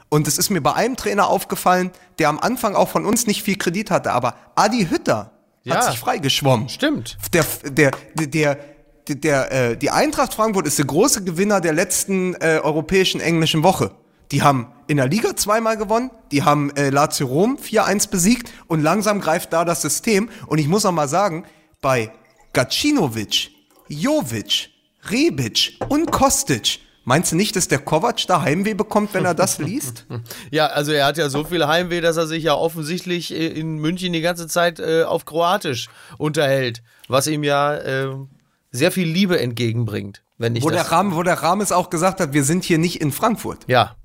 [0.10, 3.44] Und es ist mir bei einem Trainer aufgefallen, der am Anfang auch von uns nicht
[3.44, 5.32] viel Kredit hatte, aber Adi Hütter
[5.64, 5.76] Ja.
[5.76, 6.68] hat sich freigeschwommen.
[6.68, 7.18] Stimmt.
[7.34, 8.58] Der, der, der, der,
[9.08, 13.64] der, der äh, die Eintracht Frankfurt ist der große Gewinner der letzten äh, europäischen englischen
[13.64, 13.92] Woche.
[14.32, 18.82] Die haben in der Liga zweimal gewonnen, die haben äh, Lazio Rom 4-1 besiegt und
[18.82, 20.30] langsam greift da das System.
[20.48, 21.46] Und ich muss noch mal sagen,
[21.82, 22.12] bei
[22.54, 23.52] Gacinovic,
[23.90, 24.70] Jovic,
[25.10, 29.60] Rebic und Kostic, meinst du nicht, dass der Kovac da Heimweh bekommt, wenn er das
[29.60, 30.06] liest?
[30.52, 33.78] Ja, also er hat ja so viel Heimweh, dass er sich ja offensichtlich äh, in
[33.78, 38.10] München die ganze Zeit äh, auf Kroatisch unterhält, was ihm ja äh,
[38.72, 40.84] sehr viel Liebe entgegenbringt, wenn ich wo, das.
[40.84, 43.66] der Rahmen, wo der Rames auch gesagt hat, wir sind hier nicht in Frankfurt.
[43.68, 43.96] ja.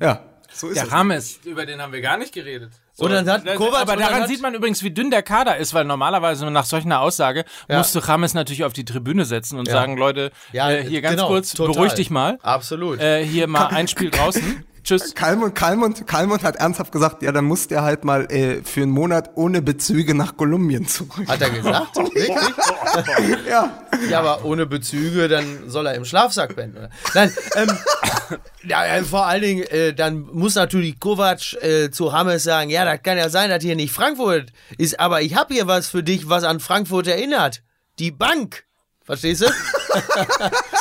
[0.00, 0.20] Ja,
[0.52, 0.92] so ist Der es.
[0.92, 2.72] Rames, über den haben wir gar nicht geredet.
[2.94, 4.90] So, Und dann hat das- Kovac- aber und dann daran hat- sieht man übrigens, wie
[4.90, 7.78] dünn der Kader ist, weil normalerweise nach solch einer Aussage Ja.
[7.78, 9.74] musste Rames natürlich auf die Tribüne setzen und Ja.
[9.74, 11.74] sagen, Leute, Ja, äh, hier ganz genau, kurz, total.
[11.74, 12.38] beruhig dich mal.
[12.42, 13.00] Absolut.
[13.00, 14.64] Äh, hier mal ein Spiel draußen.
[14.88, 15.14] Tschüss.
[15.14, 18.90] Kalmund, Kalmund, Kalmund hat ernsthaft gesagt, ja, dann muss der halt mal äh, für einen
[18.90, 21.28] Monat ohne Bezüge nach Kolumbien zurück.
[21.28, 21.96] Hat er gesagt?
[21.96, 22.28] Wirklich?
[23.46, 23.82] Ja.
[24.08, 26.76] Ja, aber ohne Bezüge, dann soll er im Schlafsack pennen.
[26.76, 26.90] Oder?
[27.14, 27.78] Nein, ähm,
[28.64, 32.86] ja, ja, vor allen Dingen, äh, dann muss natürlich Kovac äh, zu Hammes sagen, ja,
[32.86, 36.02] das kann ja sein, dass hier nicht Frankfurt ist, aber ich habe hier was für
[36.02, 37.62] dich, was an Frankfurt erinnert.
[37.98, 38.64] Die Bank.
[39.04, 39.46] Verstehst du?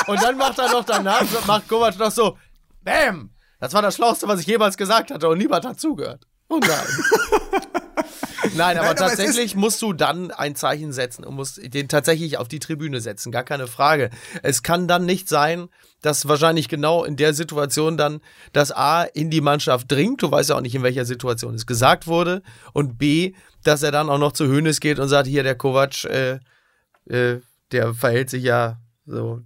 [0.07, 2.37] Und dann macht er noch danach, macht Kovac noch so,
[2.83, 3.31] Bäm!
[3.59, 6.25] Das war das Schlauste, was ich jemals gesagt hatte und niemand hat zugehört.
[6.49, 6.69] Oh nein.
[8.55, 12.37] Nein, aber Nein, aber tatsächlich musst du dann ein Zeichen setzen und musst den tatsächlich
[12.37, 14.09] auf die Tribüne setzen, gar keine Frage.
[14.43, 15.69] Es kann dann nicht sein,
[16.01, 18.21] dass wahrscheinlich genau in der Situation dann
[18.53, 21.65] das A in die Mannschaft dringt, du weißt ja auch nicht, in welcher Situation es
[21.65, 22.41] gesagt wurde,
[22.73, 23.33] und B,
[23.63, 26.39] dass er dann auch noch zu Hönes geht und sagt, hier der Kovac, äh,
[27.09, 27.41] äh,
[27.71, 29.41] der verhält sich ja so,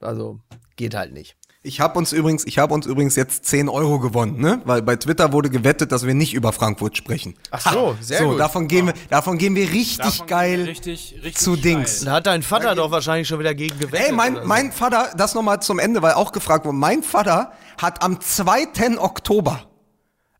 [0.00, 0.40] also
[0.76, 1.36] geht halt nicht.
[1.66, 4.60] Ich habe uns übrigens, ich habe uns übrigens jetzt 10 Euro gewonnen, ne?
[4.66, 7.36] Weil bei Twitter wurde gewettet, dass wir nicht über Frankfurt sprechen.
[7.50, 8.38] Ach so, sehr so, gut.
[8.38, 10.64] davon gehen wir, davon gehen wir richtig Davon geil.
[10.64, 12.04] Richtig, richtig zu Dings.
[12.04, 14.08] Da hat dein Vater doch wahrscheinlich schon wieder gegen gewettet.
[14.08, 14.42] Ey, mein, so.
[14.44, 18.98] mein Vater, das nochmal zum Ende, weil auch gefragt wurde, mein Vater hat am 2.
[18.98, 19.62] Oktober,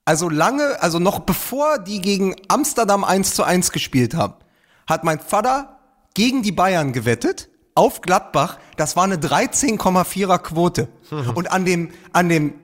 [0.05, 4.35] also lange, also noch bevor die gegen Amsterdam 1 zu 1 gespielt haben,
[4.87, 5.79] hat mein Vater
[6.13, 10.89] gegen die Bayern gewettet, auf Gladbach, das war eine 13,4er Quote.
[11.35, 12.55] Und an dem, an dem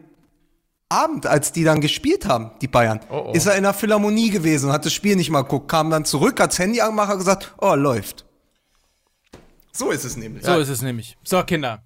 [0.88, 4.66] Abend, als die dann gespielt haben, die Bayern, Oh, ist er in der Philharmonie gewesen
[4.66, 7.54] und hat das Spiel nicht mal geguckt, kam dann zurück, hat's Handy angemacht, hat gesagt,
[7.60, 8.24] oh, läuft.
[9.72, 10.44] So ist es nämlich.
[10.44, 11.16] So ist es nämlich.
[11.22, 11.82] So, Kinder.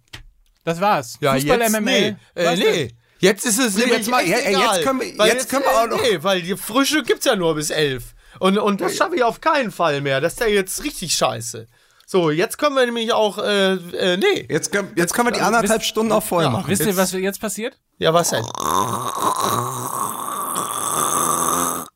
[0.65, 1.19] Das war's.
[1.21, 1.83] Ja, Fußball jetzt, MML.
[1.83, 2.95] Nee, äh, nee.
[3.19, 5.65] Jetzt ist es Nee, nämlich jetzt mal- ja, jetzt egal, können wir- weil jetzt können
[5.65, 8.15] wir auch noch- Nee, weil die Frühstück gibt's ja nur bis elf.
[8.41, 10.21] Und, und das schaffe ich auf keinen Fall mehr.
[10.21, 11.69] Das ist ja jetzt richtig scheiße.
[12.07, 14.47] So, jetzt können wir nämlich auch, äh, äh, nee.
[14.49, 16.69] Jetzt können, jetzt können wir die anderthalb Stunden auch voll machen.
[16.69, 17.79] Wisst ihr, was jetzt passiert?
[17.99, 18.45] Ja, was denn?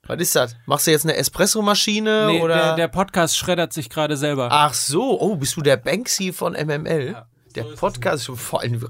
[0.06, 0.56] Was ist das?
[0.64, 2.54] Machst du jetzt eine Espressomaschine Nee, oder?
[2.54, 4.48] der, der Podcast schreddert sich gerade selber.
[4.50, 7.14] Ach so, oh, bist du der Banksy von MML?
[7.54, 8.86] der Podcast schon vor allem.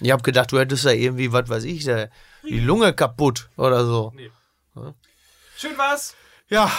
[0.00, 2.06] Ich hab gedacht, du hättest da irgendwie, was weiß ich, da,
[2.48, 4.12] die Lunge kaputt oder so.
[5.56, 6.14] Schön war's.
[6.48, 6.70] Ja.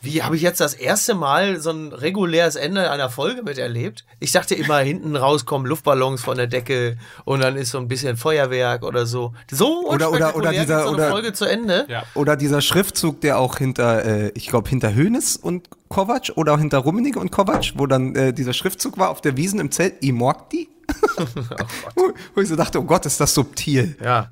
[0.00, 4.04] Wie habe ich jetzt das erste Mal so ein reguläres Ende einer Folge miterlebt?
[4.20, 7.88] Ich dachte immer, hinten raus kommen Luftballons von der Decke und dann ist so ein
[7.88, 9.32] bisschen Feuerwerk oder so.
[9.50, 11.86] So Oder- oder- oder unspektakulär dieser- so eine oder- Folge zu Ende.
[11.88, 12.04] Ja.
[12.14, 16.58] Oder dieser Schriftzug, der auch hinter, äh, ich glaube, hinter Hönes und Kovac oder auch
[16.58, 20.04] hinter Rummenigge und Kovac, wo dann äh, dieser Schriftzug war auf der Wiesen im Zelt,
[20.04, 20.68] Imorgti.
[21.96, 23.96] wo, wo ich so dachte, oh Gott, ist das subtil.
[24.02, 24.30] Ja.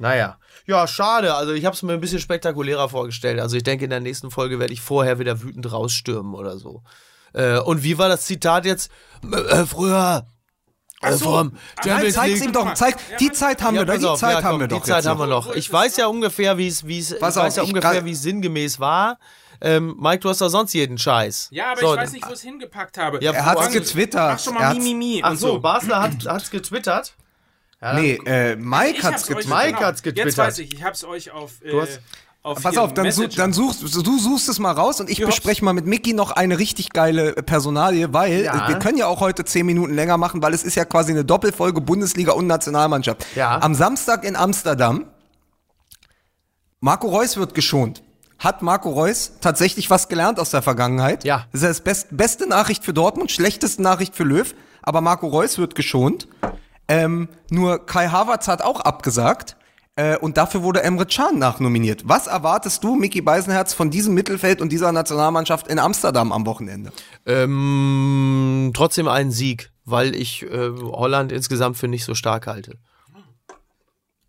[0.00, 0.38] Naja.
[0.66, 1.34] Ja, schade.
[1.34, 3.40] Also ich habe es mir ein bisschen spektakulärer vorgestellt.
[3.40, 6.82] Also ich denke, in der nächsten Folge werde ich vorher wieder wütend rausstürmen oder so.
[7.32, 8.90] Äh, und wie war das Zitat jetzt?
[9.30, 10.26] Äh, früher
[11.02, 11.52] äh, vom
[11.84, 14.42] Nein, zeig's ihm doch, zeig, die Zeit haben Ja, wir doch, die auf, Zeit ja,
[14.42, 15.54] haben komm, wir doch Die Zeit haben wir noch.
[15.54, 18.12] Ich weiß ja ungefähr, wie es, wie es, ich weiß auf, ja ich ungefähr, wie
[18.12, 19.18] es sinngemäß war.
[19.62, 21.48] Ähm, Mike, du hast doch sonst jeden Scheiß.
[21.52, 23.22] Ja, aber So, ich weiß nicht, wo ich es hingepackt habe.
[23.22, 24.32] Ja, Er hat's getwittert.
[24.32, 25.60] Mach schon Er mal hat's- Mimimi Ach so, so.
[25.60, 27.14] Basler hat hat's getwittert.
[27.82, 29.50] Ja, Nee, äh, Mike Ich hat's getwittert.
[29.50, 29.80] Mike genau.
[29.80, 30.26] hat's getwittert.
[30.26, 31.52] Jetzt weiß ich, ich hab's euch auf.
[31.62, 32.00] Äh, Du hast-
[32.42, 35.62] auf Pass auf, dann, such, dann suchst du suchst es mal raus und ich bespreche
[35.62, 38.64] mal mit Mickey noch eine richtig geile Personalie, weil Ja.
[38.64, 41.12] äh, wir können ja auch heute zehn Minuten länger machen, weil es ist ja quasi
[41.12, 43.26] eine Doppelfolge Bundesliga und Nationalmannschaft.
[43.36, 43.60] Ja.
[43.60, 45.04] Am Samstag in Amsterdam,
[46.80, 48.02] Marco Reus wird geschont.
[48.38, 51.24] Hat Marco Reus tatsächlich was gelernt aus der Vergangenheit?
[51.24, 51.44] Ja.
[51.52, 55.58] Das ist das best, beste Nachricht für Dortmund, schlechteste Nachricht für Löw, aber Marco Reus
[55.58, 56.26] wird geschont.
[56.90, 59.56] Ähm, nur Kai Havertz hat auch abgesagt.
[59.94, 62.02] Äh, und dafür wurde Emre Can nachnominiert.
[62.04, 66.90] Was erwartest du, Mickey Beisenherz, von diesem Mittelfeld und dieser Nationalmannschaft in Amsterdam am Wochenende?
[67.26, 72.76] Ähm, trotzdem einen Sieg, weil ich äh, Holland insgesamt für nicht so stark halte.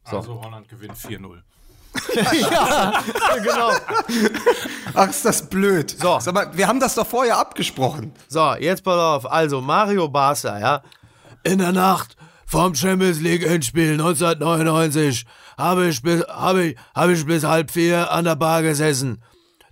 [0.04, 1.42] Also Holland gewinnt 4-0.
[2.16, 3.04] ja,
[3.44, 3.72] genau.
[4.94, 5.90] Ach, ist das blöd.
[5.90, 6.20] So.
[6.20, 8.14] Sag mal, wir haben das doch vorher abgesprochen.
[8.28, 9.32] So, jetzt pass auf.
[9.32, 10.84] Also, Mario Barca, ja.
[11.44, 12.18] In der Nacht
[12.52, 15.26] vom Champions League Endspiel 1999
[15.58, 19.24] habe ich, bis, habe, ich, habe ich bis halb vier an der Bar gesessen.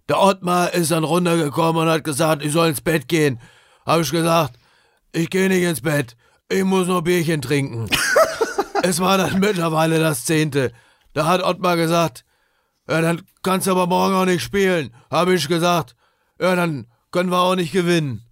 [0.08, 3.42] Der Ottmar ist dann runtergekommen und hat gesagt, ich soll ins Bett gehen.
[3.86, 4.58] Habe ich gesagt,
[5.12, 6.16] ich gehe nicht ins Bett.
[6.48, 7.90] Ich muss noch Bierchen trinken.
[8.84, 10.72] es war dann mittlerweile das zehnte.
[11.12, 12.24] Da hat Ottmar gesagt,
[12.90, 14.96] ja, dann kannst du aber morgen auch nicht spielen.
[15.12, 15.98] Habe ich gesagt,
[16.40, 18.24] ja, dann können wir auch nicht gewinnen.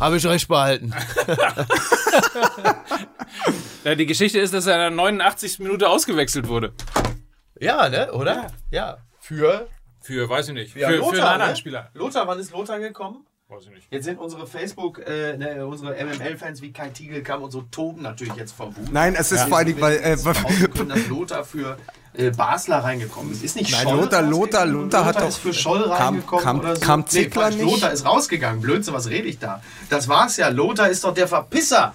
[0.00, 0.92] Habe ich recht behalten.
[3.84, 5.58] Ja, die Geschichte ist, dass er in der 89.
[5.58, 6.72] Minute ausgewechselt wurde.
[7.58, 8.46] Ja, ne, oder?
[8.70, 8.98] Ja.
[9.18, 9.66] Für?
[10.00, 11.56] Für, weiß ich nicht, Ja, für, Lothar, für einen anderen ne?
[11.56, 11.90] Spieler.
[11.94, 13.26] Lothar, wann ist Lothar gekommen?
[13.52, 13.86] Weiß ich nicht.
[13.90, 18.34] Jetzt sind unsere Facebook, äh, ne, unsere MML-Fans wie Kai Tiegelkamm und so toben natürlich
[18.36, 18.90] jetzt vor Wut.
[18.90, 19.96] Nein, es ist vor allen Dingen, weil.
[19.98, 20.16] Äh,
[20.74, 21.76] können, dass Lothar für
[22.14, 23.44] äh, Basler reingekommen ist.
[23.44, 24.22] Ist nicht Nein, Scholl Lothar-?
[24.22, 26.80] Lothar- Lothar hat doch- ist für Scholl Kam- reingekommen kam- oder so.
[26.82, 27.64] kam Zickler Quatsch, nicht?
[27.70, 28.62] Lothar ist rausgegangen.
[28.62, 29.62] Blödsinn, was rede ich da?
[29.90, 30.48] Das war's ja.
[30.48, 31.94] Lothar ist doch der Verpisser.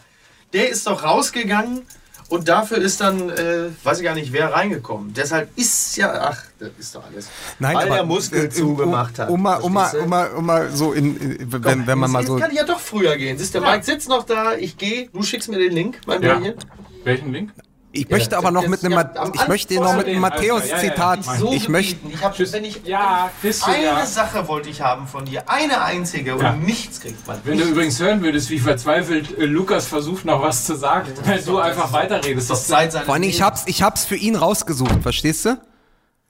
[0.54, 1.82] Der ist doch rausgegangen
[2.30, 5.14] und dafür ist dann, äh, weiß ich gar nicht, wer reingekommen.
[5.14, 7.30] Deshalb ist ja, ach, das ist doch alles.
[7.60, 9.30] Nein, Weil aber, der Muskel äh, zugemacht hat.
[9.30, 12.36] Um mal, um um mal, um mal so in, in wenn, wenn man mal so.
[12.36, 13.38] kann ich ja doch früher gehen.
[13.38, 16.36] Siehst du, Mike sitzt noch da, ich gehe, du schickst mir den Link, mein Ja.
[16.36, 16.56] Bärchen.
[17.04, 17.52] Welchen Link?
[17.98, 21.26] Ich möchte Ja, aber noch mit einem, ja, ich möchte noch mit einem Matthäus-Zitat.
[21.26, 24.06] Ja, ja, ja, So Ich möchte, ich hab, wenn ich, Ja, bist du eine ja.
[24.06, 26.54] Sache wollte ich haben von dir, eine einzige und Ja.
[26.54, 27.40] nichts kriegt man.
[27.44, 31.44] Wenn du übrigens hören würdest, wie verzweifelt äh, Lukas versucht, noch was zu sagen, wenn
[31.44, 32.50] du einfach weiterredest.
[32.50, 35.60] das Zeit seines vor allem, ich hab's, ich hab's für ihn rausgesucht, verstehst du?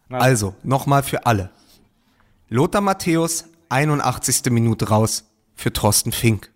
[0.09, 1.49] Also, nochmal für alle.
[2.49, 4.43] Lothar Matthäus, 81.
[4.51, 6.49] Minute raus für Thorsten Fink.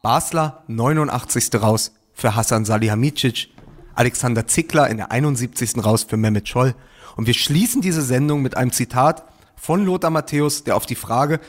[0.00, 1.50] Basler, 89.
[1.60, 3.48] raus für Hassan Salihamidzic.
[3.98, 5.84] Alexander Zickler in der 71.
[5.84, 6.76] raus für Mehmet Scholl.
[7.16, 9.24] Und wir schließen diese Sendung mit einem Zitat
[9.56, 11.40] von Lothar Matthäus, der auf die Frage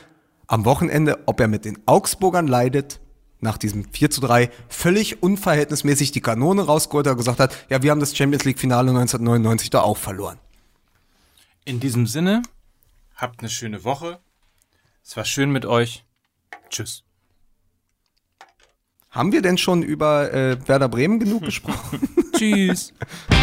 [0.48, 3.00] am Wochenende, ob er mit den Augsburgern leidet,
[3.38, 7.82] nach diesem 4 zu 3 völlig unverhältnismäßig die Kanone rausgeholt hat und gesagt hat, ja,
[7.84, 10.38] wir haben das Champions League Finale 1999 da auch verloren.
[11.64, 12.42] In diesem Sinne,
[13.14, 14.18] habt eine schöne Woche.
[15.04, 16.04] Es war schön mit euch.
[16.68, 17.04] Tschüss.
[19.10, 22.00] Haben wir denn schon über äh, Werder Bremen genug gesprochen?
[22.36, 22.92] Tschüss.